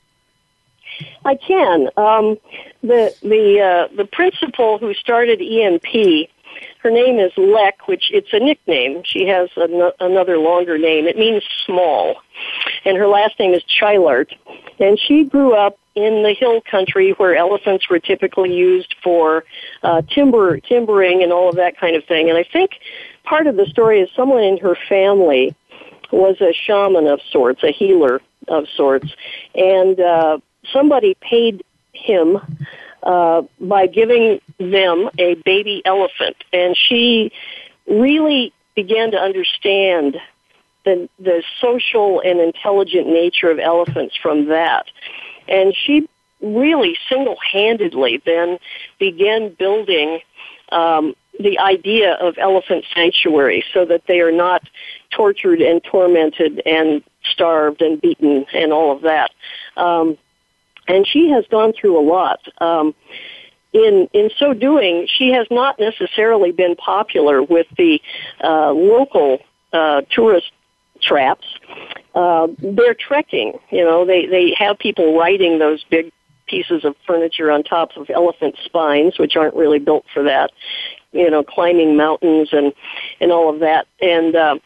I 1.24 1.36
can. 1.36 1.88
Um, 1.96 2.36
the 2.82 3.14
the 3.22 3.88
uh, 3.90 3.96
the 3.96 4.04
principal 4.04 4.78
who 4.78 4.94
started 4.94 5.40
ENP, 5.40 6.28
her 6.78 6.90
name 6.90 7.18
is 7.18 7.32
Lek, 7.36 7.88
which 7.88 8.10
it's 8.12 8.32
a 8.32 8.38
nickname. 8.38 9.02
She 9.04 9.26
has 9.26 9.48
an- 9.56 9.92
another 10.00 10.38
longer 10.38 10.78
name. 10.78 11.06
It 11.06 11.16
means 11.16 11.42
small, 11.66 12.16
and 12.84 12.96
her 12.96 13.06
last 13.06 13.38
name 13.38 13.54
is 13.54 13.62
Chailert. 13.64 14.34
And 14.78 14.98
she 14.98 15.24
grew 15.24 15.54
up 15.54 15.78
in 15.94 16.22
the 16.24 16.34
hill 16.34 16.60
country 16.68 17.12
where 17.12 17.36
elephants 17.36 17.88
were 17.88 18.00
typically 18.00 18.52
used 18.52 18.94
for 19.02 19.44
uh, 19.82 20.02
timber 20.02 20.58
timbering 20.58 21.22
and 21.22 21.32
all 21.32 21.48
of 21.48 21.56
that 21.56 21.78
kind 21.78 21.94
of 21.94 22.04
thing. 22.04 22.28
And 22.28 22.36
I 22.36 22.44
think 22.44 22.72
part 23.22 23.46
of 23.46 23.56
the 23.56 23.66
story 23.66 24.00
is 24.00 24.08
someone 24.16 24.42
in 24.42 24.58
her 24.58 24.76
family 24.88 25.54
was 26.10 26.40
a 26.40 26.52
shaman 26.52 27.06
of 27.06 27.20
sorts, 27.30 27.62
a 27.62 27.72
healer 27.72 28.20
of 28.48 28.66
sorts, 28.76 29.14
and 29.54 29.98
uh, 30.00 30.38
somebody 30.72 31.16
paid 31.20 31.64
him 31.92 32.38
uh, 33.02 33.42
by 33.60 33.86
giving 33.86 34.40
them 34.58 35.10
a 35.18 35.34
baby 35.44 35.82
elephant, 35.84 36.36
and 36.52 36.76
she 36.76 37.32
really 37.86 38.52
began 38.74 39.10
to 39.10 39.18
understand 39.18 40.16
the 40.84 41.08
the 41.18 41.42
social 41.60 42.20
and 42.20 42.40
intelligent 42.40 43.06
nature 43.06 43.50
of 43.50 43.58
elephants 43.58 44.14
from 44.20 44.48
that, 44.48 44.86
and 45.48 45.74
she 45.74 46.08
really 46.40 46.96
single-handedly 47.08 48.22
then 48.26 48.58
began 48.98 49.54
building 49.54 50.20
um, 50.70 51.14
the 51.40 51.58
idea 51.58 52.14
of 52.14 52.36
elephant 52.38 52.84
sanctuary 52.94 53.64
so 53.72 53.84
that 53.84 54.02
they 54.06 54.20
are 54.20 54.32
not 54.32 54.62
tortured 55.10 55.60
and 55.60 55.82
tormented 55.82 56.60
and 56.66 57.02
starved 57.24 57.80
and 57.80 58.00
beaten 58.00 58.44
and 58.52 58.72
all 58.72 58.94
of 58.94 59.02
that. 59.02 59.30
Um, 59.76 60.18
and 60.88 61.06
she 61.06 61.30
has 61.30 61.44
gone 61.50 61.72
through 61.72 61.98
a 61.98 62.04
lot. 62.04 62.40
Um, 62.60 62.94
in 63.72 64.08
in 64.12 64.30
so 64.38 64.54
doing, 64.54 65.06
she 65.08 65.32
has 65.32 65.46
not 65.50 65.78
necessarily 65.80 66.52
been 66.52 66.76
popular 66.76 67.42
with 67.42 67.66
the 67.76 68.00
uh, 68.42 68.70
local 68.70 69.38
uh, 69.72 70.02
tourist 70.10 70.52
traps. 71.02 71.46
Uh, 72.14 72.48
they're 72.58 72.94
trekking. 72.94 73.58
You 73.70 73.84
know, 73.84 74.06
they 74.06 74.26
they 74.26 74.54
have 74.56 74.78
people 74.78 75.18
riding 75.18 75.58
those 75.58 75.84
big 75.90 76.12
pieces 76.46 76.84
of 76.84 76.94
furniture 77.06 77.50
on 77.50 77.64
top 77.64 77.96
of 77.96 78.08
elephant 78.10 78.56
spines, 78.64 79.18
which 79.18 79.34
aren't 79.34 79.54
really 79.54 79.80
built 79.80 80.04
for 80.12 80.22
that. 80.22 80.52
You 81.12 81.30
know, 81.30 81.42
climbing 81.42 81.96
mountains 81.96 82.50
and 82.52 82.72
and 83.20 83.32
all 83.32 83.52
of 83.52 83.60
that. 83.60 83.86
And 84.00 84.36
uh, 84.36 84.58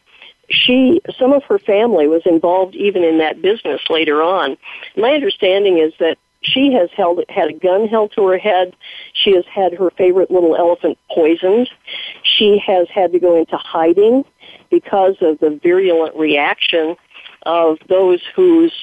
she, 0.49 1.01
some 1.17 1.33
of 1.33 1.43
her 1.43 1.59
family 1.59 2.07
was 2.07 2.21
involved 2.25 2.75
even 2.75 3.03
in 3.03 3.17
that 3.19 3.41
business 3.41 3.81
later 3.89 4.21
on. 4.21 4.57
My 4.97 5.11
understanding 5.11 5.77
is 5.77 5.93
that 5.99 6.17
she 6.41 6.71
has 6.73 6.89
held 6.95 7.21
had 7.29 7.49
a 7.49 7.53
gun 7.53 7.87
held 7.87 8.13
to 8.13 8.25
her 8.27 8.37
head. 8.37 8.75
She 9.13 9.35
has 9.35 9.45
had 9.45 9.73
her 9.73 9.89
favorite 9.91 10.31
little 10.31 10.55
elephant 10.55 10.97
poisoned. 11.11 11.69
She 12.23 12.57
has 12.65 12.87
had 12.89 13.11
to 13.11 13.19
go 13.19 13.35
into 13.35 13.57
hiding 13.57 14.23
because 14.69 15.15
of 15.21 15.39
the 15.39 15.59
virulent 15.61 16.15
reaction 16.15 16.95
of 17.45 17.77
those 17.87 18.21
whose 18.35 18.73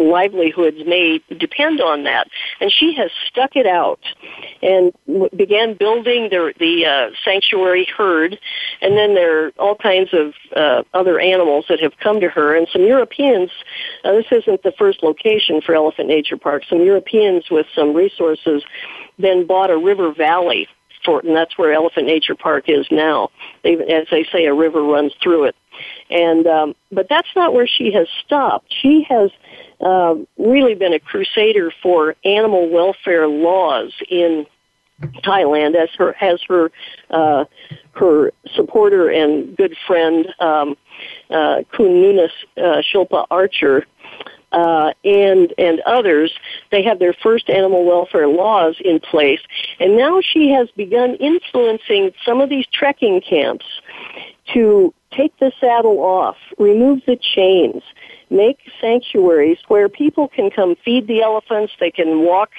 livelihoods 0.00 0.78
may 0.86 1.20
depend 1.38 1.80
on 1.80 2.04
that. 2.04 2.28
And 2.60 2.72
she 2.72 2.94
has 2.96 3.10
stuck 3.28 3.54
it 3.54 3.66
out 3.66 4.00
and 4.62 4.92
began 5.36 5.74
building 5.74 6.28
the, 6.30 6.52
the 6.58 6.86
uh, 6.86 7.10
sanctuary 7.24 7.86
herd. 7.96 8.38
And 8.80 8.96
then 8.96 9.14
there 9.14 9.46
are 9.46 9.52
all 9.58 9.76
kinds 9.76 10.10
of 10.12 10.34
uh, 10.56 10.82
other 10.94 11.20
animals 11.20 11.66
that 11.68 11.80
have 11.80 11.92
come 12.02 12.20
to 12.20 12.28
her. 12.28 12.56
And 12.56 12.66
some 12.72 12.82
Europeans, 12.82 13.50
uh, 14.04 14.12
this 14.12 14.26
isn't 14.30 14.62
the 14.62 14.72
first 14.72 15.02
location 15.02 15.60
for 15.60 15.74
Elephant 15.74 16.08
Nature 16.08 16.36
Park, 16.36 16.64
some 16.68 16.82
Europeans 16.82 17.50
with 17.50 17.66
some 17.74 17.94
resources 17.94 18.62
then 19.18 19.46
bought 19.46 19.70
a 19.70 19.76
river 19.76 20.12
valley 20.12 20.66
for, 21.04 21.20
and 21.20 21.36
that's 21.36 21.56
where 21.56 21.72
Elephant 21.72 22.06
Nature 22.06 22.34
Park 22.34 22.64
is 22.68 22.86
now. 22.90 23.30
They, 23.62 23.74
as 23.74 24.06
they 24.10 24.24
say, 24.24 24.46
a 24.46 24.54
river 24.54 24.82
runs 24.82 25.12
through 25.22 25.44
it. 25.44 25.56
And 26.10 26.46
um, 26.46 26.74
but 26.90 27.08
that's 27.08 27.28
not 27.36 27.54
where 27.54 27.66
she 27.66 27.92
has 27.92 28.08
stopped. 28.24 28.72
She 28.82 29.06
has 29.08 29.30
uh, 29.80 30.14
really 30.38 30.74
been 30.74 30.92
a 30.92 31.00
crusader 31.00 31.72
for 31.82 32.16
animal 32.24 32.68
welfare 32.68 33.28
laws 33.28 33.92
in 34.08 34.46
Thailand, 35.24 35.74
as 35.74 35.88
her 35.96 36.14
as 36.22 36.40
her 36.48 36.70
uh, 37.10 37.44
her 37.92 38.32
supporter 38.54 39.08
and 39.08 39.56
good 39.56 39.74
friend 39.86 40.26
um, 40.40 40.76
uh, 41.30 41.62
Kun 41.72 42.02
Nunas 42.02 42.30
uh, 42.56 42.82
Shilpa 42.82 43.26
Archer. 43.30 43.86
Uh, 44.52 44.92
and 45.04 45.54
and 45.58 45.78
others, 45.86 46.32
they 46.72 46.82
have 46.82 46.98
their 46.98 47.12
first 47.22 47.48
animal 47.48 47.84
welfare 47.84 48.26
laws 48.26 48.74
in 48.84 48.98
place, 48.98 49.38
and 49.78 49.96
now 49.96 50.20
she 50.20 50.50
has 50.50 50.68
begun 50.72 51.14
influencing 51.14 52.10
some 52.24 52.40
of 52.40 52.50
these 52.50 52.66
trekking 52.72 53.20
camps 53.20 53.64
to 54.54 54.94
take 55.12 55.36
the 55.38 55.52
saddle 55.60 55.98
off, 56.00 56.36
remove 56.58 57.00
the 57.06 57.16
chains, 57.16 57.82
make 58.30 58.58
sanctuaries 58.80 59.58
where 59.68 59.88
people 59.88 60.28
can 60.28 60.50
come 60.50 60.76
feed 60.84 61.06
the 61.06 61.20
elephants, 61.22 61.72
they 61.80 61.90
can 61.90 62.20
walk, 62.20 62.50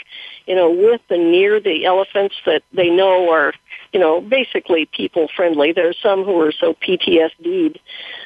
you 0.45 0.55
know, 0.55 0.69
with 0.69 1.01
and 1.09 1.31
near 1.31 1.59
the 1.59 1.85
elephants 1.85 2.35
that 2.45 2.61
they 2.73 2.89
know 2.89 3.31
are, 3.31 3.53
you 3.93 3.99
know, 3.99 4.21
basically 4.21 4.85
people 4.85 5.27
friendly. 5.35 5.71
There 5.71 5.89
are 5.89 5.93
some 5.93 6.23
who 6.23 6.39
are 6.41 6.51
so 6.51 6.73
PTSD'd 6.73 7.79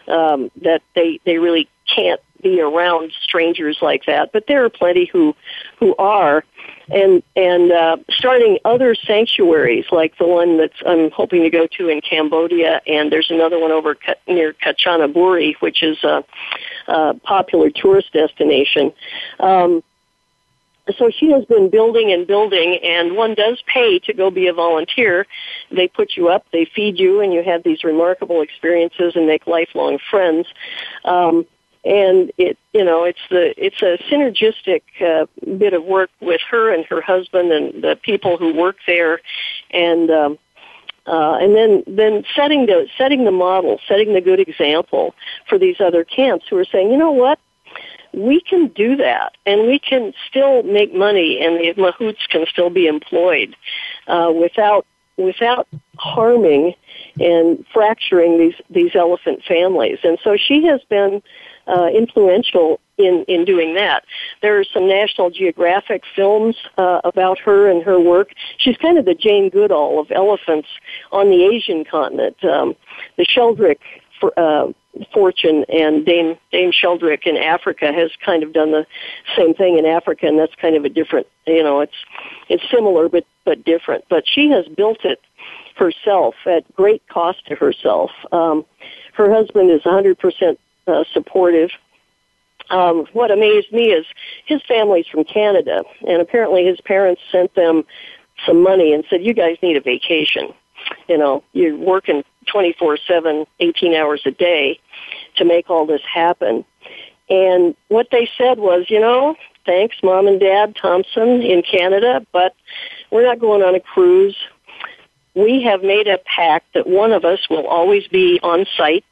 um, 0.07 0.49
that 0.61 0.81
they 0.95 1.19
they 1.25 1.37
really 1.37 1.69
can't 1.93 2.21
be 2.41 2.61
around 2.61 3.11
strangers 3.23 3.77
like 3.81 4.05
that. 4.05 4.31
But 4.31 4.45
there 4.47 4.63
are 4.65 4.69
plenty 4.69 5.05
who 5.05 5.35
who 5.79 5.95
are, 5.97 6.43
and 6.95 7.21
and 7.35 7.71
uh, 7.71 7.97
starting 8.09 8.57
other 8.63 8.95
sanctuaries 8.95 9.85
like 9.91 10.17
the 10.17 10.25
one 10.25 10.57
that 10.57 10.71
I'm 10.87 11.11
hoping 11.11 11.43
to 11.43 11.49
go 11.49 11.67
to 11.77 11.89
in 11.89 11.99
Cambodia, 12.01 12.81
and 12.87 13.11
there's 13.11 13.29
another 13.29 13.59
one 13.59 13.71
over 13.71 13.97
near 14.27 14.53
Kanchanaburi, 14.53 15.55
which 15.59 15.83
is 15.83 16.01
a, 16.03 16.23
a 16.87 17.13
popular 17.15 17.69
tourist 17.69 18.13
destination. 18.13 18.93
Um, 19.39 19.83
so 20.97 21.09
she 21.09 21.31
has 21.31 21.43
been 21.45 21.69
building 21.69 22.11
and 22.11 22.27
building 22.27 22.79
and 22.83 23.15
one 23.17 23.33
does 23.33 23.61
pay 23.65 23.97
to 23.99 24.13
go 24.13 24.29
be 24.29 24.47
a 24.47 24.53
volunteer 24.53 25.25
they 25.71 25.87
put 25.87 26.11
you 26.15 26.27
up 26.27 26.45
they 26.53 26.63
feed 26.75 26.99
you 26.99 27.21
and 27.21 27.33
you 27.33 27.41
have 27.41 27.63
these 27.63 27.83
remarkable 27.83 28.41
experiences 28.41 29.15
and 29.15 29.25
make 29.25 29.47
lifelong 29.47 29.97
friends 30.11 30.45
um, 31.05 31.43
and 31.85 32.31
it 32.37 32.57
you 32.73 32.83
know 32.83 33.03
it's 33.03 33.19
the 33.29 33.53
it's 33.63 33.81
a 33.81 33.97
synergistic 34.11 34.81
uh, 35.01 35.27
bit 35.57 35.73
of 35.73 35.83
work 35.83 36.09
with 36.19 36.41
her 36.49 36.73
and 36.73 36.85
her 36.85 36.99
husband 36.99 37.51
and 37.51 37.83
the 37.83 37.95
people 38.01 38.37
who 38.37 38.53
work 38.55 38.77
there. 38.87 39.21
And 39.71 40.09
um 40.09 40.39
uh, 41.07 41.37
and 41.39 41.55
then 41.55 41.83
then 41.85 42.23
setting 42.35 42.65
the 42.65 42.87
setting 42.97 43.25
the 43.25 43.31
model 43.31 43.79
setting 43.87 44.13
the 44.13 44.21
good 44.21 44.39
example 44.39 45.13
for 45.47 45.59
these 45.59 45.79
other 45.79 46.03
camps 46.03 46.45
who 46.49 46.57
are 46.57 46.65
saying 46.65 46.91
you 46.91 46.97
know 46.97 47.11
what? 47.11 47.39
We 48.13 48.39
can 48.39 48.67
do 48.69 48.95
that 48.95 49.35
and 49.45 49.67
we 49.67 49.77
can 49.77 50.13
still 50.27 50.63
make 50.63 50.93
money 50.93 51.39
and 51.41 51.57
the 51.57 51.73
mahouts 51.79 52.27
can 52.29 52.45
still 52.47 52.69
be 52.69 52.87
employed 52.87 53.55
uh, 54.07 54.31
without 54.33 54.87
without 55.17 55.67
harming 55.97 56.73
and 57.19 57.65
fracturing 57.73 58.39
these 58.39 58.55
these 58.69 58.95
elephant 58.95 59.43
families. 59.47 59.99
And 60.03 60.17
so 60.23 60.37
she 60.37 60.65
has 60.65 60.81
been 60.89 61.21
uh, 61.67 61.87
influential 61.87 62.79
in 62.97 63.25
in 63.27 63.45
doing 63.45 63.75
that. 63.75 64.03
There 64.41 64.59
are 64.59 64.63
some 64.63 64.87
National 64.87 65.29
Geographic 65.29 66.03
films 66.15 66.55
uh, 66.77 67.01
about 67.03 67.39
her 67.39 67.69
and 67.69 67.83
her 67.83 67.99
work. 67.99 68.29
She's 68.57 68.77
kind 68.77 68.97
of 68.97 69.05
the 69.05 69.15
Jane 69.15 69.49
Goodall 69.49 69.99
of 69.99 70.11
elephants 70.11 70.67
on 71.11 71.29
the 71.29 71.43
Asian 71.43 71.85
continent. 71.85 72.37
Um, 72.43 72.75
the 73.17 73.25
Sheldrick 73.25 73.79
for, 74.19 74.33
uh, 74.37 74.71
fortune 75.13 75.65
and 75.67 76.05
Dame 76.05 76.37
Dame 76.51 76.71
Sheldrick 76.71 77.25
in 77.25 77.37
Africa 77.37 77.91
has 77.91 78.11
kind 78.25 78.43
of 78.43 78.53
done 78.53 78.71
the 78.71 78.85
same 79.35 79.53
thing 79.53 79.77
in 79.77 79.85
Africa, 79.85 80.27
and 80.27 80.39
that's 80.39 80.55
kind 80.55 80.75
of 80.75 80.85
a 80.85 80.89
different. 80.89 81.27
You 81.45 81.63
know, 81.63 81.81
it's 81.81 81.97
it's 82.49 82.63
similar 82.71 83.09
but 83.09 83.25
but 83.43 83.63
different. 83.65 84.05
But 84.09 84.23
she 84.25 84.49
has 84.49 84.65
built 84.67 85.03
it 85.03 85.19
herself 85.75 86.35
at 86.45 86.63
great 86.75 87.05
cost 87.09 87.45
to 87.47 87.55
herself. 87.55 88.11
Um, 88.31 88.65
her 89.13 89.33
husband 89.33 89.71
is 89.71 89.81
100% 89.81 90.57
uh, 90.87 91.03
supportive 91.13 91.71
um, 92.69 93.05
what 93.13 93.31
amazed 93.31 93.71
me 93.71 93.91
is 93.91 94.05
his 94.45 94.61
family's 94.67 95.07
from 95.07 95.23
Canada, 95.23 95.83
and 96.07 96.21
apparently 96.21 96.65
his 96.65 96.81
parents 96.81 97.21
sent 97.31 97.53
them 97.55 97.83
some 98.45 98.61
money 98.63 98.93
and 98.93 99.03
said, 99.09 99.23
"You 99.23 99.33
guys 99.33 99.57
need 99.61 99.77
a 99.77 99.81
vacation. 99.81 100.53
You 101.07 101.17
know, 101.17 101.43
you're 101.53 101.75
working 101.75 102.23
24/7, 102.47 103.45
18 103.59 103.93
hours 103.93 104.21
a 104.25 104.31
day 104.31 104.79
to 105.35 105.45
make 105.45 105.69
all 105.69 105.85
this 105.85 106.01
happen." 106.01 106.65
And 107.29 107.75
what 107.87 108.09
they 108.11 108.29
said 108.37 108.59
was, 108.59 108.89
you 108.89 108.99
know, 108.99 109.35
thanks, 109.65 109.95
mom 110.03 110.27
and 110.27 110.39
dad 110.39 110.75
Thompson 110.75 111.41
in 111.41 111.63
Canada, 111.63 112.25
but 112.31 112.55
we're 113.09 113.25
not 113.25 113.39
going 113.39 113.63
on 113.63 113.73
a 113.75 113.79
cruise. 113.79 114.37
We 115.33 115.63
have 115.63 115.83
made 115.83 116.07
a 116.07 116.19
pact 116.19 116.73
that 116.73 116.87
one 116.87 117.11
of 117.11 117.25
us 117.25 117.49
will 117.49 117.67
always 117.67 118.07
be 118.07 118.39
on 118.41 118.65
site 118.77 119.03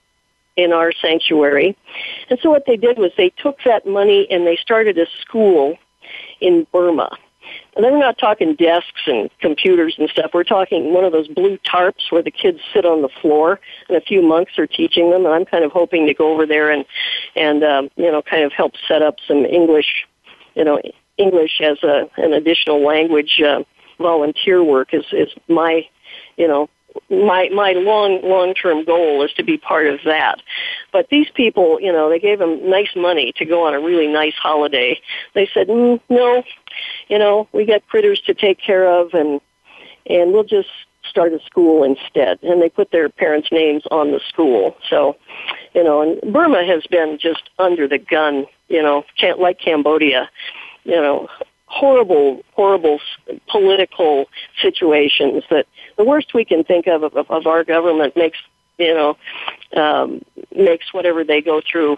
in 0.56 0.72
our 0.72 0.92
sanctuary. 0.92 1.78
And 2.30 2.40
so 2.42 2.50
what 2.50 2.66
they 2.66 2.78
did 2.78 2.98
was 2.98 3.12
they 3.18 3.30
took 3.30 3.58
that 3.66 3.88
money 3.88 4.28
and 4.30 4.46
they 4.46 4.56
started 4.56 4.98
a 4.98 5.08
school 5.22 5.78
in 6.40 6.68
Burma. 6.72 7.10
And 7.76 7.84
then 7.84 7.94
we're 7.94 8.00
not 8.00 8.18
talking 8.18 8.56
desks 8.56 9.02
and 9.08 9.30
computers 9.40 9.96
and 9.98 10.10
stuff. 10.10 10.32
We're 10.34 10.44
talking 10.44 10.94
one 10.94 11.04
of 11.04 11.12
those 11.12 11.28
blue 11.28 11.58
tarps 11.58 12.12
where 12.12 12.22
the 12.22 12.32
kids 12.32 12.60
sit 12.74 12.86
on 12.86 13.02
the 13.02 13.10
floor, 13.22 13.60
and 13.88 13.98
a 13.98 14.02
few 14.02 14.22
monks 14.22 14.58
are 14.58 14.68
teaching 14.68 15.12
them. 15.12 15.26
And 15.26 15.34
I'm 15.34 15.46
kind 15.46 15.64
of 15.64 15.72
hoping 15.72 16.08
to 16.08 16.14
go 16.14 16.32
over 16.34 16.46
there 16.46 16.72
and 16.72 16.86
and 17.36 17.64
um, 17.64 17.90
you 17.96 18.12
know 18.12 18.22
kind 18.22 18.44
of 18.44 18.54
help 18.54 18.74
set 18.88 19.02
up 19.02 19.16
some 19.28 19.46
English, 19.46 20.06
you 20.56 20.64
know, 20.64 20.80
English 21.18 21.62
as 21.62 21.82
a 21.84 22.10
an 22.18 22.34
additional 22.34 22.86
language 22.86 23.42
uh, 23.46 23.64
volunteer 24.00 24.64
work 24.64 24.94
is 24.94 25.06
is 25.12 25.30
my 25.48 25.88
you 26.38 26.48
know 26.48 26.70
my 27.10 27.50
my 27.50 27.74
long 27.74 28.22
long 28.24 28.54
term 28.54 28.84
goal 28.86 29.24
is 29.24 29.32
to 29.34 29.44
be 29.44 29.58
part 29.58 29.88
of 29.88 30.00
that. 30.06 30.42
But 30.92 31.10
these 31.10 31.30
people, 31.34 31.80
you 31.82 31.92
know, 31.92 32.10
they 32.10 32.20
gave 32.20 32.40
them 32.40 32.70
nice 32.70 32.96
money 32.96 33.34
to 33.38 33.46
go 33.46 33.66
on 33.66 33.74
a 33.74 33.80
really 33.80 34.08
nice 34.08 34.36
holiday. 34.36 35.00
They 35.34 35.50
said, 35.54 35.68
mm, 35.68 36.00
no, 36.10 36.44
you 37.08 37.20
know, 37.20 37.48
we 37.52 37.66
got 37.66 37.88
critters 37.88 38.22
to 38.26 38.34
take 38.34 38.60
care 38.60 38.88
of, 38.88 39.14
and 39.14 39.42
and 40.06 40.34
we'll 40.34 40.44
just 40.44 40.70
start 41.10 41.34
a 41.34 41.40
school 41.46 41.84
instead. 41.84 42.40
And 42.44 42.62
they 42.62 42.70
put 42.70 42.92
their 42.92 43.10
parents' 43.10 43.50
names 43.52 43.84
on 43.92 44.12
the 44.12 44.20
school. 44.28 44.76
So, 44.90 45.16
you 45.74 45.84
know, 45.84 46.02
and 46.02 46.34
Burma 46.34 46.66
has 46.66 46.86
been 46.88 47.18
just 47.20 47.50
under 47.60 47.88
the 47.88 47.98
gun, 47.98 48.46
you 48.70 48.82
know, 48.82 49.04
like 49.38 49.60
Cambodia, 49.60 50.30
you 50.84 50.96
know, 50.96 51.28
horrible, 51.74 52.44
horrible 52.54 53.00
political 53.50 54.26
situations 54.62 55.44
that 55.50 55.66
the 55.98 56.04
worst 56.04 56.34
we 56.34 56.46
can 56.46 56.64
think 56.64 56.88
of 56.88 57.04
of, 57.04 57.16
of 57.30 57.48
our 57.48 57.64
government 57.64 58.16
makes 58.16 58.38
you 58.78 58.94
know 58.94 59.18
um, 59.76 60.22
makes 60.56 60.94
whatever 60.94 61.24
they 61.24 61.42
go 61.42 61.62
through. 61.70 61.98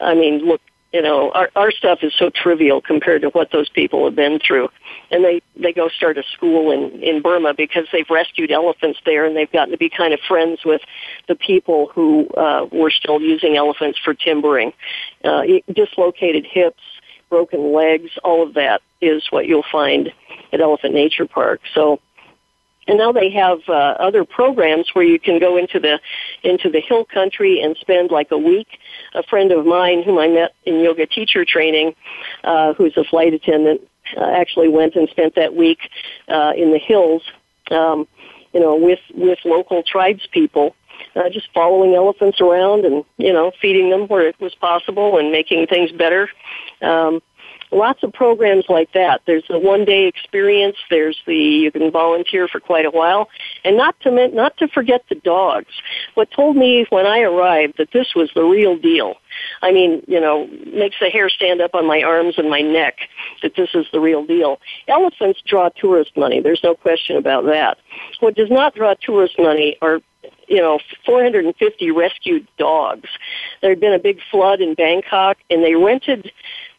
I 0.00 0.14
mean, 0.14 0.38
look, 0.44 0.60
you 0.92 1.00
know, 1.00 1.30
our 1.30 1.48
our 1.54 1.70
stuff 1.70 2.00
is 2.02 2.12
so 2.18 2.30
trivial 2.30 2.80
compared 2.80 3.22
to 3.22 3.28
what 3.28 3.52
those 3.52 3.68
people 3.68 4.04
have 4.04 4.16
been 4.16 4.40
through, 4.44 4.68
and 5.12 5.24
they 5.24 5.40
they 5.56 5.72
go 5.72 5.88
start 5.88 6.18
a 6.18 6.24
school 6.34 6.72
in 6.72 7.00
in 7.02 7.22
Burma 7.22 7.54
because 7.54 7.86
they've 7.92 8.10
rescued 8.10 8.50
elephants 8.50 8.98
there, 9.06 9.24
and 9.24 9.36
they've 9.36 9.50
gotten 9.52 9.70
to 9.70 9.78
be 9.78 9.88
kind 9.88 10.12
of 10.12 10.18
friends 10.26 10.60
with 10.64 10.80
the 11.28 11.36
people 11.36 11.90
who 11.94 12.28
uh, 12.30 12.66
were 12.72 12.90
still 12.90 13.20
using 13.20 13.56
elephants 13.56 13.98
for 14.04 14.12
timbering, 14.12 14.72
uh, 15.22 15.42
dislocated 15.72 16.46
hips 16.50 16.82
broken 17.28 17.72
legs, 17.72 18.10
all 18.22 18.46
of 18.46 18.54
that 18.54 18.82
is 19.00 19.22
what 19.30 19.46
you'll 19.46 19.64
find 19.70 20.12
at 20.52 20.60
Elephant 20.60 20.94
Nature 20.94 21.26
Park. 21.26 21.60
So, 21.74 22.00
and 22.86 22.98
now 22.98 23.12
they 23.12 23.30
have 23.30 23.60
uh, 23.68 23.72
other 23.72 24.24
programs 24.24 24.90
where 24.92 25.04
you 25.04 25.18
can 25.18 25.40
go 25.40 25.56
into 25.56 25.80
the 25.80 26.00
into 26.42 26.70
the 26.70 26.80
hill 26.80 27.04
country 27.04 27.60
and 27.60 27.76
spend 27.78 28.10
like 28.10 28.30
a 28.30 28.38
week. 28.38 28.68
A 29.14 29.22
friend 29.22 29.52
of 29.52 29.64
mine 29.64 30.02
whom 30.02 30.18
I 30.18 30.28
met 30.28 30.54
in 30.64 30.80
yoga 30.80 31.06
teacher 31.06 31.44
training, 31.44 31.94
uh, 32.44 32.74
who's 32.74 32.96
a 32.96 33.04
flight 33.04 33.32
attendant, 33.32 33.80
uh, 34.16 34.24
actually 34.24 34.68
went 34.68 34.96
and 34.96 35.08
spent 35.08 35.34
that 35.36 35.54
week 35.54 35.78
uh, 36.28 36.52
in 36.56 36.72
the 36.72 36.78
hills. 36.78 37.22
Um, 37.70 38.06
you 38.52 38.60
know, 38.60 38.76
with 38.76 39.00
with 39.14 39.38
local 39.44 39.82
tribes 39.82 40.26
people, 40.30 40.76
uh, 41.16 41.28
just 41.30 41.48
following 41.52 41.94
elephants 41.94 42.40
around 42.40 42.84
and 42.84 43.04
you 43.16 43.32
know 43.32 43.52
feeding 43.60 43.90
them 43.90 44.06
where 44.08 44.28
it 44.28 44.38
was 44.40 44.54
possible 44.54 45.18
and 45.18 45.30
making 45.30 45.66
things 45.66 45.92
better. 45.92 46.28
Um, 46.82 47.20
lots 47.74 48.02
of 48.02 48.12
programs 48.12 48.64
like 48.68 48.92
that. 48.92 49.22
There's 49.26 49.44
the 49.48 49.58
one 49.58 49.84
day 49.84 50.06
experience. 50.06 50.76
There's 50.88 51.20
the 51.26 51.34
you 51.34 51.72
can 51.72 51.90
volunteer 51.90 52.48
for 52.48 52.60
quite 52.60 52.86
a 52.86 52.90
while, 52.90 53.28
and 53.64 53.76
not 53.76 53.98
to 54.00 54.28
not 54.28 54.56
to 54.58 54.68
forget 54.68 55.04
the 55.08 55.16
dogs. 55.16 55.72
What 56.14 56.30
told 56.30 56.56
me 56.56 56.86
when 56.90 57.06
I 57.06 57.20
arrived 57.20 57.74
that 57.78 57.90
this 57.92 58.14
was 58.14 58.30
the 58.34 58.44
real 58.44 58.76
deal. 58.76 59.14
I 59.62 59.72
mean, 59.72 60.02
you 60.06 60.20
know, 60.20 60.46
makes 60.72 60.96
the 61.00 61.10
hair 61.10 61.28
stand 61.28 61.60
up 61.60 61.74
on 61.74 61.86
my 61.86 62.02
arms 62.02 62.34
and 62.38 62.48
my 62.48 62.60
neck 62.60 62.98
that 63.42 63.56
this 63.56 63.70
is 63.74 63.86
the 63.92 64.00
real 64.00 64.24
deal. 64.24 64.60
Elephants 64.86 65.42
draw 65.44 65.70
tourist 65.70 66.16
money. 66.16 66.40
There's 66.40 66.62
no 66.62 66.74
question 66.74 67.16
about 67.16 67.44
that. 67.46 67.78
What 68.20 68.36
does 68.36 68.50
not 68.50 68.76
draw 68.76 68.94
tourist 68.94 69.34
money 69.38 69.76
are 69.82 70.00
you 70.48 70.58
know, 70.58 70.78
450 71.06 71.90
rescued 71.90 72.46
dogs. 72.58 73.08
There 73.60 73.70
had 73.70 73.80
been 73.80 73.92
a 73.92 73.98
big 73.98 74.20
flood 74.30 74.60
in 74.60 74.74
Bangkok, 74.74 75.38
and 75.50 75.62
they 75.62 75.74
rented 75.74 76.30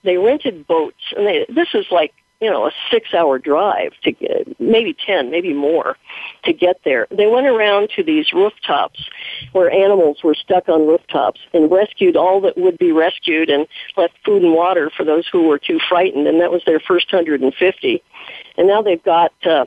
they 0.04 0.18
rented 0.18 0.68
boats, 0.68 1.14
and 1.18 1.26
they, 1.26 1.46
this 1.50 1.70
is 1.74 1.88
like 1.92 2.14
you 2.40 2.50
know 2.50 2.68
a 2.68 2.72
six 2.92 3.14
hour 3.14 3.40
drive 3.40 3.94
to 4.04 4.12
get, 4.12 4.60
maybe 4.60 4.96
ten, 5.06 5.32
maybe 5.32 5.54
more, 5.54 5.98
to 6.44 6.54
get 6.54 6.82
there. 6.86 7.08
They 7.10 7.28
went 7.28 7.48
around 7.48 7.90
to 7.96 8.04
these 8.04 8.32
rooftops 8.32 9.04
where 9.52 9.72
animals 9.72 10.24
were 10.24 10.36
stuck 10.36 10.70
on 10.70 10.88
rooftops 10.88 11.40
and 11.54 11.72
rescued 11.72 12.16
all 12.16 12.42
that 12.42 12.58
would 12.58 12.78
be 12.78 12.92
rescued 12.92 13.50
and 13.50 13.68
left 13.98 14.14
food 14.24 14.44
and 14.44 14.54
water 14.54 14.92
for 14.96 15.04
those 15.04 15.28
who 15.32 15.48
were 15.48 15.60
too 15.60 15.80
frightened, 15.90 16.28
and 16.28 16.40
that 16.40 16.52
was 16.52 16.62
their 16.66 16.80
first 16.80 17.12
150. 17.12 18.04
And 18.58 18.68
now 18.68 18.82
they've 18.82 19.04
got 19.04 19.34
uh, 19.46 19.66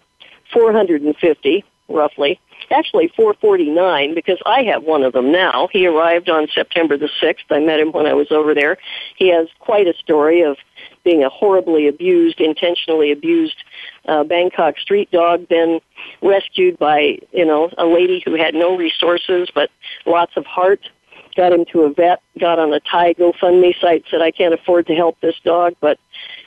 450 0.53 1.65
roughly 1.89 2.41
actually 2.71 3.09
449 3.17 4.15
because 4.15 4.39
I 4.47 4.63
have 4.65 4.85
one 4.85 5.03
of 5.03 5.13
them 5.13 5.33
now. 5.33 5.69
He 5.73 5.87
arrived 5.87 6.29
on 6.29 6.49
September 6.55 6.97
the 6.97 7.09
6th. 7.23 7.45
I 7.51 7.61
met 7.61 7.81
him 7.81 7.93
when 7.93 8.07
I 8.07 8.15
was 8.15 8.31
over 8.31 8.55
there. 8.55 8.79
He 9.17 9.29
has 9.29 9.49
quite 9.59 9.87
a 9.87 9.95
story 9.95 10.43
of 10.43 10.57
being 11.05 11.25
a 11.25 11.29
horribly 11.29 11.89
abused, 11.89 12.41
intentionally 12.41 13.13
abused 13.13 13.57
uh, 14.07 14.25
Bangkok 14.25 14.79
street 14.79 15.11
dog, 15.11 15.47
then 15.49 15.81
rescued 16.23 16.79
by, 16.79 17.19
you 17.33 17.45
know, 17.45 17.71
a 17.79 17.87
lady 17.87 18.23
who 18.25 18.35
had 18.35 18.55
no 18.55 18.77
resources 18.77 19.49
but 19.55 19.71
lots 20.07 20.33
of 20.37 20.45
heart. 20.45 20.81
Got 21.37 21.53
him 21.53 21.65
to 21.73 21.83
a 21.83 21.93
vet, 21.93 22.21
got 22.39 22.59
on 22.59 22.73
a 22.73 22.81
Thai 22.81 23.15
GoFundMe 23.15 23.79
site, 23.81 24.05
said, 24.11 24.21
I 24.21 24.33
can't 24.33 24.53
afford 24.53 24.87
to 24.89 24.95
help 24.95 25.21
this 25.21 25.37
dog, 25.45 25.75
but, 25.81 25.99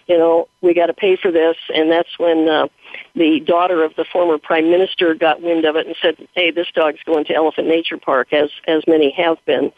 you 0.08 0.18
know, 0.18 0.48
we 0.62 0.74
got 0.74 0.88
to 0.88 0.94
pay 0.94 1.16
for 1.16 1.32
this. 1.32 1.58
And 1.74 1.92
that's 1.92 2.18
when, 2.18 2.48
uh, 2.48 2.68
the 3.16 3.40
daughter 3.42 3.84
of 3.84 3.96
the 3.96 4.06
former 4.06 4.38
prime 4.38 4.70
minister 4.70 5.14
got 5.14 5.42
wind 5.42 5.66
of 5.66 5.76
it 5.76 5.88
and 5.88 5.96
said, 6.02 6.16
"Hey, 6.34 6.52
this 6.52 6.68
dog's 6.74 7.02
going 7.06 7.26
to 7.26 7.36
Elephant 7.36 7.68
Nature 7.68 7.98
Park," 7.98 8.34
as 8.34 8.50
as 8.68 8.84
many 8.88 9.12
have 9.12 9.38
been, 9.46 9.72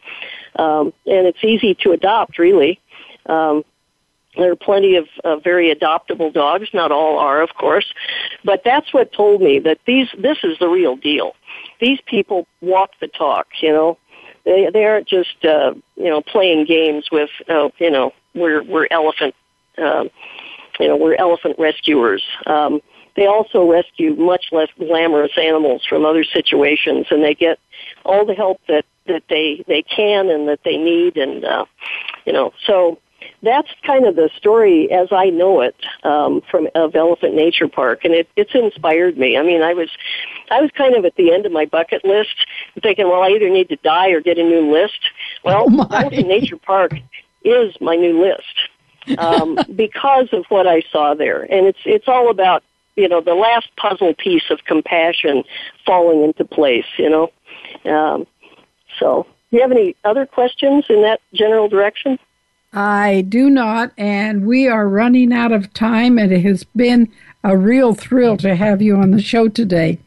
um, 0.56 0.94
and 1.06 1.28
it's 1.28 1.44
easy 1.44 1.76
to 1.76 1.92
adopt, 1.92 2.38
really. 2.38 2.80
Um, 3.26 3.64
there 4.38 4.52
are 4.52 4.56
plenty 4.56 4.96
of 4.96 5.08
uh, 5.24 5.38
very 5.38 5.74
adoptable 5.74 6.34
dogs. 6.34 6.70
Not 6.74 6.92
all 6.92 7.20
are, 7.20 7.42
of 7.42 7.54
course, 7.56 7.94
but 8.44 8.64
that's 8.64 8.94
what 8.94 9.14
told 9.14 9.42
me 9.42 9.60
that 9.60 9.80
these 9.86 10.08
this 10.18 10.40
is 10.44 10.58
the 10.60 10.68
real 10.68 10.96
deal. 10.96 11.36
These 11.80 12.00
people 12.06 12.48
walk 12.62 12.92
the 13.00 13.08
talk. 13.08 13.48
You 13.62 13.72
know, 13.72 13.98
they 14.46 14.70
they 14.72 14.86
aren't 14.86 15.08
just 15.08 15.44
uh, 15.46 15.74
you 15.96 16.10
know 16.10 16.22
playing 16.22 16.66
games 16.66 17.10
with 17.12 17.30
uh, 17.48 17.70
you 17.78 17.92
know 17.92 18.14
we're 18.34 18.64
we're 18.64 18.88
elephant. 18.90 19.36
Uh, 19.78 20.06
you 20.80 20.88
know, 20.88 20.98
we're 20.98 21.16
elephant 21.16 21.56
rescuers. 21.60 22.24
Um, 22.46 22.82
they 23.16 23.28
also 23.28 23.70
rescue 23.70 24.16
much 24.16 24.46
less 24.52 24.70
glamorous 24.78 25.38
animals 25.38 25.84
from 25.88 26.06
other 26.06 26.24
situations, 26.24 27.08
and 27.12 27.24
they 27.24 27.36
get 27.36 27.60
all 28.06 28.26
the 28.26 28.34
help 28.34 28.60
that 28.68 28.86
that 29.06 29.24
they 29.30 29.64
they 29.68 29.84
can 29.84 30.30
and 30.30 30.48
that 30.48 30.62
they 30.66 30.78
need, 30.78 31.18
and 31.18 31.46
uh, 31.46 31.66
you 32.26 32.34
know, 32.34 32.54
so 32.66 33.00
that's 33.44 33.70
kind 33.86 34.06
of 34.06 34.16
the 34.16 34.30
story 34.38 34.92
as 34.92 35.10
I 35.12 35.30
know 35.30 35.62
it 35.62 35.76
um, 36.04 36.42
from 36.50 36.68
of 36.74 36.96
Elephant 36.96 37.36
Nature 37.36 37.68
Park, 37.68 38.04
and 38.04 38.14
it, 38.14 38.30
it's 38.36 38.56
inspired 38.56 39.18
me. 39.18 39.38
I 39.38 39.44
mean, 39.44 39.62
I 39.62 39.74
was 39.74 39.90
I 40.50 40.62
was 40.62 40.72
kind 40.76 40.96
of 40.96 41.06
at 41.06 41.16
the 41.16 41.32
end 41.32 41.46
of 41.46 41.52
my 41.52 41.66
bucket 41.66 42.04
list, 42.04 42.36
thinking, 42.82 43.08
well, 43.08 43.22
I 43.22 43.30
either 43.30 43.50
need 43.50 43.70
to 43.70 43.76
die 43.78 44.10
or 44.10 44.22
get 44.22 44.40
a 44.40 44.44
new 44.44 44.72
list. 44.72 45.00
Well, 45.44 45.68
oh 45.72 45.88
Elephant 45.92 46.28
Nature 46.28 46.58
Park 46.58 46.94
is 47.44 47.76
my 47.80 47.96
new 47.96 48.22
list 48.22 48.56
um, 49.18 49.58
because 49.76 50.30
of 50.32 50.46
what 50.50 50.68
I 50.68 50.84
saw 50.92 51.14
there, 51.14 51.42
and 51.44 51.68
it's 51.68 51.80
it's 51.86 52.08
all 52.08 52.30
about 52.30 52.64
you 52.96 53.08
know 53.08 53.22
the 53.22 53.36
last 53.36 53.70
puzzle 53.78 54.14
piece 54.14 54.50
of 54.50 54.64
compassion 54.66 55.44
falling 55.86 56.24
into 56.24 56.46
place. 56.46 56.86
You 56.98 57.10
know, 57.10 57.92
um, 57.92 58.28
so 59.00 59.26
do 59.52 59.58
you 59.58 59.62
have 59.62 59.72
any 59.72 59.96
other 60.04 60.26
questions 60.26 60.86
in 60.90 61.02
that 61.04 61.22
general 61.34 61.68
direction? 61.68 62.18
I 62.74 63.24
do 63.30 63.52
not, 63.52 63.92
and 64.00 64.48
we 64.48 64.68
are 64.68 64.88
running 64.90 65.32
out 65.32 65.52
of 65.52 65.72
time, 65.74 66.18
and 66.18 66.32
it 66.32 66.42
has 66.42 66.64
been 66.64 67.12
a 67.44 67.56
real 67.56 67.94
thrill 67.94 68.36
to 68.38 68.56
have 68.56 68.82
you 68.82 68.96
on 68.96 69.12
the 69.12 69.22
show 69.22 69.48
today. 69.48 70.00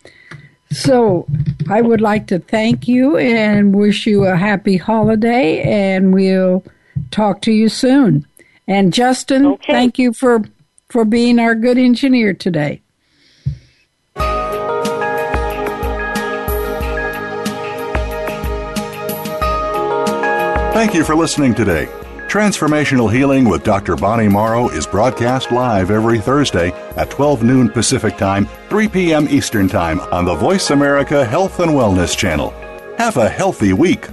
So, 0.73 1.29
I 1.71 1.81
would 1.81 2.01
like 2.01 2.27
to 2.27 2.41
thank 2.41 2.89
you 2.89 3.17
and 3.17 3.73
wish 3.73 4.05
you 4.05 4.25
a 4.25 4.37
happy 4.37 4.77
holiday, 4.77 5.63
and 5.63 6.13
we'll 6.13 6.65
talk 7.13 7.41
to 7.43 7.53
you 7.53 7.69
soon. 7.69 8.27
And 8.67 8.93
Justin, 8.93 9.47
okay. 9.47 9.73
thank 9.73 9.99
you 9.99 10.13
for 10.13 10.43
for 10.89 11.05
being 11.05 11.39
our 11.39 11.55
good 11.55 11.79
engineer 11.79 12.33
today. 12.33 12.83
Thank 20.77 20.93
you 20.95 21.05
for 21.05 21.17
listening 21.17 21.55
today. 21.55 21.87
Transformational 22.29 23.11
Healing 23.11 23.49
with 23.49 23.65
Dr. 23.65 23.97
Bonnie 23.97 24.29
Morrow 24.29 24.69
is 24.69 24.87
broadcast 24.87 25.51
live 25.51 25.91
every 25.91 26.21
Thursday 26.21 26.71
at 26.97 27.09
12 27.09 27.43
noon 27.43 27.71
Pacific 27.71 28.19
Time, 28.19 28.47
3 28.69 28.89
p.m. 28.89 29.27
Eastern 29.31 29.69
Time 29.69 30.01
on 30.13 30.25
the 30.25 30.35
Voice 30.35 30.71
America 30.71 31.25
Health 31.25 31.61
and 31.61 31.71
Wellness 31.71 32.15
Channel. 32.15 32.51
Have 32.99 33.17
a 33.17 33.29
healthy 33.29 33.73
week. 33.73 34.09